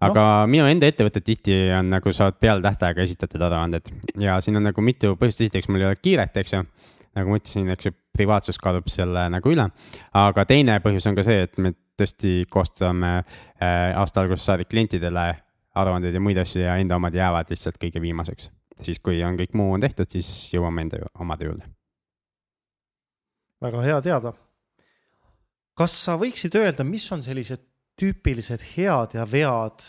aga 0.08 0.24
no. 0.44 0.48
minu 0.52 0.66
enda 0.70 0.90
ettevõtted 0.90 1.26
tihti 1.28 1.56
on 1.78 1.92
nagu 1.94 2.14
saavad 2.16 2.40
peale 2.42 2.64
tähtaega 2.66 3.06
esitatud 3.06 3.42
aruanded 3.48 3.92
ja 4.22 4.40
siin 4.44 4.60
on 4.60 4.68
nagu 4.70 4.86
mitu 4.86 5.16
põhjust, 5.20 5.46
esiteks 5.46 5.70
mul 5.70 5.84
ei 5.84 5.90
ole 5.92 6.00
kiiret, 6.02 6.38
eks 6.42 6.56
ju. 6.56 6.64
nagu 7.18 7.30
ma 7.30 7.40
ütlesin, 7.40 7.70
eks 7.74 7.90
ju, 7.90 7.96
privaatsus 8.18 8.60
kaalub 8.62 8.90
selle 8.92 9.28
nagu 9.34 9.54
üle. 9.54 9.70
aga 10.24 10.46
teine 10.50 10.80
põhjus 10.84 11.08
on 11.10 11.18
ka 11.18 11.26
see, 11.28 11.48
et 11.48 11.58
me 11.62 11.74
tõesti 12.00 12.44
koostame 12.50 13.16
äh, 13.20 13.94
aasta 14.00 14.24
algusest 14.24 14.50
saadik 14.50 14.72
klientidele 14.72 15.28
aruandeid 15.78 16.16
ja 16.16 16.22
muid 16.22 16.38
asju 16.42 16.64
ja 16.64 16.78
enda 16.82 16.98
omad 16.98 17.16
jäävad 17.18 17.50
lihtsalt 17.54 17.80
kõige 17.82 18.02
viimaseks. 18.02 18.50
siis, 18.82 19.00
kui 19.00 19.24
on 19.24 19.38
kõik 19.38 19.54
muu 19.54 19.74
on 19.74 19.82
tehtud, 19.82 20.10
siis 20.10 20.28
jõuame 20.54 20.86
enda 20.86 21.04
omade 21.20 21.46
juurde. 21.46 21.68
väga 23.62 23.82
hea 23.82 24.02
teada. 24.02 24.34
kas 25.74 26.04
sa 26.06 26.18
võiksid 26.18 26.56
öelda, 26.60 26.84
mis 26.84 27.12
on 27.12 27.24
sellised 27.24 27.73
tüüpilised 28.00 28.64
head 28.74 29.16
ja 29.18 29.26
vead, 29.30 29.86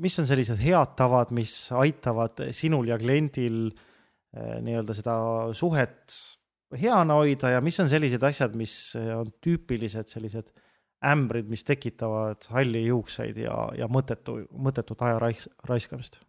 mis 0.00 0.18
on 0.20 0.28
sellised 0.28 0.60
head 0.60 0.94
tavad, 0.98 1.32
mis 1.36 1.52
aitavad 1.72 2.48
sinul 2.56 2.90
ja 2.90 2.98
kliendil 3.00 3.68
eh, 3.70 4.58
nii-öelda 4.64 4.96
seda 4.96 5.16
suhet 5.56 6.18
heana 6.76 7.16
hoida 7.16 7.54
ja 7.54 7.60
mis 7.64 7.78
on 7.80 7.88
sellised 7.88 8.24
asjad, 8.28 8.56
mis 8.58 8.74
on 8.96 9.30
tüüpilised 9.44 10.10
sellised 10.12 10.52
ämbrid, 11.08 11.48
mis 11.48 11.64
tekitavad 11.64 12.48
halli 12.52 12.84
juukseid 12.88 13.38
ja, 13.40 13.56
ja 13.78 13.88
mõttetu, 13.90 14.40
mõttetut 14.52 15.04
aja 15.06 15.20
rais-, 15.22 15.48
raiskamist? 15.68 16.20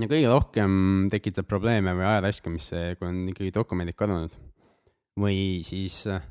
ja 0.00 0.10
kõige 0.10 0.28
rohkem 0.28 1.06
tekitab 1.12 1.48
probleeme 1.48 1.94
või 1.96 2.08
aja 2.08 2.24
raiskamist 2.26 2.74
see, 2.74 2.94
kui 2.98 3.08
on 3.08 3.22
ikkagi 3.32 3.54
dokumendid 3.54 3.96
kadunud 3.96 4.34
või 5.20 5.62
siis 5.64 6.02
eh, 6.10 6.24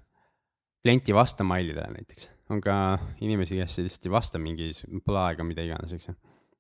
klienti 0.83 1.15
vastama 1.15 1.55
mailidele 1.55 1.93
näiteks 1.95 2.34
on 2.53 2.61
ka 2.61 2.77
inimesi, 3.25 3.57
kes 3.59 3.79
lihtsalt 3.81 4.07
ei 4.07 4.13
vasta 4.13 4.41
mingi, 4.41 4.69
pole 5.05 5.21
aega, 5.23 5.45
mida 5.47 5.65
iganes, 5.65 5.95
eks 5.95 6.09
ju. 6.11 6.15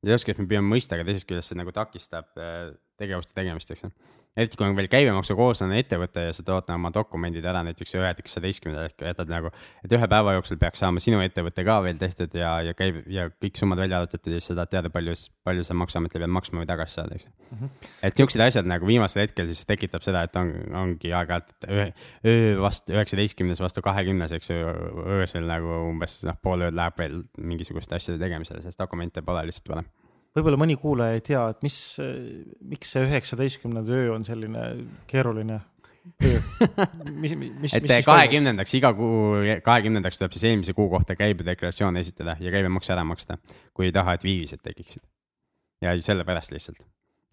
ja 0.05 0.13
ühest 0.13 0.27
küljest 0.27 0.41
me 0.41 0.49
püüame 0.49 0.71
mõista, 0.75 0.97
aga 0.97 1.07
teisest 1.07 1.29
küljest 1.29 1.53
see 1.53 1.59
nagu 1.59 1.73
takistab 1.75 2.31
äh, 2.41 2.71
tegevuste 3.01 3.37
tegemist, 3.37 3.73
eks 3.73 3.85
ju 3.87 3.91
eriti 4.35 4.57
kui 4.59 4.67
on 4.67 4.75
veel 4.75 4.89
käibemaksukohuslane 4.91 5.77
ettevõte 5.79 6.25
ja 6.27 6.33
sa 6.35 6.43
tood 6.45 6.67
oma 6.73 6.91
dokumendid 6.93 7.45
ära 7.47 7.61
näiteks 7.65 7.95
üheksateistkümnendal 7.95 8.89
ehk 8.89 9.05
jätad 9.07 9.31
nagu, 9.31 9.51
et 9.85 9.95
ühe 9.95 10.09
päeva 10.11 10.35
jooksul 10.35 10.59
peaks 10.61 10.83
saama 10.83 11.03
sinu 11.03 11.21
ettevõte 11.23 11.63
ka 11.67 11.77
veel 11.85 11.99
tehtud 12.01 12.35
ja, 12.35 12.57
ja 12.65 12.75
käib 12.77 13.01
ja 13.11 13.29
kõik 13.31 13.59
summad 13.59 13.79
välja 13.79 14.01
arvutatud 14.01 14.35
ja 14.35 14.41
siis 14.41 14.51
sa 14.51 14.57
tahad 14.59 14.73
teada, 14.75 14.91
palju, 14.93 15.15
palju 15.47 15.65
sa 15.67 15.77
Maksuametile 15.79 16.25
pead 16.25 16.35
maksma 16.35 16.63
või 16.63 16.69
tagasi 16.69 16.99
saada, 16.99 17.15
eks 17.15 17.27
mm. 17.29 17.57
-hmm. 17.61 17.89
et 18.09 18.21
siuksed 18.21 18.45
asjad 18.47 18.69
nagu 18.69 18.87
viimasel 18.89 19.23
hetkel 19.23 19.47
siis 19.51 19.63
tekitab 19.69 20.03
seda, 20.05 20.25
et 20.27 20.39
on, 20.39 20.51
ongi 20.83 21.13
aeg-ajalt 21.15 21.69
öö, 21.69 21.89
öö 22.27 22.55
vastu, 22.61 22.95
üheksateistkümnes 22.95 23.63
vastu 23.63 23.83
kahekümnes, 23.85 24.35
eks 24.35 24.51
ju, 24.51 24.73
öösel 25.19 25.47
nagu 25.47 25.79
umbes 25.91 26.23
noh, 26.27 26.39
pool 26.41 26.67
ööd 26.67 26.75
läheb 26.75 26.99
veel 26.99 27.21
mingisuguste 27.37 27.95
asjade 27.95 28.19
tegemisele, 28.19 28.63
sest 28.65 28.79
dokumente 28.79 29.23
pole 29.25 29.47
lihtsalt 29.47 29.71
varem 29.75 29.93
võib-olla 30.35 30.59
mõni 30.59 30.75
kuulaja 30.79 31.15
ei 31.15 31.23
tea, 31.23 31.45
et 31.53 31.63
mis, 31.65 31.77
miks 32.67 32.91
see 32.95 33.05
üheksateistkümnenda 33.07 33.95
öö 33.95 34.11
on 34.15 34.27
selline 34.27 34.67
keeruline 35.09 35.61
mis, 37.23 37.33
mis, 37.33 37.73
et 37.73 37.87
kahekümnendaks, 38.05 38.75
iga 38.77 38.91
kuu, 38.97 39.39
kahekümnendaks 39.65 40.19
tuleb 40.21 40.35
siis 40.35 40.45
eelmise 40.51 40.75
kuu 40.77 40.87
kohta 40.91 41.15
käibedeklaratsioon 41.17 41.97
esitada 42.01 42.35
ja 42.39 42.53
käibemaks 42.53 42.91
ära 42.93 43.05
maksta, 43.07 43.39
kui 43.73 43.89
ei 43.89 43.95
taha, 43.95 44.17
et 44.17 44.25
viivised 44.25 44.61
tekiksid. 44.63 45.01
ja 45.81 45.95
sellepärast 46.01 46.53
lihtsalt, 46.53 46.79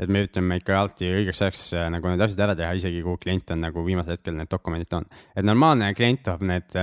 et 0.03 0.11
me 0.13 0.25
ütleme 0.25 0.59
ikka 0.61 0.79
alati 0.79 1.11
õigeks 1.21 1.45
ajaks 1.45 1.67
äh, 1.77 1.89
nagu 1.93 2.11
need 2.11 2.25
asjad 2.25 2.47
ära 2.49 2.57
teha, 2.59 2.73
isegi 2.81 3.05
kui 3.05 3.21
klient 3.23 3.53
on 3.55 3.63
nagu 3.67 3.85
viimasel 3.87 4.17
hetkel 4.17 4.39
need 4.39 4.51
dokumendid 4.51 4.91
toonud. 4.91 5.21
et 5.37 5.47
normaalne 5.47 5.93
klient 5.99 6.25
toob 6.27 6.47
need, 6.49 6.81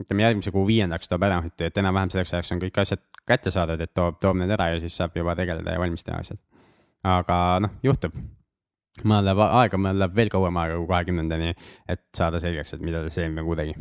ütleme 0.00 0.28
järgmise 0.28 0.54
kuu 0.54 0.64
viiendaks 0.70 1.10
toob 1.10 1.26
ära, 1.26 1.42
et 1.58 1.82
enam-vähem 1.82 2.14
selleks 2.14 2.34
ajaks 2.38 2.54
on 2.54 2.62
kõik 2.62 2.80
asjad 2.84 3.02
kätte 3.28 3.52
saadud, 3.54 3.80
et 3.80 3.94
toob, 3.94 4.20
toob 4.20 4.38
need 4.40 4.52
ära 4.54 4.72
ja 4.74 4.80
siis 4.82 4.96
saab 5.00 5.16
juba 5.16 5.36
tegeleda 5.38 5.76
ja 5.76 5.80
valmis 5.80 6.04
teha 6.04 6.20
asjad. 6.20 6.40
aga 7.04 7.40
noh, 7.64 7.74
juhtub. 7.82 8.16
mul 9.02 9.24
läheb 9.26 9.42
aega, 9.48 9.80
mul 9.80 9.98
läheb 9.98 10.16
veel 10.16 10.30
kauem 10.30 10.56
aega 10.62 10.78
kui 10.78 10.88
kahekümnendani, 10.92 11.54
et 11.88 12.06
saada 12.16 12.40
selgeks, 12.40 12.74
et 12.74 12.80
mida 12.80 13.04
see 13.10 13.26
eelmine 13.26 13.44
kuu 13.46 13.56
tegi 13.58 13.76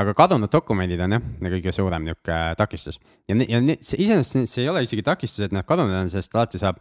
aga 0.00 0.14
kadunud 0.14 0.50
dokumendid 0.52 1.00
on 1.02 1.16
jah, 1.16 1.22
kõige 1.42 1.72
suurem 1.74 2.04
nihuke 2.06 2.34
takistus 2.58 3.00
ja, 3.26 3.34
ja 3.34 3.58
iseenesest 3.74 4.46
see 4.46 4.62
ei 4.62 4.68
ole 4.70 4.84
isegi 4.86 5.02
takistus, 5.02 5.48
et 5.48 5.54
nad 5.54 5.66
kadunud 5.66 5.96
on, 5.98 6.10
sest 6.12 6.36
alati 6.36 6.60
saab 6.62 6.78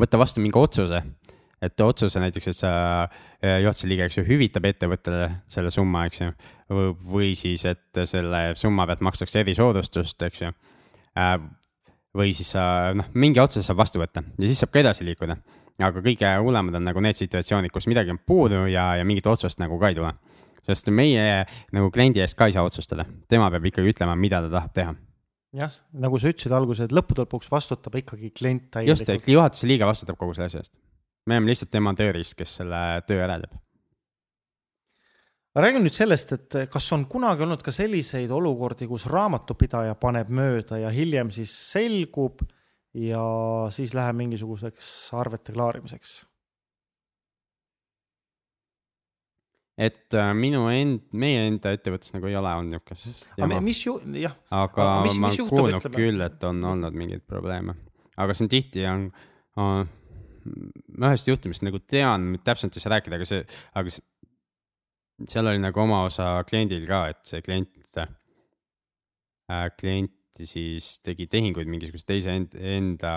võtta 0.00 0.20
vastu 0.20 0.42
mingi 0.44 0.58
otsuse. 0.60 1.02
et 1.60 1.80
otsuse 1.80 2.20
näiteks, 2.20 2.48
et 2.52 2.56
sa 2.56 2.70
äh, 3.04 3.60
juhatuse 3.64 3.88
liige, 3.88 4.06
eks 4.06 4.18
ju, 4.18 4.24
hüvitab 4.28 4.66
ettevõttele 4.68 5.28
selle 5.48 5.70
summa, 5.72 6.04
eks 6.06 6.20
ju. 6.20 6.32
või 7.12 7.32
siis, 7.34 7.64
et 7.64 8.04
selle 8.04 8.52
summa 8.60 8.86
pealt 8.86 9.00
makstakse 9.00 9.40
erisoodustust, 9.40 10.22
eks 10.28 10.42
ju. 10.42 10.52
Äh, 11.16 11.36
või 12.16 12.32
siis 12.36 12.54
sa 12.54 12.94
noh, 12.96 13.08
mingi 13.14 13.40
otsuse 13.42 13.64
saab 13.66 13.82
vastu 13.82 14.00
võtta 14.00 14.22
ja 14.24 14.48
siis 14.48 14.60
saab 14.62 14.72
ka 14.72 14.80
edasi 14.80 15.04
liikuda. 15.04 15.36
aga 15.76 16.00
kõige 16.00 16.30
hullemad 16.40 16.78
on 16.78 16.86
nagu 16.88 17.00
need 17.04 17.18
situatsioonid, 17.18 17.72
kus 17.72 17.88
midagi 17.92 18.14
on 18.14 18.18
puudu 18.18 18.64
ja, 18.72 18.94
ja 18.96 19.04
mingit 19.04 19.26
otsust 19.28 19.60
nagu 19.60 19.78
ka 19.78 19.92
ei 19.92 19.98
tule 19.98 20.14
sest 20.66 20.88
meie 20.90 21.44
nagu 21.76 21.90
kliendi 21.94 22.22
eest 22.24 22.36
ka 22.38 22.48
ei 22.48 22.56
saa 22.56 22.64
otsustada, 22.66 23.04
tema 23.28 23.50
peab 23.52 23.68
ikkagi 23.70 23.92
ütlema, 23.92 24.16
mida 24.18 24.40
ta 24.46 24.50
tahab 24.56 24.72
teha 24.74 24.94
jah, 25.56 25.76
nagu 26.04 26.18
sa 26.20 26.32
ütlesid 26.32 26.54
alguses, 26.56 26.88
et 26.88 26.94
lõppude 26.96 27.24
lõpuks 27.24 27.50
vastutab 27.52 27.96
ikkagi 28.00 28.32
klient 28.36 28.68
täielikult. 28.74 29.14
just, 29.20 29.30
juhatuse 29.30 29.70
liige 29.70 29.88
vastutab 29.88 30.18
kogu 30.20 30.34
selle 30.36 30.50
asja 30.50 30.64
eest. 30.64 30.74
me 31.26 31.38
oleme 31.38 31.52
lihtsalt 31.52 31.72
tema 31.72 31.94
tööriist, 31.96 32.36
kes 32.38 32.58
selle 32.62 32.82
töö 33.08 33.22
ära 33.24 33.38
teeb. 33.42 33.56
Räägime 35.64 35.86
nüüd 35.86 35.96
sellest, 35.96 36.32
et 36.36 36.58
kas 36.72 36.90
on 36.92 37.06
kunagi 37.10 37.46
olnud 37.46 37.62
ka 37.64 37.72
selliseid 37.72 38.32
olukordi, 38.34 38.88
kus 38.90 39.06
raamatupidaja 39.10 39.96
paneb 40.00 40.30
mööda 40.34 40.80
ja 40.82 40.92
hiljem 40.92 41.32
siis 41.34 41.54
selgub 41.72 42.44
ja 42.96 43.24
siis 43.74 43.94
läheb 43.96 44.16
mingisuguseks 44.20 44.88
arvete 45.16 45.54
klaarimiseks 45.56 46.22
et 49.76 50.16
äh, 50.16 50.32
minu 50.36 50.64
end, 50.72 51.04
meie 51.16 51.44
enda 51.50 51.72
ettevõttes 51.76 52.14
nagu 52.14 52.28
ei 52.30 52.36
ole 52.38 52.52
olnud 52.58 52.78
niukest. 52.78 53.28
aga 53.36 53.60
mis 53.64 53.82
ju, 53.84 53.98
jah. 54.16 54.34
aga 54.54 54.88
mis, 55.04 55.18
ma 55.20 55.30
olen 55.30 55.50
kuulnud 55.50 55.88
küll, 55.92 56.24
et 56.24 56.46
on 56.48 56.62
olnud 56.72 56.96
mingeid 56.96 57.26
probleeme, 57.28 57.76
aga 58.16 58.36
see 58.36 58.46
on 58.46 58.52
tihti 58.52 58.86
on, 58.88 59.06
on, 59.60 59.90
ma 60.96 61.12
ühest 61.12 61.28
juhtumist 61.28 61.66
nagu 61.66 61.82
tean, 61.84 62.32
täpselt 62.44 62.76
ei 62.76 62.84
saa 62.84 62.94
rääkida, 62.96 63.20
aga 63.20 63.28
see, 63.28 63.42
aga 63.76 63.92
see, 63.92 64.06
seal 65.24 65.48
oli 65.48 65.62
nagu 65.62 65.80
oma 65.80 66.02
osa 66.06 66.34
kliendil 66.48 66.84
ka, 66.88 67.06
et 67.12 67.22
see 67.28 67.42
klient 67.44 68.00
äh,, 68.02 69.70
klient 69.78 70.12
siis 70.44 70.98
tegi 71.06 71.28
tehinguid 71.32 71.70
mingisuguse 71.70 72.04
teise 72.08 72.34
enda, 72.34 73.14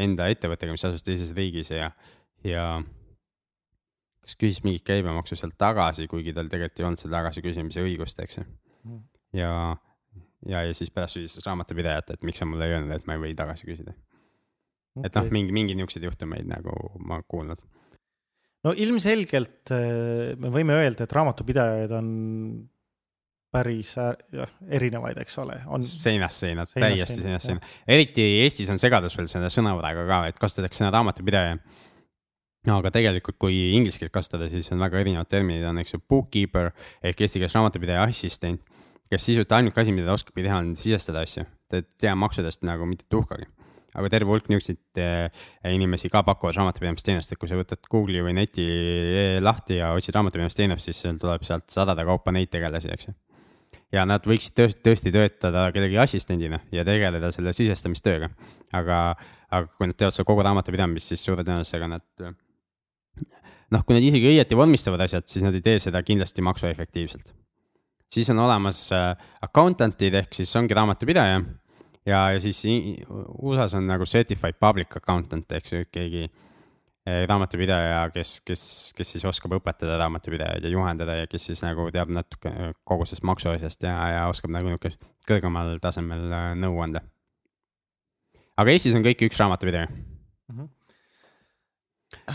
enda 0.00 0.30
ettevõttega, 0.32 0.72
mis 0.72 0.86
asus 0.88 1.04
teises 1.04 1.34
riigis 1.36 1.72
ja, 1.74 1.90
ja 2.46 2.64
kas 4.24 4.38
küsis 4.40 4.62
mingit 4.64 4.86
käibemaksu 4.86 5.36
sealt 5.36 5.58
tagasi, 5.60 6.08
kuigi 6.08 6.32
tal 6.36 6.48
tegelikult 6.48 6.80
ei 6.80 6.88
olnud 6.88 7.02
seda 7.02 7.18
tagasiküsimise 7.18 7.84
õigust, 7.84 8.22
eks 8.24 8.40
ju. 8.40 8.46
Mm. 8.88 9.02
ja, 9.36 9.52
ja, 10.48 10.62
ja 10.64 10.76
siis 10.76 10.92
pärast 10.94 11.18
süüdistas 11.18 11.44
raamatupidajat, 11.48 12.14
et 12.14 12.24
miks 12.24 12.40
sa 12.40 12.48
mulle 12.48 12.68
ei 12.68 12.78
öelnud, 12.78 12.94
et 12.96 13.04
ma 13.08 13.18
ei 13.18 13.24
või 13.26 13.34
tagasi 13.36 13.68
küsida 13.68 13.92
okay.. 13.92 15.04
et 15.04 15.18
noh, 15.18 15.28
mingi, 15.34 15.52
mingi 15.52 15.76
niisuguseid 15.76 16.06
juhtumeid 16.08 16.48
nagu 16.48 16.76
ma 17.04 17.20
kuulnud. 17.28 17.60
No 18.66 18.74
ilmselgelt 18.76 19.72
äh, 19.74 20.34
me 20.40 20.52
võime 20.54 20.76
öelda, 20.80 21.06
et 21.06 21.16
raamatupidajaid 21.16 21.96
on 21.96 22.10
päris 23.50 23.96
erinevaid, 23.98 25.18
eks 25.24 25.38
ole, 25.42 25.56
on. 25.74 25.82
seinast 25.82 26.44
seina, 26.44 26.64
täiesti 26.70 27.18
seinast 27.18 27.48
seina, 27.48 27.70
eriti 27.90 28.22
Eestis 28.44 28.70
on 28.70 28.78
segadus 28.78 29.16
veel 29.18 29.26
selle 29.30 29.50
sõnavaraga 29.50 30.04
ka, 30.06 30.18
et 30.30 30.38
kasutatakse 30.38 30.84
sõna 30.84 30.92
raamatupidaja 30.94 31.56
no 32.68 32.76
aga 32.80 32.92
tegelikult, 32.94 33.38
kui 33.40 33.56
inglise 33.76 34.00
keelt 34.02 34.14
kasutada, 34.14 34.48
siis 34.52 34.68
on 34.74 34.82
väga 34.82 35.00
erinevad 35.00 35.30
terminid, 35.32 35.64
on, 35.68 35.80
eks 35.82 35.96
ju, 35.96 36.02
bookkeeper 36.12 36.70
ehk 37.06 37.24
eesti 37.24 37.40
keeles 37.40 37.56
raamatupidaja 37.56 38.04
assistent, 38.08 38.62
kes 39.10 39.24
sisuliselt 39.26 39.56
ainuke 39.56 39.82
asi, 39.82 39.94
mida 39.96 40.10
ta 40.10 40.18
oskabki 40.18 40.44
teha, 40.44 40.60
on 40.62 40.74
sisestada 40.78 41.24
asju. 41.26 41.46
ta 41.70 41.80
ei 41.80 41.86
tea 42.02 42.12
maksudest 42.18 42.64
nagu 42.66 42.86
mitte 42.88 43.06
tuhkagi. 43.10 43.46
Aga 43.94 44.10
terve 44.12 44.30
hulk 44.30 44.50
niisuguseid 44.50 45.00
eh, 45.02 45.40
inimesi 45.72 46.10
ka 46.12 46.22
pakuvad 46.26 46.58
raamatupidamisteenust, 46.58 47.32
et 47.32 47.40
kui 47.40 47.50
sa 47.50 47.58
võtad 47.58 47.82
Google'i 47.90 48.22
või 48.24 48.36
neti 48.38 48.66
eh, 48.66 49.38
lahti 49.42 49.80
ja 49.80 49.92
otsid 49.96 50.16
raamatupidamisteenust, 50.18 50.90
siis 50.90 51.02
sul 51.06 51.18
tuleb 51.20 51.46
sealt 51.46 51.68
sadade 51.72 52.06
kaupa 52.08 52.34
neid 52.34 52.52
tegelasi, 52.52 52.92
eks 52.94 53.10
ju 53.10 53.16
ja 53.94 54.04
nad 54.06 54.26
võiksid 54.26 54.54
tõesti, 54.54 54.82
tõesti 54.86 55.12
töötada 55.14 55.64
kellegi 55.74 55.98
assistendina 55.98 56.60
ja 56.74 56.84
tegeleda 56.86 57.32
selle 57.34 57.54
sisestamistööga. 57.56 58.30
aga, 58.72 59.00
aga 59.50 59.66
kui 59.74 59.90
nad 59.90 59.98
teevad 59.98 60.14
seda 60.14 60.28
kogu 60.28 60.44
raamatupidamist, 60.46 61.10
siis 61.10 61.24
suure 61.26 61.42
tõenäosusega 61.42 61.88
nad 61.90 62.06
noh, 63.74 63.84
kui 63.86 63.96
nad 63.96 64.06
isegi 64.06 64.30
õieti 64.32 64.58
vormistavad 64.58 65.04
asjad, 65.06 65.26
siis 65.30 65.46
nad 65.46 65.56
ei 65.56 65.64
tee 65.64 65.78
seda 65.82 66.02
kindlasti 66.06 66.44
maksuefektiivselt. 66.46 67.34
siis 68.10 68.30
on 68.30 68.38
olemas 68.42 68.88
äh, 68.92 69.14
accountant'id 69.42 70.14
ehk 70.22 70.34
siis 70.34 70.54
ongi 70.58 70.74
raamatupidaja 70.74 71.42
ja, 72.06 72.20
ja 72.34 72.40
siis 72.40 72.62
USA-s 73.38 73.74
on 73.78 73.88
nagu 73.88 74.06
certified 74.08 74.58
public 74.60 74.96
accountant 74.96 75.52
ehk 75.52 75.68
siis 75.68 75.90
keegi 75.92 76.24
eh, 76.24 77.22
raamatupidaja, 77.28 78.02
kes, 78.14 78.38
kes, 78.46 78.64
kes 78.96 79.14
siis 79.16 79.26
oskab 79.28 79.58
õpetada 79.58 79.98
raamatupidajaid 80.00 80.64
ja 80.64 80.72
juhendada 80.72 81.18
ja 81.20 81.30
kes 81.30 81.50
siis 81.50 81.64
nagu 81.66 81.88
teab 81.94 82.12
natuke 82.14 82.52
äh, 82.52 82.74
kogu 82.88 83.08
sellest 83.08 83.26
maksuasjast 83.28 83.88
ja, 83.88 83.96
ja 84.14 84.26
oskab 84.32 84.54
nagu 84.54 84.70
niisugust 84.70 85.02
kõrgemal 85.28 85.76
tasemel 85.82 86.26
äh, 86.32 86.50
nõu 86.58 86.80
anda. 86.84 87.04
aga 88.56 88.74
Eestis 88.74 88.96
on 88.96 89.06
kõik 89.06 89.28
üks 89.28 89.40
raamatupidaja 89.40 89.88
mm. 89.90 90.58
-hmm 90.58 90.76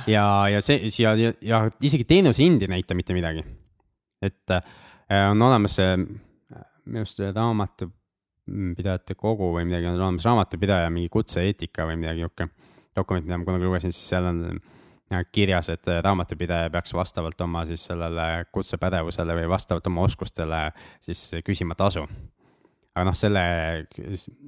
ja, 0.07 0.47
ja 0.47 0.61
see 0.63 0.87
ja, 1.01 1.11
ja, 1.19 1.33
ja 1.43 1.57
isegi 1.83 2.05
teenuse 2.07 2.43
hind 2.43 2.61
ei 2.63 2.69
näita 2.71 2.95
mitte 2.95 3.13
midagi. 3.13 3.43
et 4.23 4.53
on 5.11 5.41
olemas 5.41 5.75
see, 5.75 5.97
minu 5.99 7.01
arust 7.03 7.19
raamatupidajate 8.45 9.15
kogu 9.17 9.51
või 9.55 9.65
midagi, 9.65 9.89
olemas 9.89 10.25
raamatupidaja 10.25 10.89
mingi 10.93 11.09
kutse-eetika 11.09 11.85
või 11.89 11.97
midagi 11.97 12.21
nihuke 12.21 12.47
dokument, 12.95 13.25
mida 13.25 13.39
ma 13.39 13.45
kunagi 13.47 13.65
lugesin, 13.65 13.91
siis 13.91 14.09
seal 14.13 14.25
on 14.29 14.41
äh, 15.13 15.25
kirjas, 15.31 15.69
et 15.73 15.87
raamatupidaja 16.05 16.69
peaks 16.69 16.93
vastavalt 16.93 17.41
oma 17.41 17.65
siis 17.65 17.85
sellele 17.89 18.45
kutsepädevusele 18.51 19.35
või 19.41 19.49
vastavalt 19.49 19.87
oma 19.87 20.05
oskustele 20.05 20.71
siis 21.01 21.31
küsima 21.45 21.75
tasu. 21.75 22.05
aga 22.95 23.03
noh, 23.09 23.15
selle, 23.17 23.41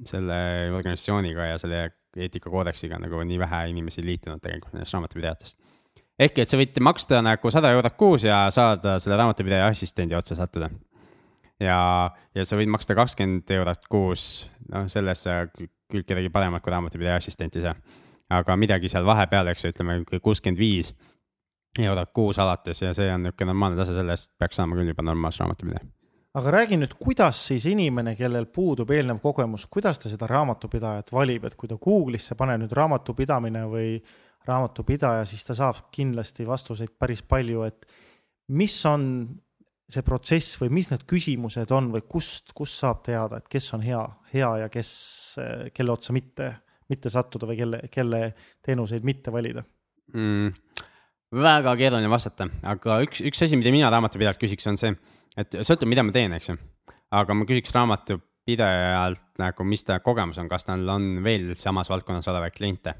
selle 0.08 0.38
organisatsiooniga 0.72 1.50
ja 1.50 1.58
selle 1.60 1.82
eetikakoodeksiga 2.16 2.98
nagu 2.98 3.20
nii 3.22 3.38
vähe 3.38 3.66
inimesi 3.74 4.02
liitunud 4.02 4.40
tegelikult 4.40 4.72
nendest 4.72 4.94
raamatupidajatest. 4.94 5.58
ehk 6.18 6.38
et 6.38 6.48
sa 6.48 6.56
võid 6.56 6.80
maksta 6.80 7.22
nagu 7.22 7.50
sada 7.50 7.70
eurot 7.74 7.96
kuus 7.96 8.24
ja 8.24 8.46
saada 8.50 8.98
selle 8.98 9.16
raamatupidaja 9.16 9.66
assistendi 9.66 10.14
otsa 10.14 10.34
sattuda. 10.34 10.70
Ja, 11.60 11.78
ja 12.34 12.46
sa 12.46 12.58
võid 12.58 12.70
maksta 12.72 12.96
kakskümmend 12.98 13.50
eurot 13.58 13.86
kuus, 13.90 14.22
noh, 14.72 14.88
selles 14.90 15.24
sa 15.26 15.44
küll 15.52 16.04
kedagi 16.06 16.30
paremat 16.32 16.62
kui 16.64 16.72
raamatupidaja 16.74 17.18
assistenti 17.20 17.60
ei 17.60 17.68
saa. 17.68 17.76
aga 18.28 18.56
midagi 18.60 18.90
seal 18.92 19.06
vahepeal, 19.08 19.48
eks 19.48 19.64
ju, 19.64 19.72
ütleme 19.72 20.02
kuuskümmend 20.20 20.58
viis 20.60 20.92
eurot 21.78 22.10
kuus 22.12 22.38
alates 22.38 22.82
ja 22.82 22.92
see 22.96 23.08
on 23.12 23.22
niisugune 23.24 23.52
normaalne 23.52 23.78
tase, 23.78 23.94
selle 23.96 24.16
eest 24.16 24.34
peaks 24.38 24.58
saama 24.60 24.76
küll 24.76 24.90
juba 24.92 25.04
normaalse 25.06 25.42
raamatupidaja. 25.44 25.86
Aga 26.38 26.50
räägi 26.52 26.76
nüüd, 26.76 26.92
kuidas 27.00 27.38
siis 27.48 27.64
inimene, 27.66 28.12
kellel 28.14 28.46
puudub 28.52 28.90
eelnev 28.94 29.18
kogemus, 29.22 29.64
kuidas 29.66 29.98
ta 29.98 30.10
seda 30.12 30.28
raamatupidajat 30.28 31.08
valib, 31.12 31.46
et 31.48 31.56
kui 31.58 31.70
ta 31.70 31.78
Google'isse 31.80 32.36
paneb 32.38 32.60
nüüd 32.62 32.74
raamatupidamine 32.76 33.64
või 33.70 33.94
raamatupidaja, 34.46 35.24
siis 35.26 35.44
ta 35.46 35.56
saab 35.56 35.88
kindlasti 35.94 36.46
vastuseid 36.46 36.92
päris 37.00 37.24
palju, 37.24 37.64
et 37.66 37.88
mis 38.54 38.76
on 38.86 39.08
see 39.88 40.04
protsess 40.04 40.58
või 40.60 40.72
mis 40.78 40.90
need 40.92 41.04
küsimused 41.08 41.70
on 41.72 41.90
või 41.94 42.04
kust, 42.08 42.52
kust 42.56 42.80
saab 42.82 43.02
teada, 43.06 43.40
et 43.40 43.48
kes 43.48 43.70
on 43.76 43.84
hea, 43.84 44.02
hea 44.34 44.50
ja 44.64 44.68
kes, 44.72 44.90
kelle 45.74 45.94
otsa 45.94 46.12
mitte, 46.16 46.50
mitte 46.92 47.12
sattuda 47.12 47.48
või 47.48 47.56
kelle, 47.60 47.80
kelle 47.92 48.22
teenuseid 48.64 49.06
mitte 49.08 49.32
valida 49.32 49.64
mm,? 50.12 50.52
väga 51.38 51.74
keeruline 51.76 52.08
vastata, 52.08 52.46
aga 52.68 53.02
üks, 53.04 53.20
üks 53.20 53.42
asi, 53.44 53.56
mida 53.60 53.72
mina 53.72 53.90
raamatupidajalt 53.92 54.40
küsiks, 54.40 54.68
on 54.70 54.78
see 54.80 54.94
et 55.38 55.58
sõltub, 55.62 55.88
mida 55.90 56.04
ma 56.04 56.14
teen, 56.14 56.34
eks 56.36 56.50
ju. 56.50 56.56
aga 57.14 57.36
ma 57.36 57.46
küsiks 57.48 57.74
raamatupidajalt 57.76 59.42
nagu, 59.42 59.66
mis 59.68 59.84
ta 59.86 60.00
kogemus 60.04 60.40
on, 60.42 60.48
kas 60.50 60.66
tal 60.68 60.84
on 60.92 61.18
veel 61.24 61.52
samas 61.58 61.90
valdkonnas 61.92 62.28
olevaid 62.32 62.56
kliente. 62.56 62.94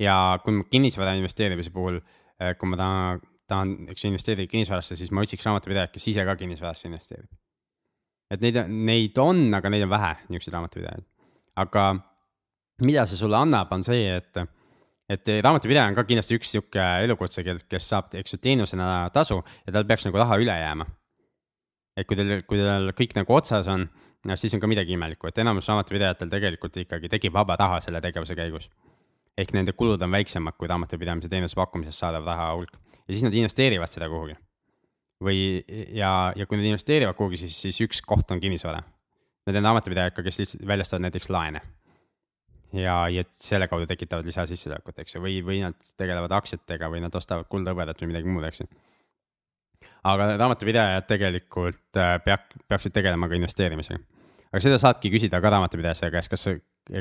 ja 0.00 0.38
kui 0.44 0.60
kinnisvara 0.70 1.16
investeerimise 1.16 1.72
puhul, 1.72 2.00
eh, 2.40 2.54
kui 2.58 2.68
ma 2.68 2.76
tahan, 2.80 3.20
tahan, 3.50 3.76
eks 3.92 4.04
investeerida 4.08 4.50
kinnisvarasse, 4.50 4.96
siis 4.98 5.12
ma 5.14 5.22
otsiks 5.22 5.46
raamatupidajat, 5.46 5.92
kes 5.94 6.08
ise 6.12 6.24
ka 6.26 6.36
kinnisvarasse 6.36 6.88
investeerib. 6.88 7.30
et 8.30 8.42
neid, 8.42 8.58
neid 8.68 9.18
on, 9.22 9.46
aga 9.54 9.70
neid 9.70 9.86
on 9.86 9.92
vähe, 9.94 10.12
niisuguseid 10.28 10.58
raamatupidajaid. 10.58 11.08
aga 11.62 11.86
mida 12.82 13.06
see 13.06 13.18
sulle 13.22 13.38
annab, 13.38 13.72
on 13.72 13.86
see, 13.86 14.04
et 14.16 14.46
et 15.08 15.28
raamatupidaja 15.42 15.86
on 15.86 15.94
ka 15.94 16.02
kindlasti 16.04 16.34
üks 16.34 16.50
sihuke 16.50 16.84
elukutse, 17.06 17.44
kes 17.46 17.88
saab, 17.88 18.14
eks 18.18 18.34
ju, 18.34 18.38
teenusena 18.42 19.08
tasu 19.14 19.38
ja 19.66 19.72
tal 19.72 19.86
peaks 19.86 20.08
nagu 20.08 20.18
raha 20.18 20.38
üle 20.42 20.56
jääma 20.58 20.86
et 21.96 22.08
kui 22.08 22.18
teil, 22.18 22.42
kui 22.48 22.60
teil 22.60 22.92
kõik 22.96 23.14
nagu 23.16 23.36
otsas 23.36 23.68
on, 23.72 23.86
siis 24.36 24.54
on 24.56 24.62
ka 24.62 24.70
midagi 24.70 24.96
imelikku, 24.96 25.30
et 25.30 25.38
enamus 25.40 25.68
raamatupidajatel 25.70 26.30
tegelikult 26.32 26.76
ikkagi 26.82 27.10
tekib 27.12 27.34
vaba 27.36 27.56
raha 27.60 27.80
selle 27.84 28.02
tegevuse 28.04 28.36
käigus. 28.38 28.68
ehk 29.36 29.52
nende 29.52 29.72
kulud 29.76 30.00
on 30.00 30.10
väiksemad 30.10 30.56
kui 30.56 30.68
raamatupidamise 30.68 31.28
teenuse 31.28 31.54
pakkumisest 31.54 32.00
saadav 32.00 32.24
raha 32.24 32.52
hulk 32.54 32.78
ja 33.06 33.14
siis 33.14 33.24
nad 33.26 33.34
investeerivad 33.34 33.92
seda 33.92 34.08
kuhugi. 34.12 34.36
või, 35.24 35.38
ja, 35.96 36.32
ja 36.36 36.46
kui 36.46 36.58
nad 36.58 36.68
investeerivad 36.68 37.16
kuhugi, 37.16 37.40
siis, 37.46 37.56
siis 37.66 37.80
üks 37.86 38.02
koht 38.04 38.30
on 38.30 38.40
kinnisvara. 38.40 38.82
Need 39.46 39.56
on 39.60 39.68
raamatupidajad 39.70 40.12
kes 40.26 40.40
lihtsalt 40.42 40.66
väljastavad 40.66 41.06
näiteks 41.06 41.30
laene. 41.30 41.60
ja, 42.72 43.08
ja 43.08 43.22
selle 43.30 43.68
kaudu 43.68 43.86
tekitavad 43.86 44.26
lisasissetulekut, 44.26 44.98
eks 44.98 45.16
ju, 45.16 45.22
või, 45.22 45.38
või 45.44 45.62
nad 45.62 45.78
tegelevad 45.96 46.34
aktsiatega 46.36 46.90
või 46.92 47.00
nad 47.00 47.14
ostavad 47.14 47.48
kuldhõbedat 47.48 48.02
või 48.02 48.10
midagi 48.12 48.28
muud, 48.28 48.44
eks 48.44 48.64
ju 48.64 48.68
aga 50.06 50.34
raamatupidajad 50.36 51.06
tegelikult 51.08 51.98
äh, 51.98 52.16
peak-, 52.24 52.54
peaksid 52.68 52.94
tegelema 52.94 53.28
ka 53.28 53.38
investeerimisega. 53.38 54.02
aga 54.52 54.62
seda 54.62 54.78
saadki 54.80 55.10
küsida 55.12 55.40
ka 55.42 55.52
raamatupidaja 55.52 56.10
käest, 56.14 56.30
kas, 56.32 56.46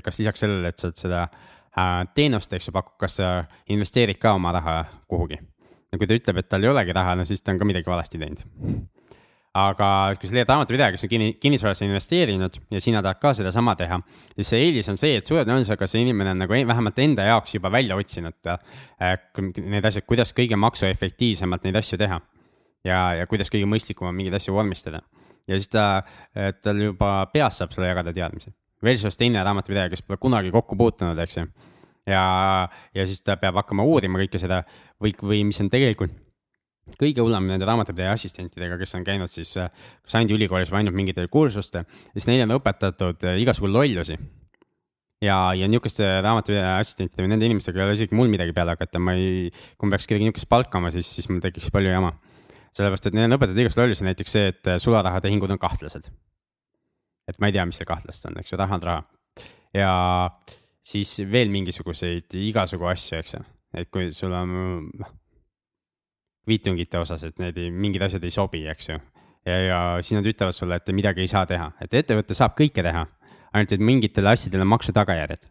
kas 0.03 0.21
lisaks 0.21 0.45
sellele, 0.45 0.71
et 0.71 0.81
sa 0.81 0.91
seda 0.95 1.25
äh, 1.27 2.01
teenust, 2.17 2.53
eks 2.53 2.69
ju, 2.69 2.75
pakud, 2.75 2.97
kas 3.01 3.19
sa 3.21 3.35
investeerid 3.71 4.19
ka 4.21 4.35
oma 4.37 4.53
raha 4.55 4.79
kuhugi. 5.11 5.39
Ja 5.95 6.01
kui 6.01 6.09
ta 6.11 6.19
ütleb, 6.19 6.43
et 6.43 6.51
tal 6.51 6.67
ei 6.67 6.71
olegi 6.71 6.93
raha, 6.95 7.15
no 7.15 7.25
siis 7.27 7.41
ta 7.41 7.55
on 7.55 7.61
ka 7.61 7.67
midagi 7.67 7.89
valesti 7.89 8.21
teinud. 8.21 8.43
aga 9.55 9.87
kui 10.19 10.27
sa 10.27 10.35
leiad 10.35 10.49
raamatupidaja, 10.51 10.91
kes 10.91 11.05
on 11.07 11.09
kinni, 11.13 11.27
kinnisvarasse 11.39 11.87
investeerinud 11.87 12.57
ja 12.75 12.81
sina 12.83 12.99
tahad 12.99 13.21
ka 13.21 13.31
sedasama 13.39 13.77
teha, 13.79 14.01
siis 14.35 14.51
see 14.51 14.65
eelis 14.67 14.91
on 14.91 14.99
see, 14.99 15.15
et 15.15 15.31
suure 15.31 15.45
tõenäosusega 15.47 15.87
see 15.87 16.03
inimene 16.03 16.33
on 16.35 16.43
nagu 16.43 16.59
vähemalt 16.67 16.99
enda 16.99 17.29
jaoks 17.29 17.55
juba 17.55 17.71
välja 17.71 17.95
otsinud 17.95 18.51
äh, 18.51 19.15
need 19.63 19.87
asjad, 19.87 20.03
kuidas 20.03 20.35
kõige 20.35 20.59
maksuefektiivsemalt 20.59 21.63
neid 21.63 21.79
asju 21.79 22.01
teha 22.03 22.19
ja, 22.85 22.99
ja 23.21 23.29
kuidas 23.29 23.51
kõige 23.53 23.69
mõistlikum 23.69 24.09
on 24.09 24.17
mingeid 24.17 24.37
asju 24.39 24.55
vormistada. 24.55 25.01
ja 25.47 25.59
siis 25.59 25.69
ta, 25.71 26.03
tal 26.63 26.81
juba 26.81 27.17
peas 27.33 27.59
saab 27.61 27.73
sulle 27.73 27.89
jagada 27.91 28.13
teadmisi. 28.13 28.51
Versus 28.83 29.17
teine 29.17 29.43
raamatupidaja, 29.43 29.89
kes 29.89 30.03
pole 30.05 30.17
kunagi 30.21 30.51
kokku 30.53 30.77
puutunud, 30.77 31.17
eks 31.21 31.37
ju. 31.37 31.45
Ja, 32.09 32.25
ja 32.95 33.07
siis 33.07 33.23
ta 33.25 33.37
peab 33.41 33.57
hakkama 33.61 33.85
uurima 33.87 34.21
kõike 34.21 34.41
seda 34.41 34.61
või, 35.01 35.15
või 35.21 35.41
mis 35.49 35.61
on 35.63 35.71
tegelikult 35.73 36.13
kõige 37.01 37.23
hullem 37.25 37.47
nende 37.49 37.65
raamatupidaja 37.65 38.13
assistentidega, 38.13 38.77
kes 38.77 38.93
on 38.97 39.05
käinud 39.07 39.31
siis 39.31 39.55
kas 39.57 40.17
ainult 40.17 40.35
ülikoolis 40.37 40.69
või 40.69 40.83
ainult 40.83 40.97
mingitel 40.97 41.29
kursustel, 41.33 41.87
siis 42.13 42.27
neile 42.29 42.45
on 42.45 42.59
õpetatud 42.59 43.25
igasugu 43.41 43.71
lollusi 43.71 44.19
ja, 45.25 45.37
ja 45.57 45.67
niisuguste 45.69 46.05
raamatupidaja 46.21 46.77
assistentide 46.83 47.25
või 47.25 47.33
nende 47.33 47.49
inimestega 47.49 47.81
ei 47.81 47.87
ole 47.87 47.97
isegi 47.97 48.17
mul 48.17 48.29
midagi 48.31 48.53
peale 48.55 48.75
hakata, 48.75 49.01
ma 49.01 49.15
ei, 49.17 49.49
kui 49.79 49.89
ma 49.89 49.95
peaks 49.95 50.09
kedagi 50.09 50.27
niisugust 50.27 50.49
palkama, 50.51 50.91
siis, 50.93 51.09
siis 51.17 51.29
mul 51.31 51.41
tekiks 51.43 51.71
palju 51.73 51.91
jama 51.91 52.13
sellepärast, 52.75 53.09
et 53.09 53.15
neil 53.15 53.29
on 53.29 53.37
õpetatud 53.37 53.63
igast 53.63 53.79
lollusi, 53.79 54.05
näiteks 54.07 54.35
see, 54.35 54.51
et 54.51 54.69
äh, 54.71 54.79
sularahatehingud 54.83 55.53
on 55.55 55.61
kahtlased. 55.61 56.09
et 57.25 57.39
ma 57.41 57.49
ei 57.49 57.55
tea, 57.55 57.65
mis 57.65 57.79
seal 57.79 57.87
kahtlast 57.89 58.27
on, 58.29 58.37
eks 58.41 58.51
ju, 58.51 58.59
raha 58.59 58.77
on 58.77 58.83
raha. 58.83 59.03
ja 59.73 59.91
siis 60.85 61.17
veel 61.31 61.49
mingisuguseid 61.53 62.35
igasugu 62.45 62.89
asju, 62.91 63.19
eks 63.19 63.37
ju, 63.37 63.41
et 63.81 63.89
kui 63.93 64.11
sul 64.13 64.33
on 64.37 64.53
noh, 64.85 65.11
kviitungite 66.45 67.01
osas, 67.01 67.25
et 67.25 67.41
need 67.41 67.57
ei, 67.57 67.71
mingid 67.73 68.05
asjad 68.05 68.23
ei 68.23 68.33
sobi, 68.33 68.65
eks 68.69 68.91
ju. 68.91 68.99
ja, 69.49 69.57
ja 69.65 69.81
siis 70.01 70.19
nad 70.19 70.29
ütlevad 70.29 70.57
sulle, 70.57 70.77
et 70.77 70.93
midagi 70.93 71.25
ei 71.25 71.31
saa 71.31 71.45
teha, 71.49 71.71
et 71.81 71.93
ettevõte 71.93 72.37
saab 72.37 72.53
kõike 72.59 72.85
teha, 72.85 73.05
ainult 73.55 73.75
et 73.75 73.83
mingitele 73.91 74.35
asjadele 74.35 74.65
on 74.67 74.73
maksu 74.75 74.93
tagajärjed 74.95 75.49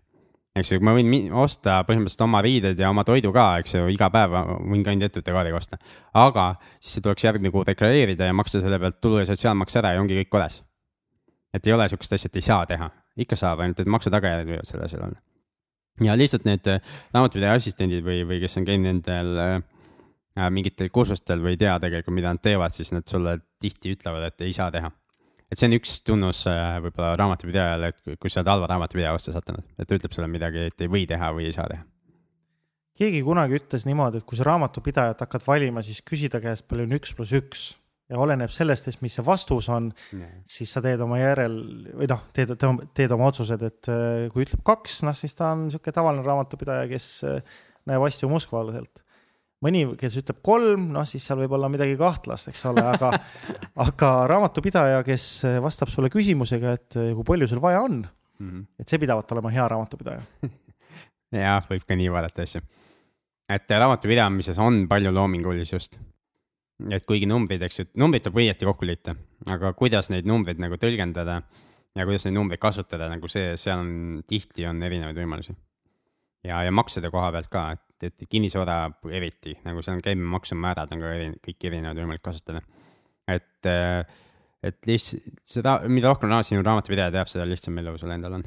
eks 0.54 0.70
ju, 0.70 0.80
ma 0.86 0.94
võin 0.94 1.32
osta 1.34 1.80
põhimõtteliselt 1.86 2.24
oma 2.28 2.40
riided 2.44 2.78
ja 2.78 2.90
oma 2.92 3.02
toidu 3.06 3.32
ka, 3.34 3.46
eks 3.62 3.74
ju, 3.74 3.88
iga 3.90 4.08
päev 4.14 4.36
võin 4.70 4.84
ka 4.86 4.92
ainult 4.92 5.08
ettevõtte 5.08 5.34
kaardiga 5.34 5.58
osta. 5.58 5.78
aga 6.14 6.46
siis 6.78 7.02
tuleks 7.02 7.26
järgmine 7.26 7.50
kuu 7.54 7.64
deklareerida 7.66 8.28
ja 8.30 8.36
maksta 8.36 8.62
selle 8.62 8.78
pealt 8.78 9.00
tulu 9.02 9.18
ja 9.18 9.26
sotsiaalmaks 9.30 9.80
ära 9.82 9.94
ja 9.94 10.02
ongi 10.02 10.20
kõik 10.20 10.30
korras. 10.30 10.62
et 11.54 11.66
ei 11.66 11.72
ole 11.72 11.88
sihukest 11.88 12.12
asja, 12.14 12.30
et 12.30 12.36
ei 12.38 12.46
saa 12.46 12.66
teha, 12.66 12.90
ikka 13.20 13.38
saab, 13.38 13.62
ainult 13.62 13.80
et 13.80 13.90
maksu 13.90 14.12
tagajärjed 14.14 14.50
võivad 14.50 14.68
selle 14.68 14.88
asjal 14.88 15.06
olla. 15.08 15.20
ja 16.04 16.16
lihtsalt 16.18 16.48
need 16.48 16.66
äh, 16.70 16.82
raamatupidaja 17.14 17.60
assistendid 17.60 18.04
või, 18.06 18.24
või 18.26 18.40
kes 18.42 18.58
on 18.58 18.66
käinud 18.66 18.90
nendel 18.90 19.38
äh, 19.44 20.50
mingitel 20.50 20.90
kursustel 20.90 21.42
või 21.44 21.54
ei 21.54 21.62
tea 21.62 21.78
tegelikult, 21.82 22.16
mida 22.16 22.34
nad 22.34 22.42
teevad, 22.42 22.74
siis 22.74 22.90
nad 22.94 23.06
sulle 23.08 23.38
tihti 23.62 23.94
ütlevad, 23.94 24.30
et 24.32 24.46
ei 24.46 24.52
saa 24.56 24.70
teha 24.74 24.90
et 25.54 25.60
see 25.60 25.68
on 25.70 25.76
üks 25.76 25.98
tunnus 26.06 26.44
äh, 26.50 26.78
võib-olla 26.82 27.14
raamatupidajale, 27.20 27.90
et 27.92 28.18
kui 28.18 28.32
sa 28.32 28.40
oled 28.40 28.50
halva 28.50 28.70
raamatupidaja 28.72 29.14
vastu 29.14 29.34
sattunud, 29.34 29.62
et 29.78 29.88
ta 29.88 29.98
ütleb 29.98 30.14
sulle 30.16 30.28
midagi, 30.30 30.66
et 30.70 30.82
ei 30.82 30.90
või 30.90 31.04
teha 31.10 31.30
või 31.36 31.46
ei 31.46 31.54
saa 31.54 31.68
teha. 31.70 31.84
keegi 32.98 33.22
kunagi 33.26 33.60
ütles 33.60 33.86
niimoodi, 33.86 34.18
et 34.18 34.26
kui 34.26 34.38
sa 34.38 34.48
raamatupidajat 34.48 35.22
hakkad 35.26 35.46
valima, 35.46 35.82
siis 35.86 36.02
küsi 36.02 36.30
ta 36.32 36.42
käest, 36.42 36.66
palju 36.70 36.88
on 36.88 36.98
üks 36.98 37.14
pluss 37.14 37.36
üks 37.38 37.64
ja 38.10 38.20
oleneb 38.20 38.52
sellest, 38.52 38.88
et 38.90 39.00
mis 39.04 39.14
see 39.16 39.24
vastus 39.24 39.68
on 39.72 39.88
nee., 40.16 40.42
siis 40.50 40.74
sa 40.76 40.82
teed 40.84 41.00
oma 41.04 41.18
järel 41.20 41.56
või 41.94 42.08
noh, 42.10 42.26
teed, 42.36 42.52
teed 42.96 43.14
oma 43.16 43.30
otsused, 43.30 43.64
et 43.64 43.90
äh, 43.92 44.26
kui 44.32 44.44
ütleb 44.44 44.64
kaks, 44.66 45.00
noh 45.08 45.16
siis 45.16 45.36
ta 45.38 45.52
on 45.54 45.66
niisugune 45.68 45.96
tavaline 45.96 46.26
raamatupidaja, 46.26 46.88
kes 46.90 47.08
äh, 47.28 47.56
näeb 47.88 48.04
asju 48.04 48.28
mustvalgelt 48.32 49.04
mõni, 49.64 49.86
kes 49.96 50.18
ütleb 50.20 50.42
kolm, 50.44 50.90
noh 50.92 51.06
siis 51.08 51.24
seal 51.24 51.40
võib 51.40 51.54
olla 51.56 51.70
midagi 51.72 51.96
kahtlast, 52.00 52.50
eks 52.52 52.66
ole, 52.68 52.84
aga 52.84 53.14
aga 53.86 54.12
raamatupidaja, 54.34 55.00
kes 55.06 55.28
vastab 55.64 55.92
sulle 55.92 56.12
küsimusega, 56.12 56.76
et 56.76 57.00
kui 57.00 57.24
palju 57.26 57.48
sul 57.48 57.62
vaja 57.64 57.80
on 57.86 58.02
mm, 58.04 58.66
et 58.80 58.90
see 58.90 59.00
pidavat 59.00 59.32
olema 59.32 59.52
hea 59.54 59.66
raamatupidaja 59.72 60.24
jah, 61.44 61.64
võib 61.70 61.86
ka 61.88 61.96
nii 61.98 62.10
vaadata 62.12 62.44
asju. 62.44 62.62
et 63.56 63.76
raamatupidamises 63.80 64.58
on 64.62 64.84
palju 64.90 65.12
loomingulisust. 65.14 65.98
Et 66.90 67.06
kuigi 67.06 67.28
numbrid, 67.30 67.62
eks 67.62 67.80
ju, 67.80 67.86
numbrid 68.02 68.24
tuleb 68.24 68.42
õieti 68.42 68.66
kokku 68.66 68.88
liita, 68.88 69.14
aga 69.50 69.72
kuidas 69.78 70.10
neid 70.10 70.26
numbreid 70.26 70.58
nagu 70.62 70.78
tõlgendada 70.80 71.40
ja 71.94 72.06
kuidas 72.06 72.26
neid 72.26 72.36
numbreid 72.38 72.62
kasutada, 72.62 73.08
nagu 73.12 73.30
see, 73.30 73.54
seal 73.60 73.84
on 73.84 73.94
tihti 74.28 74.66
on 74.66 74.82
erinevaid 74.82 75.18
võimalusi. 75.18 75.54
ja, 76.44 76.62
ja 76.66 76.72
maksude 76.74 77.10
koha 77.14 77.30
pealt 77.32 77.50
ka, 77.52 77.70
et 77.76 77.84
et 78.04 78.26
kinnisvara 78.30 78.78
eriti, 79.16 79.54
nagu 79.64 79.82
seal 79.82 79.98
on 79.98 80.02
käibemaksumäärad 80.04 80.92
on 80.94 81.02
ka 81.04 81.12
eri, 81.16 81.30
kõik 81.44 81.68
erinevad 81.70 82.00
võimalik 82.00 82.24
kasutada. 82.24 82.60
et, 83.28 83.66
äh, 83.66 84.04
et 84.62 84.78
lihtsalt 84.86 85.40
seda, 85.42 85.78
mida 85.88 86.08
rohkem 86.08 86.28
raha 86.28 86.42
sinu 86.42 86.62
raamatupidaja 86.62 87.12
teab, 87.14 87.28
seda 87.28 87.46
lihtsam 87.48 87.78
elu 87.78 87.96
sul 87.98 88.10
endal 88.10 88.40
on. 88.40 88.44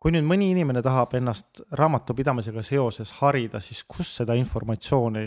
kui 0.00 0.12
nüüd 0.12 0.24
mõni 0.24 0.50
inimene 0.54 0.82
tahab 0.82 1.14
ennast 1.18 1.62
raamatupidamisega 1.72 2.62
seoses 2.62 3.12
harida, 3.20 3.60
siis 3.60 3.82
kust 3.84 4.22
seda 4.22 4.34
informatsiooni 4.38 5.26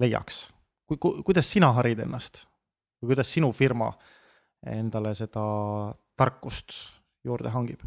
leiaks? 0.00 0.53
Kui, 0.94 1.00
ku, 1.00 1.22
kuidas 1.26 1.50
sina 1.50 1.72
harid 1.76 2.04
ennast 2.04 2.44
või 3.02 3.12
kuidas 3.12 3.32
sinu 3.34 3.50
firma 3.52 3.90
endale 4.64 5.14
seda 5.18 5.44
tarkust 6.16 6.78
juurde 7.24 7.52
hangib? 7.54 7.84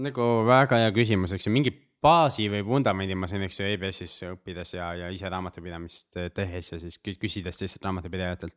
nagu 0.00 0.26
väga 0.48 0.78
hea 0.80 0.92
küsimus, 0.96 1.34
eks 1.36 1.44
ju, 1.44 1.52
mingi 1.52 1.72
baasi 2.00 2.46
või 2.48 2.62
vundamendi 2.64 3.16
ma 3.18 3.28
sain, 3.28 3.42
eks 3.44 3.60
ju, 3.60 3.68
EBS-is 3.74 4.14
õppides 4.30 4.74
ja, 4.78 4.88
ja 4.96 5.10
ise 5.12 5.28
raamatupidamist 5.28 6.16
tehes 6.36 6.72
ja 6.72 6.80
siis 6.80 6.96
küsides 7.02 7.60
teistelt 7.60 7.84
raamatupidajatelt. 7.84 8.54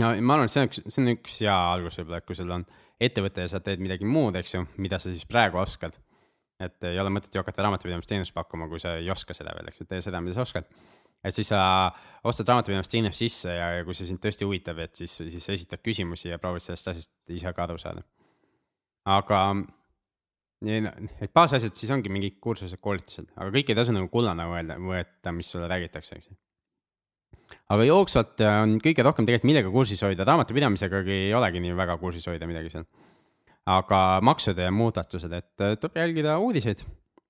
ja 0.00 0.14
ma 0.20 0.38
arvan, 0.38 0.48
et 0.48 0.54
see 0.54 0.62
on 0.62 0.70
üks, 0.70 0.80
see 0.86 1.02
on 1.02 1.12
üks 1.12 1.38
hea 1.44 1.58
algus 1.74 2.00
võib-olla, 2.00 2.22
et 2.22 2.28
kui 2.28 2.38
sul 2.38 2.54
on 2.56 2.64
ettevõte 3.02 3.44
ja 3.44 3.52
sa 3.52 3.60
teed 3.60 3.82
midagi 3.84 4.08
muud, 4.08 4.36
eks 4.40 4.56
ju, 4.56 4.64
mida 4.80 5.00
sa 5.02 5.12
siis 5.12 5.26
praegu 5.28 5.60
oskad. 5.60 5.98
Et 6.62 6.86
ei 6.86 6.98
ole 7.02 7.10
mõtet 7.10 7.34
ju 7.34 7.42
hakata 7.42 7.66
raamatupidamisteenust 7.66 8.34
pakkuma, 8.34 8.68
kui 8.70 8.82
sa 8.82 8.96
ei 9.00 9.10
oska 9.10 9.34
seda 9.34 9.54
veel, 9.56 9.70
eks 9.70 9.82
ju, 9.82 9.88
tee 9.90 10.02
seda, 10.04 10.20
mida 10.22 10.36
sa 10.36 10.44
oskad. 10.46 10.68
et 11.24 11.34
siis 11.34 11.48
sa 11.48 11.60
ostad 12.24 12.50
raamatupidamisteenust 12.52 13.18
sisse 13.18 13.54
ja, 13.56 13.70
ja 13.78 13.84
kui 13.86 13.96
see 13.96 14.06
sind 14.06 14.22
tõesti 14.22 14.46
huvitab, 14.46 14.78
et 14.84 14.94
siis, 14.94 15.16
siis 15.34 15.48
esitad 15.56 15.82
küsimusi 15.82 16.28
ja 16.30 16.38
proovid 16.38 16.62
sellest 16.62 16.92
asjast 16.92 17.12
ise 17.32 17.52
ka 17.52 17.66
aru 17.66 17.78
saada. 17.80 18.04
aga 19.04 19.40
et 20.64 21.32
baasasjad 21.34 21.74
siis 21.76 21.90
ongi 21.94 22.12
mingid 22.12 22.38
kursused, 22.42 22.80
koolitused, 22.82 23.28
aga 23.36 23.50
kõik 23.54 23.70
ei 23.70 23.78
tasu 23.78 23.94
nagu 23.94 24.08
kullana 24.12 24.46
võelda, 24.48 24.78
võeta, 24.80 25.32
mis 25.36 25.50
sulle 25.50 25.68
räägitakse, 25.70 26.18
eks 26.18 26.30
ju. 26.30 26.36
aga 27.74 27.88
jooksvalt 27.88 28.44
äh, 28.44 28.60
on 28.62 28.78
kõige 28.84 29.04
rohkem 29.04 29.26
tegelikult 29.28 29.50
millega 29.50 29.72
kursis 29.74 30.04
hoida, 30.06 30.26
raamatupidamisegagi 30.28 31.18
ei 31.26 31.34
olegi 31.36 31.62
nii 31.64 31.76
väga 31.76 31.98
kursis 32.00 32.26
hoida 32.30 32.48
midagi 32.48 32.72
seal. 32.72 32.86
Aga 33.66 34.00
maksude 34.24 34.66
muudatused, 34.74 35.32
et 35.32 35.64
äh, 35.64 35.78
tuleb 35.80 36.02
jälgida 36.02 36.38
uudiseid. 36.38 36.84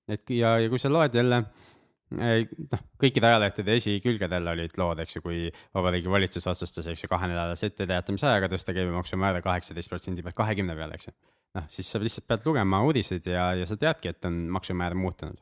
et 0.08 0.30
ja, 0.30 0.58
ja 0.58 0.68
kui 0.68 0.78
sa 0.82 0.90
loed 0.92 1.14
jälle 1.14 1.38
äh, 1.44 2.42
noh, 2.72 2.82
kõikide 3.00 3.30
ajalehtede 3.30 3.78
esikülgedel 3.78 4.50
olid 4.54 4.74
lood, 4.80 5.00
eks 5.04 5.18
ju, 5.18 5.22
kui 5.24 5.46
Vabariigi 5.74 6.10
Valitsus 6.10 6.46
otsustas, 6.50 6.90
eks 6.90 7.06
ju, 7.06 7.12
kahenädalase 7.12 7.70
etteteatamisajaga 7.70 8.50
tõsta 8.52 8.74
käibemaksumäära 8.76 9.42
kaheksateist 9.46 9.92
protsendi 9.92 10.26
pealt 10.26 10.38
kahekümne 10.42 10.76
peale, 10.78 10.98
eks 10.98 11.10
ju 11.10 11.16
noh, 11.54 11.66
siis 11.70 11.90
sa 11.90 12.00
lihtsalt 12.02 12.26
pead 12.28 12.46
lugema 12.48 12.82
uudiseid 12.86 13.26
ja, 13.30 13.48
ja 13.58 13.66
sa 13.68 13.78
teadki, 13.80 14.10
et 14.10 14.28
on 14.28 14.44
maksumäär 14.54 14.96
muutunud. 14.98 15.38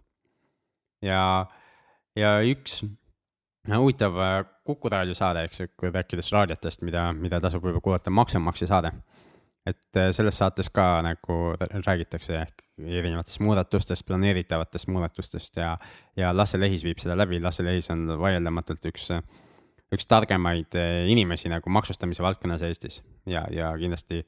ja, 1.03 1.47
ja 2.17 2.35
üks 2.47 2.83
no, 2.85 3.83
huvitav 3.83 4.19
äh, 4.21 4.41
Kuku 4.63 4.93
raadio 4.93 5.15
saade, 5.19 5.43
eks 5.49 5.61
ju, 5.61 5.71
kui 5.75 5.91
rääkides 5.91 6.29
raadiotest, 6.31 6.85
mida, 6.87 7.09
mida 7.19 7.41
tasub 7.43 7.65
võib-olla 7.65 7.83
kuulata, 7.83 8.13
maksumaksja 8.15 8.69
saade. 8.71 8.93
Et 9.67 9.99
äh, 9.99 10.11
selles 10.15 10.39
saates 10.39 10.71
ka 10.75 10.87
nagu 11.07 11.39
räägitakse 11.61 12.35
ehk 12.41 12.65
erinevatest 12.83 13.41
muudatustest, 13.45 14.07
planeeritavatest 14.09 14.89
muudatustest 14.91 15.61
ja, 15.61 15.77
ja 16.19 16.33
Lasse 16.35 16.61
Lehis 16.61 16.85
viib 16.85 16.99
seda 17.03 17.17
läbi, 17.19 17.41
Lasse 17.43 17.65
Lehis 17.65 17.91
on 17.95 18.09
vaieldamatult 18.19 18.91
üks, 18.91 19.11
üks 19.95 20.09
targemaid 20.11 20.75
äh, 20.79 21.05
inimesi 21.13 21.53
nagu 21.53 21.71
maksustamise 21.71 22.25
valdkonnas 22.25 22.65
Eestis 22.67 23.03
ja, 23.27 23.45
ja 23.55 23.71
kindlasti 23.79 24.25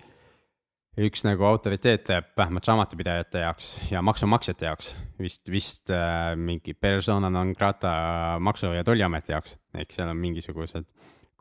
üks 1.03 1.24
nagu 1.26 1.43
autoriteet 1.49 2.12
vähemalt 2.39 2.68
raamatupidajate 2.70 3.43
jaoks 3.43 3.74
ja 3.91 4.03
maksumaksjate 4.07 4.68
jaoks. 4.68 4.95
Vist, 5.18 5.51
vist 5.51 5.91
äh, 5.91 6.35
mingi 6.39 6.74
persona 6.78 7.30
non 7.30 7.51
grata 7.59 8.39
maksu- 8.39 8.74
ja 8.76 8.85
tolliameti 8.87 9.35
jaoks, 9.35 9.59
ehk 9.74 9.91
seal 9.95 10.12
on 10.12 10.20
mingisugused 10.22 10.87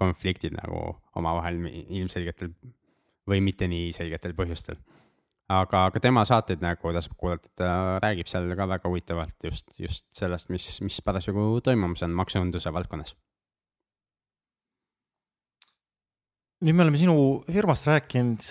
konfliktid 0.02 0.56
nagu 0.58 0.96
omavahel 1.16 1.62
ilmselgetel 1.70 2.50
või 3.30 3.44
mitte 3.44 3.70
nii 3.72 3.92
selgetel 3.96 4.36
põhjustel. 4.38 4.80
aga 5.54 5.84
ka 5.94 6.00
tema 6.02 6.24
saateid 6.26 6.64
nagu 6.64 6.94
tasub 6.96 7.18
kuulata, 7.20 7.50
ta 7.60 7.68
räägib 8.04 8.30
seal 8.32 8.48
ka 8.56 8.68
väga 8.68 8.90
huvitavalt 8.90 9.36
just, 9.44 9.76
just 9.80 10.08
sellest, 10.16 10.50
mis, 10.50 10.80
mis 10.82 11.02
parasjagu 11.04 11.60
toimumas 11.64 12.04
on 12.08 12.16
maksunduse 12.16 12.74
valdkonnas 12.74 13.16
nüüd 16.64 16.78
me 16.80 16.86
oleme 16.86 16.98
sinu 16.98 17.16
firmast 17.52 17.88
rääkinud, 17.90 18.46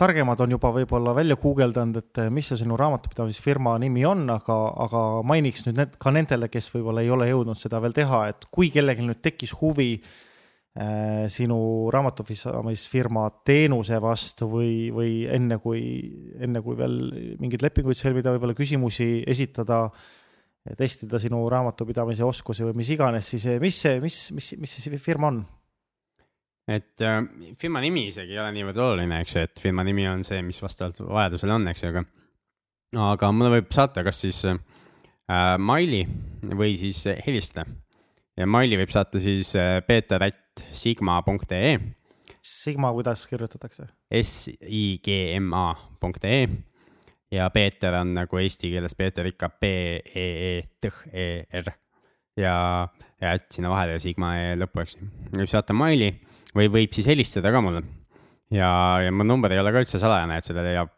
targemad 0.00 0.40
on 0.40 0.54
juba 0.54 0.70
võib-olla 0.72 1.12
välja 1.12 1.36
guugeldanud, 1.36 1.98
et 2.00 2.20
mis 2.32 2.46
see 2.48 2.56
sinu 2.56 2.78
raamatupidamisfirma 2.80 3.74
nimi 3.82 4.06
on, 4.08 4.22
aga, 4.32 4.56
aga 4.86 5.02
mainiks 5.28 5.66
nüüd 5.66 5.76
need, 5.76 5.98
ka 6.00 6.12
nendele, 6.14 6.48
kes 6.48 6.70
võib-olla 6.72 7.04
ei 7.04 7.12
ole 7.12 7.28
jõudnud 7.28 7.60
seda 7.60 7.82
veel 7.84 7.92
teha, 7.92 8.22
et 8.32 8.48
kui 8.48 8.72
kellelgi 8.72 9.04
nüüd 9.04 9.20
tekkis 9.20 9.52
huvi 9.60 9.90
äh, 9.98 10.14
sinu 11.30 11.56
raamatupidamisfirma 11.94 13.28
teenuse 13.46 14.00
vastu 14.02 14.48
või, 14.50 14.72
või 14.90 15.12
enne 15.30 15.60
kui, 15.62 15.82
enne 16.42 16.62
kui 16.64 16.74
veel 16.78 16.96
mingeid 17.38 17.62
lepinguid 17.62 18.00
sõlmida, 18.00 18.32
võib-olla 18.34 18.56
küsimusi 18.58 19.22
esitada, 19.30 19.84
testida 20.74 21.20
sinu 21.22 21.44
raamatupidamise 21.52 22.26
oskusi 22.26 22.66
või 22.66 22.80
mis 22.82 22.90
iganes, 22.90 23.28
siis 23.30 23.46
mis 23.62 23.78
see, 23.86 24.00
mis, 24.02 24.18
mis, 24.34 24.50
mis 24.64 24.74
see 24.82 24.98
firma 24.98 25.30
on? 25.30 25.44
et 26.66 27.00
äh, 27.04 27.20
firma 27.60 27.80
nimi 27.84 28.06
isegi 28.08 28.34
ei 28.34 28.40
ole 28.40 28.52
niivõrd 28.56 28.80
oluline, 28.80 29.20
eks 29.22 29.36
ju, 29.36 29.46
et 29.46 29.60
firma 29.60 29.84
nimi 29.86 30.06
on 30.08 30.24
see, 30.26 30.40
mis 30.44 30.60
vastavalt 30.64 31.02
vajadusele 31.04 31.56
on, 31.58 31.68
eks 31.70 31.84
ju, 31.84 31.90
aga. 31.92 32.04
aga 33.12 33.32
mulle 33.36 33.58
võib 33.58 33.72
saata 33.74 34.04
kas 34.06 34.22
siis 34.24 34.40
äh, 34.48 34.56
maili 35.60 36.04
või 36.54 36.74
siis 36.80 37.04
helistada. 37.26 37.68
Ja 38.38 38.46
maili 38.46 38.76
võib 38.80 38.90
saata 38.94 39.20
siis 39.22 39.54
äh, 39.58 39.82
peeter.sigma.ee. 39.86 41.78
Sigma, 42.44 42.92
kuidas 42.92 43.26
kirjutatakse? 43.30 43.86
S-I-G-M-A 44.12 45.74
punkt 46.00 46.24
E 46.28 46.48
ja 47.32 47.50
Peeter 47.50 47.94
on 48.00 48.14
nagu 48.16 48.36
eesti 48.40 48.70
keeles 48.72 48.94
Peeter 48.98 49.26
ikka 49.30 49.48
P-E-E-T-E-R 49.62 50.64
ja, 52.40 52.88
ja 53.20 53.32
et 53.36 53.46
sinna 53.54 53.70
vahele 53.72 53.98
Sigma 54.02 54.34
E 54.40 54.56
lõppu, 54.60 54.80
eks 54.84 54.94
ju. 54.98 55.02
võib 55.38 55.50
saata 55.50 55.72
maili 55.76 56.10
või 56.54 56.66
võib 56.72 56.92
siis 56.94 57.08
helistada 57.10 57.52
ka 57.54 57.60
mulle. 57.64 57.82
ja, 58.54 58.68
ja 59.04 59.10
mu 59.12 59.24
number 59.26 59.52
ei 59.52 59.60
ole 59.62 59.72
ka 59.72 59.82
üldse 59.84 59.98
salajane, 60.02 60.38
et 60.38 60.46
selle 60.46 60.62
leiab 60.66 60.90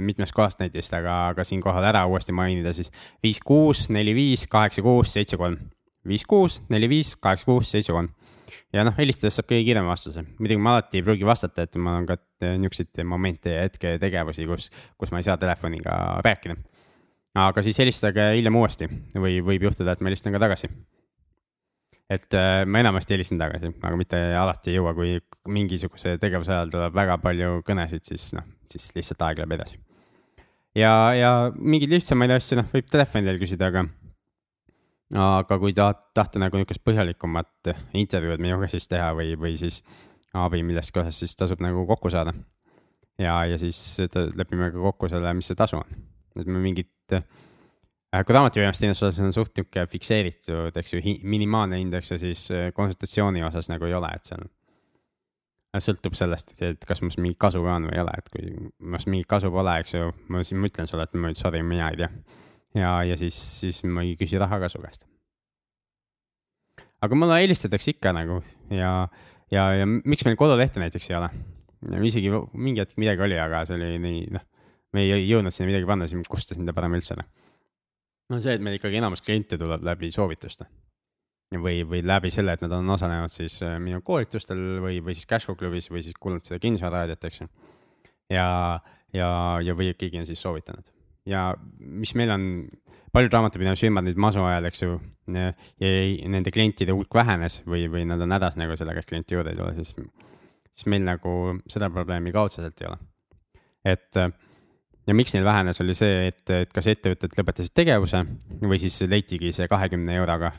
mitmest 0.00 0.34
kohast 0.36 0.60
netist, 0.62 0.92
aga, 0.94 1.32
aga 1.32 1.42
siinkohal 1.46 1.84
ära 1.88 2.04
uuesti 2.06 2.32
mainida 2.36 2.72
siis 2.76 2.92
viis, 3.22 3.40
kuus, 3.42 3.88
neli, 3.90 4.14
viis, 4.14 4.46
kaheksa, 4.50 4.82
kuus, 4.86 5.12
seitse, 5.16 5.36
kolm. 5.40 5.58
Viis, 6.08 6.24
kuus, 6.28 6.60
neli, 6.72 6.88
viis, 6.90 7.14
kaheksa, 7.20 7.46
kuus, 7.48 7.70
seitse, 7.72 7.92
kolm. 7.92 8.10
ja 8.74 8.84
noh, 8.86 8.96
helistades 8.98 9.38
saab 9.38 9.50
kõige 9.50 9.66
kiirema 9.68 9.92
vastuse, 9.92 10.24
muidugi 10.38 10.62
ma 10.62 10.76
alati 10.76 11.00
ei 11.00 11.06
pruugi 11.06 11.26
vastata, 11.28 11.66
et 11.66 11.76
mul 11.78 12.00
on 12.00 12.08
ka 12.08 12.18
niisuguseid 12.40 13.02
momente 13.06 13.52
ja 13.54 13.66
hetke 13.66 13.96
tegevusi, 14.02 14.46
kus, 14.48 14.70
kus 14.98 15.12
ma 15.14 15.20
ei 15.20 15.28
saa 15.28 15.38
telefoniga 15.40 15.96
rääkida. 16.26 16.56
aga 17.40 17.62
siis 17.62 17.78
helistage 17.78 18.32
hiljem 18.36 18.56
uuesti 18.56 18.88
või 19.14 19.38
võib 19.44 19.68
juhtuda, 19.68 19.92
et 19.92 20.00
ma 20.00 20.10
helistan 20.10 20.34
ka 20.34 20.42
tagasi 20.42 20.70
et 22.10 22.34
äh, 22.34 22.64
ma 22.66 22.82
enamasti 22.82 23.14
helistan 23.14 23.38
tagasi, 23.38 23.70
aga 23.82 23.98
mitte 23.98 24.18
alati 24.34 24.72
ei 24.72 24.80
jõua, 24.80 24.94
kui 24.96 25.14
mingisuguse 25.54 26.16
tegevuse 26.22 26.52
ajal 26.56 26.72
tuleb 26.72 26.96
väga 26.96 27.16
palju 27.22 27.60
kõnesid, 27.66 28.02
siis 28.08 28.32
noh, 28.34 28.46
siis 28.70 28.90
lihtsalt 28.96 29.22
aeg 29.28 29.42
läheb 29.42 29.54
edasi. 29.58 29.78
ja, 30.74 30.92
ja 31.14 31.30
mingeid 31.54 31.94
lihtsamaid 31.94 32.34
asju, 32.34 32.58
noh, 32.60 32.70
võib 32.74 32.90
telefoni 32.90 33.28
teel 33.28 33.38
küsida, 33.42 33.70
aga, 33.70 33.86
aga 35.16 35.58
kui 35.58 35.74
tahad, 35.76 35.98
tahta 36.14 36.42
nagu 36.42 36.60
niisugust 36.60 36.84
põhjalikumat 36.86 37.72
intervjuud 37.98 38.42
minuga 38.42 38.68
siis 38.70 38.86
teha 38.90 39.10
või, 39.18 39.34
või 39.40 39.56
siis 39.58 39.82
abi 40.38 40.62
milleski 40.62 41.02
osas, 41.02 41.18
siis 41.18 41.34
tasub 41.36 41.62
nagu 41.64 41.82
kokku 41.88 42.10
saada. 42.10 42.34
ja, 43.18 43.44
ja 43.50 43.58
siis 43.58 43.98
lepime 44.36 44.70
ka 44.70 44.78
kokku 44.78 45.10
selle, 45.10 45.34
mis 45.34 45.50
see 45.50 45.58
tasu 45.58 45.80
on, 45.80 46.02
et 46.38 46.46
me 46.46 46.62
mingit 46.62 46.94
Äh, 48.10 48.24
kui 48.26 48.34
raamatupidamisteenuse 48.34 49.06
osas 49.06 49.20
on 49.22 49.32
suht 49.32 49.54
niisugune 49.54 49.86
fikseeritud, 49.86 50.78
eks 50.80 50.96
ju, 50.96 51.02
minimaalne 51.30 51.78
indeks 51.78 52.10
ja 52.10 52.16
siis 52.18 52.48
äh, 52.50 52.72
konsultatsiooni 52.74 53.44
osas 53.46 53.70
nagu 53.70 53.86
ei 53.86 53.94
ole, 53.94 54.10
et 54.16 54.26
seal 54.26 54.48
sõltub 55.78 56.16
sellest, 56.18 56.56
et 56.66 56.82
kas 56.88 57.04
must 57.06 57.20
mingit 57.22 57.38
kasu 57.38 57.62
ka 57.62 57.76
on 57.78 57.86
või 57.86 57.94
ei 57.94 58.02
ole, 58.02 58.16
et 58.18 58.32
kui 58.34 58.48
must 58.90 59.06
mingit 59.06 59.30
kasu 59.30 59.52
pole, 59.54 59.76
eks 59.84 59.94
ju, 59.94 60.10
ma 60.26 60.42
siis 60.42 60.58
ma 60.58 60.66
ütlen 60.72 60.90
sulle, 60.90 61.06
et 61.06 61.14
ma 61.14 61.30
sorry, 61.38 61.62
mina 61.62 61.92
ei 61.92 62.00
tea. 62.00 62.10
Ja, 62.74 62.92
ja 63.06 63.16
siis, 63.18 63.38
siis 63.60 63.82
ma 63.84 64.04
ei 64.06 64.16
küsi 64.20 64.38
raha 64.40 64.60
ka 64.62 64.68
su 64.72 64.82
käest. 64.82 65.06
aga 67.00 67.16
mulle 67.16 67.40
helistatakse 67.40 67.94
ikka 67.96 68.12
nagu 68.16 68.42
ja, 68.74 69.08
ja, 69.50 69.66
ja 69.80 69.86
miks 69.88 70.26
meil 70.26 70.38
kodulehte 70.40 70.82
näiteks 70.82 71.10
ei 71.10 71.18
ole? 71.18 71.30
isegi 72.06 72.32
mingi 72.52 72.82
hetk 72.82 72.98
midagi 73.00 73.24
oli, 73.24 73.38
aga 73.40 73.64
see 73.66 73.78
oli 73.78 73.94
nii, 74.02 74.24
noh, 74.36 74.44
me 74.92 75.06
ei 75.06 75.24
jõudnud 75.24 75.54
sinna 75.54 75.70
midagi 75.70 75.88
panna, 75.88 76.08
siis 76.10 76.28
kustusin 76.28 76.68
ta 76.68 76.76
parem 76.76 76.98
üldse 76.98 77.16
noh 77.16 77.28
on 78.34 78.42
see, 78.44 78.54
et 78.54 78.62
meil 78.62 78.78
ikkagi 78.78 79.00
enamus 79.00 79.24
kliente 79.24 79.58
tuleb 79.58 79.84
läbi 79.86 80.10
soovituste. 80.14 80.66
või, 81.50 81.80
või 81.82 82.04
läbi 82.06 82.30
selle, 82.30 82.52
et 82.54 82.60
nad 82.62 82.72
on 82.76 82.90
osalenud 82.94 83.32
siis 83.34 83.56
äh, 83.66 83.74
minu 83.82 83.98
koolitustel 84.06 84.60
või, 84.84 85.00
või 85.02 85.16
siis 85.18 85.26
Cashflow 85.26 85.56
klubis 85.58 85.90
või 85.90 86.04
siis 86.06 86.14
kuulanud 86.14 86.46
seda 86.46 86.60
kinnisvararaadiot, 86.62 87.24
eks 87.26 87.40
ju. 87.40 87.48
ja, 88.30 88.46
ja, 89.12 89.30
ja 89.66 89.74
või 89.74 89.90
keegi 89.98 90.20
on 90.20 90.28
siis 90.28 90.42
soovitanud 90.46 90.92
ja 91.28 91.50
mis 91.78 92.14
meil 92.18 92.32
on, 92.34 92.44
paljud 93.14 93.34
raamatupidamisfirmad 93.34 94.06
nüüd 94.06 94.20
masu 94.22 94.42
ajal, 94.46 94.68
eks 94.70 94.84
ju, 94.84 94.98
nende 95.30 96.52
klientide 96.54 96.94
hulk 96.96 97.14
vähenes 97.14 97.60
või, 97.66 97.86
või 97.92 98.06
nad 98.08 98.22
on 98.22 98.36
hädas 98.36 98.58
nagu 98.60 98.76
sellega, 98.78 99.02
et 99.02 99.10
klienti 99.10 99.36
juurde 99.36 99.54
ei 99.54 99.58
tule, 99.58 99.74
siis, 99.78 99.94
siis 100.74 100.88
meil 100.90 101.04
nagu 101.06 101.56
seda 101.70 101.90
probleemi 101.92 102.32
ka 102.34 102.46
otseselt 102.48 102.80
ei 102.82 102.90
ole. 102.90 103.00
et 103.94 104.22
ja 105.10 105.16
miks 105.16 105.34
neil 105.34 105.44
vähenes, 105.44 105.80
oli 105.82 105.94
see, 105.96 106.26
et, 106.30 106.42
et 106.54 106.72
kas 106.74 106.88
ettevõtted 106.92 107.36
lõpetasid 107.38 107.74
tegevuse 107.74 108.24
või 108.62 108.78
siis 108.82 109.00
leitigi 109.10 109.52
see 109.56 109.68
kahekümne 109.70 110.16
euroga 110.20 110.52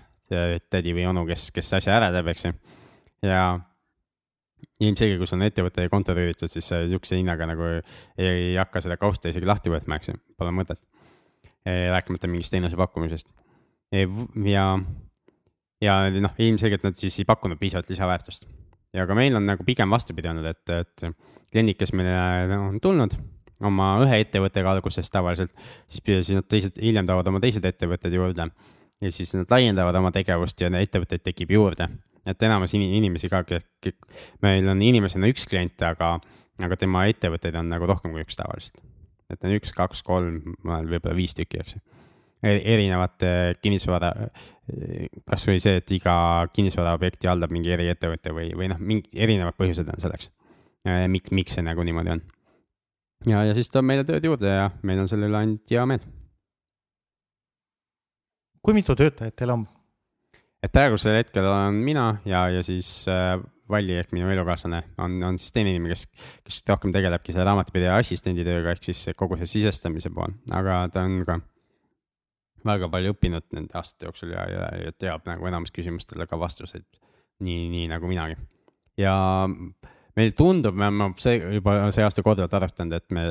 tädi 0.72 0.93
või 0.95 1.05
onu, 1.09 1.26
kes, 1.28 1.49
kes 1.55 1.74
asja 1.80 1.97
ära 1.97 2.12
teeb, 2.14 2.32
eks 2.32 2.47
ju. 2.47 2.53
ja 3.28 3.43
ilmselge, 4.82 5.18
kus 5.22 5.36
on 5.36 5.45
ettevõtte 5.45 5.88
konto 5.91 6.16
tüüritud, 6.18 6.51
siis 6.51 6.68
sihukese 6.72 7.20
hinnaga 7.20 7.47
nagu 7.49 7.68
ei, 7.72 8.55
hakka 8.57 8.84
seda 8.86 8.97
kausta 9.01 9.32
isegi 9.32 9.47
lahti 9.49 9.74
võtma, 9.74 9.99
eks 9.99 10.12
ju, 10.12 10.18
pole 10.38 10.53
mõtet. 10.55 10.82
rääkimata 11.66 12.28
mingist 12.28 12.51
teenuse 12.51 12.78
pakkumisest. 12.78 13.28
ja, 13.93 14.66
ja 15.82 15.97
noh, 16.09 16.34
ilmselgelt 16.38 16.88
nad 16.88 16.97
siis 16.97 17.20
ei 17.20 17.28
pakkunud 17.30 17.59
piisavalt 17.59 17.89
lisaväärtust. 17.89 18.47
ja 18.93 19.05
ka 19.07 19.16
meil 19.16 19.36
on 19.36 19.45
nagu 19.45 19.64
pigem 19.64 19.89
vastupidi 19.89 20.28
olnud, 20.32 20.45
et, 20.45 20.70
et 20.70 21.05
kliendid, 21.51 21.78
kes 21.78 21.93
meile 21.93 22.57
on 22.57 22.80
tulnud 22.82 23.16
oma 23.68 23.95
ühe 24.03 24.22
ettevõttega 24.24 24.72
alguses 24.74 25.09
tavaliselt, 25.14 25.51
siis, 25.88 26.03
siis 26.26 26.38
nad 26.38 26.47
teised, 26.49 26.78
hiljem 26.82 27.07
toovad 27.09 27.30
oma 27.32 27.41
teised 27.43 27.66
ettevõtted 27.66 28.14
juurde. 28.16 28.49
ja 29.01 29.12
siis 29.12 29.34
nad 29.34 29.49
laiendavad 29.49 29.95
oma 29.97 30.12
tegevust 30.14 30.62
ja 30.62 30.70
ettevõtteid 30.78 31.24
tekib 31.26 31.51
juurde. 31.51 31.88
Et 32.26 32.43
enamus 32.47 32.76
inimesi 32.78 33.30
ka, 33.32 33.43
meil 34.45 34.69
on 34.69 34.82
inimesena 34.86 35.30
üks 35.32 35.47
klient, 35.49 35.82
aga, 35.86 36.15
aga 36.61 36.78
tema 36.80 37.05
ettevõtteid 37.09 37.57
on 37.59 37.72
nagu 37.72 37.89
rohkem 37.89 38.13
kui 38.13 38.26
üks 38.26 38.39
tavaliselt. 38.39 38.84
et 39.32 39.47
on 39.47 39.55
üks, 39.55 39.72
kaks, 39.76 40.03
kolm, 40.03 40.57
võib-olla 40.65 41.15
viis 41.15 41.36
tükki, 41.38 41.63
eks 41.63 41.78
ju 41.78 41.84
erinevate 42.41 43.53
kinnisvara, 43.61 44.07
kasvõi 45.30 45.59
see, 45.61 45.76
et 45.78 45.91
iga 45.93 46.13
kinnisvaraobjekti 46.49 47.30
haldab 47.30 47.53
mingi 47.53 47.69
eriettevõte 47.69 48.34
või, 48.34 48.47
või 48.57 48.72
noh, 48.72 48.80
mingi 48.82 49.13
erinevad 49.13 49.53
põhjused 49.59 49.86
on 49.93 50.01
selleks. 50.01 50.32
miks, 51.13 51.30
miks 51.30 51.53
see 51.53 51.61
nagu 51.61 51.86
niimoodi 51.86 52.15
on 52.15 52.24
ja, 53.30 53.43
ja 53.45 53.53
siis 53.57 53.69
toob 53.69 53.86
meile 53.88 54.05
tööd 54.07 54.26
juurde 54.26 54.49
ja 54.49 54.69
meil 54.88 55.01
on 55.03 55.09
selle 55.09 55.30
üle 55.30 55.38
ainult 55.41 55.74
hea 55.74 55.86
meel. 55.89 56.01
kui 58.61 58.78
mitu 58.78 58.95
töötajat 58.97 59.38
teil 59.38 59.55
on? 59.55 59.67
Et 60.62 60.74
praegusel 60.74 61.18
hetkel 61.20 61.47
olen 61.47 61.80
mina 61.86 62.05
ja, 62.28 62.47
ja 62.53 62.64
siis 62.66 63.05
äh, 63.09 63.38
Valli 63.72 63.95
ehk 63.95 64.12
minu 64.12 64.28
elukaaslane 64.28 64.82
on, 64.99 65.16
on 65.24 65.38
siis 65.39 65.53
teine 65.55 65.72
inimene, 65.72 65.95
kes, 65.95 66.34
kes 66.43 66.57
rohkem 66.68 66.91
tegelebki 66.91 67.32
selle 67.32 67.45
raamatupidaja 67.47 68.01
assistendi 68.01 68.43
tööga, 68.43 68.74
ehk 68.76 68.84
siis 68.89 69.05
kogu 69.16 69.38
see 69.39 69.47
sisestamise 69.47 70.12
pool, 70.12 70.34
aga 70.51 70.82
ta 70.91 71.05
on 71.07 71.22
ka 71.28 71.38
väga 72.68 72.89
palju 72.91 73.16
õppinud 73.16 73.47
nende 73.55 73.80
aastate 73.80 74.09
jooksul 74.09 74.36
ja, 74.36 74.43
ja, 74.51 74.68
ja 74.86 74.91
teab 74.91 75.24
nagu 75.30 75.47
enamus 75.47 75.72
küsimustele 75.74 76.28
ka 76.28 76.39
vastuseid. 76.39 76.86
nii, 77.41 77.70
nii 77.72 77.88
nagu 77.89 78.12
minagi. 78.12 78.36
ja 78.99 79.16
äh, 79.47 79.89
meil 80.20 80.36
tundub, 80.38 80.76
me 80.76 80.88
oleme 80.89 81.12
see 81.22 81.39
juba 81.55 81.76
see 81.93 82.03
aasta 82.05 82.24
korduvalt 82.26 82.53
arutanud, 82.57 82.97
et 82.97 83.16
me 83.16 83.26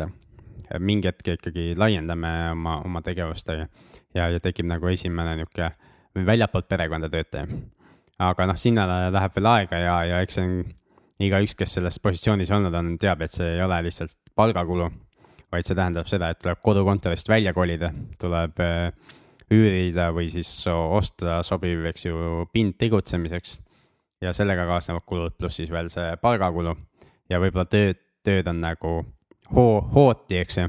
mingi 0.81 1.11
hetk 1.11 1.35
ikkagi 1.35 1.75
laiendame 1.79 2.31
oma, 2.55 2.79
oma 2.87 3.03
tegevust 3.03 3.49
ja, 3.53 3.67
ja 4.15 4.41
tekib 4.43 4.69
nagu 4.71 4.89
esimene 4.91 5.37
nihuke 5.41 5.71
väljapoolt 6.27 6.69
perekonda 6.69 7.11
töötaja. 7.13 7.47
aga 8.21 8.47
noh, 8.47 8.57
sinna 8.61 8.87
läheb 9.11 9.37
veel 9.37 9.47
aega 9.49 9.79
ja, 9.81 9.95
ja 10.05 10.21
eks 10.21 10.37
see 10.37 10.45
on 10.45 10.59
igaüks, 11.25 11.55
kes 11.57 11.79
selles 11.79 11.99
positsioonis 12.03 12.51
olnud 12.53 12.75
on, 12.77 12.91
teab, 13.01 13.23
et 13.25 13.33
see 13.33 13.55
ei 13.55 13.63
ole 13.65 13.79
lihtsalt 13.87 14.17
palgakulu, 14.37 14.89
vaid 15.53 15.67
see 15.67 15.77
tähendab 15.77 16.09
seda, 16.09 16.31
et 16.33 16.41
tuleb 16.43 16.61
kodukontorist 16.65 17.29
välja 17.29 17.53
kolida, 17.57 17.91
tuleb 18.21 18.61
äh, 18.65 19.17
üürida 19.51 20.11
või 20.15 20.29
siis 20.33 20.51
osta 20.71 21.41
sobiv, 21.47 21.85
eks 21.91 22.07
ju, 22.07 22.47
pind 22.53 22.77
tegutsemiseks. 22.81 23.59
ja 24.21 24.33
sellega 24.37 24.67
kaasnevad 24.69 25.05
kulud, 25.09 25.33
pluss 25.39 25.57
siis 25.57 25.71
veel 25.73 25.89
see 25.89 26.13
palgakulu 26.21 26.75
ja 27.31 27.41
võib-olla 27.41 27.65
tööd, 27.65 27.97
tööd 28.25 28.49
on 28.53 28.61
nagu 28.61 28.91
hoo, 29.55 29.81
hooti, 29.95 30.37
eks 30.43 30.59
ju 30.59 30.69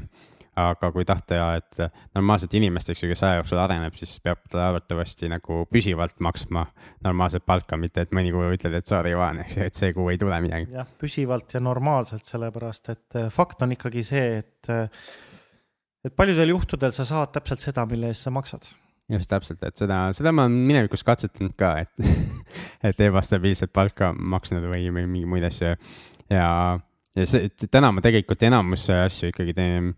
aga 0.60 0.90
kui 0.92 1.04
tahta, 1.08 1.38
et 1.56 1.80
normaalselt 2.16 2.52
inimest, 2.58 2.90
eks 2.92 3.04
ju, 3.04 3.08
kes 3.12 3.22
aja 3.24 3.38
jooksul 3.38 3.60
areneb, 3.62 3.96
siis 3.96 4.18
peab 4.24 4.42
ta 4.52 4.66
arvatavasti 4.68 5.30
nagu 5.32 5.62
püsivalt 5.72 6.18
maksma 6.24 6.66
normaalset 7.06 7.46
palka, 7.48 7.78
mitte 7.80 8.04
et 8.04 8.12
mõni 8.12 8.34
kuu 8.34 8.50
ütled, 8.52 8.76
et 8.76 8.88
sorry, 8.88 9.14
Jaan, 9.14 9.40
eks 9.46 9.56
ju, 9.56 9.70
et 9.70 9.80
see 9.80 9.96
kuu 9.96 10.10
ei 10.12 10.20
tule 10.20 10.40
midagi. 10.44 10.68
jah, 10.76 10.92
püsivalt 11.00 11.56
ja 11.56 11.62
normaalselt, 11.64 12.26
sellepärast 12.28 12.92
et 12.92 13.20
äh, 13.20 13.32
fakt 13.32 13.64
on 13.64 13.72
ikkagi 13.78 14.04
see, 14.04 14.28
et, 14.42 14.70
äh, 14.72 15.08
et 16.04 16.16
paljudel 16.16 16.52
juhtudel 16.52 16.92
sa 16.92 17.08
saad 17.08 17.32
täpselt 17.32 17.64
seda, 17.64 17.88
mille 17.88 18.12
eest 18.12 18.28
sa 18.28 18.34
maksad 18.34 18.74
just 19.12 19.28
täpselt, 19.32 19.64
et 19.66 19.76
seda, 19.76 20.04
seda 20.16 20.32
ma 20.32 20.46
olen 20.46 20.62
minevikus 20.68 21.04
katsetanud 21.04 21.56
ka, 21.58 21.74
et 21.82 22.12
et 22.88 23.04
ebastabiilset 23.08 23.72
palka 23.72 24.12
maksnud 24.12 24.68
või, 24.68 24.86
või 24.92 25.08
mingeid 25.08 25.32
muid 25.32 25.48
asju 25.48 25.74
ja, 26.32 26.46
ja 27.16 27.28
see, 27.28 27.48
täna 27.72 27.92
ma 27.92 28.04
tegelikult 28.04 28.44
enamus 28.48 28.88
asju 28.92 29.32
ikkagi 29.32 29.56
teen 29.56 29.92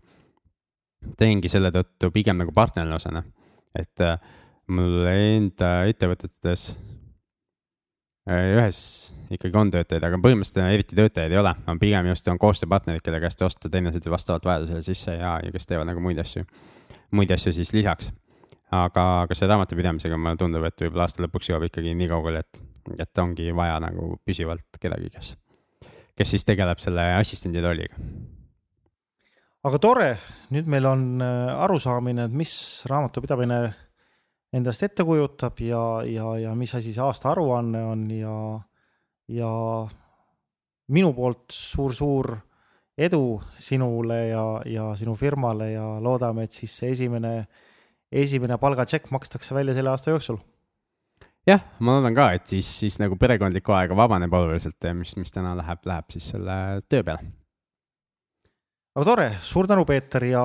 teengi 1.17 1.51
selle 1.51 1.71
tõttu 1.73 2.11
pigem 2.13 2.39
nagu 2.41 2.53
partnerlusena. 2.55 3.23
et 3.75 4.01
äh, 4.01 4.19
mul 4.71 5.05
enda 5.11 5.71
ettevõtetes 5.89 6.75
äh, 8.29 8.51
ühes 8.55 8.79
ikkagi 9.35 9.57
on 9.59 9.71
töötajaid, 9.73 10.05
aga 10.07 10.19
põhimõtteliselt 10.23 10.73
eriti 10.73 10.97
töötajaid 10.97 11.33
ei 11.33 11.41
ole, 11.41 11.53
ma 11.65 11.75
pigem 11.81 12.09
just 12.11 12.27
on 12.31 12.39
koostööpartnerid, 12.41 13.03
kelle 13.05 13.19
käest 13.23 13.41
osta 13.45 13.71
teenuseid 13.71 14.07
vastavalt 14.11 14.45
vajadusele 14.47 14.83
sisse 14.85 15.17
ja, 15.17 15.37
ja 15.43 15.53
kes 15.53 15.67
teevad 15.69 15.89
nagu 15.89 16.03
muid 16.03 16.21
asju, 16.21 16.45
muid 17.15 17.33
asju 17.35 17.53
siis 17.55 17.73
lisaks. 17.75 18.11
aga, 18.71 19.03
aga 19.23 19.35
selle 19.37 19.53
raamatupidamisega 19.53 20.17
mulle 20.17 20.37
tundub, 20.39 20.63
et 20.67 20.81
võib-olla 20.81 21.05
aasta 21.05 21.23
lõpuks 21.23 21.51
jõuab 21.51 21.67
ikkagi 21.67 21.93
nii 21.95 22.07
kaugele, 22.11 22.41
et, 22.41 22.61
et 22.99 23.21
ongi 23.21 23.51
vaja 23.55 23.77
nagu 23.83 24.15
püsivalt 24.25 24.79
kedagi, 24.81 25.11
kes, 25.13 25.35
kes 26.17 26.33
siis 26.33 26.47
tegeleb 26.47 26.81
selle 26.83 27.11
assistendi 27.19 27.61
rolliga 27.63 28.01
aga 29.65 29.81
tore, 29.81 30.09
nüüd 30.53 30.69
meil 30.69 30.85
on 30.89 31.03
äh, 31.23 31.51
arusaamine, 31.65 32.27
et 32.27 32.37
mis 32.37 32.53
raamatupidamine 32.89 33.59
endast 34.55 34.83
ette 34.85 35.03
kujutab 35.07 35.59
ja, 35.65 35.83
ja, 36.07 36.31
ja 36.39 36.55
mis 36.57 36.73
asi 36.77 36.93
see 36.93 37.03
aastaaruanne 37.03 37.81
on 37.89 38.03
ja, 38.13 38.35
ja 39.33 39.51
minu 40.95 41.13
poolt 41.17 41.55
suur-suur 41.55 42.35
edu 42.95 43.23
sinule 43.59 44.19
ja, 44.29 44.43
ja 44.69 44.89
sinu 44.95 45.15
firmale 45.19 45.71
ja 45.73 45.85
loodame, 45.99 46.45
et 46.45 46.55
siis 46.55 46.75
see 46.79 46.93
esimene, 46.93 47.33
esimene 48.11 48.59
palgatšekk 48.61 49.09
makstakse 49.11 49.57
välja 49.57 49.75
selle 49.75 49.91
aasta 49.91 50.13
jooksul. 50.13 50.37
jah, 51.49 51.65
ma 51.79 51.97
loodan 51.97 52.15
ka, 52.15 52.29
et 52.37 52.45
siis, 52.53 52.69
siis 52.83 52.99
nagu 53.01 53.17
perekondlikku 53.19 53.73
aega 53.75 53.97
vabaneb 53.97 54.37
oluliselt, 54.37 54.93
mis, 54.93 55.17
mis 55.17 55.33
täna 55.33 55.57
läheb, 55.57 55.81
läheb 55.89 56.15
siis 56.15 56.29
selle 56.35 56.59
töö 56.85 57.03
peale 57.03 57.44
aga 58.95 59.05
tore, 59.05 59.31
suur 59.43 59.67
tänu, 59.67 59.85
Peeter 59.85 60.23
ja 60.23 60.43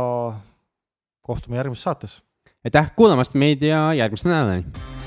kohtume 1.22 1.56
järgmises 1.60 1.86
saates. 1.86 2.22
aitäh 2.64 2.90
kuulamast 2.96 3.34
meid 3.34 3.62
ja 3.62 3.92
järgmise 3.94 4.28
nädalani 4.28 4.99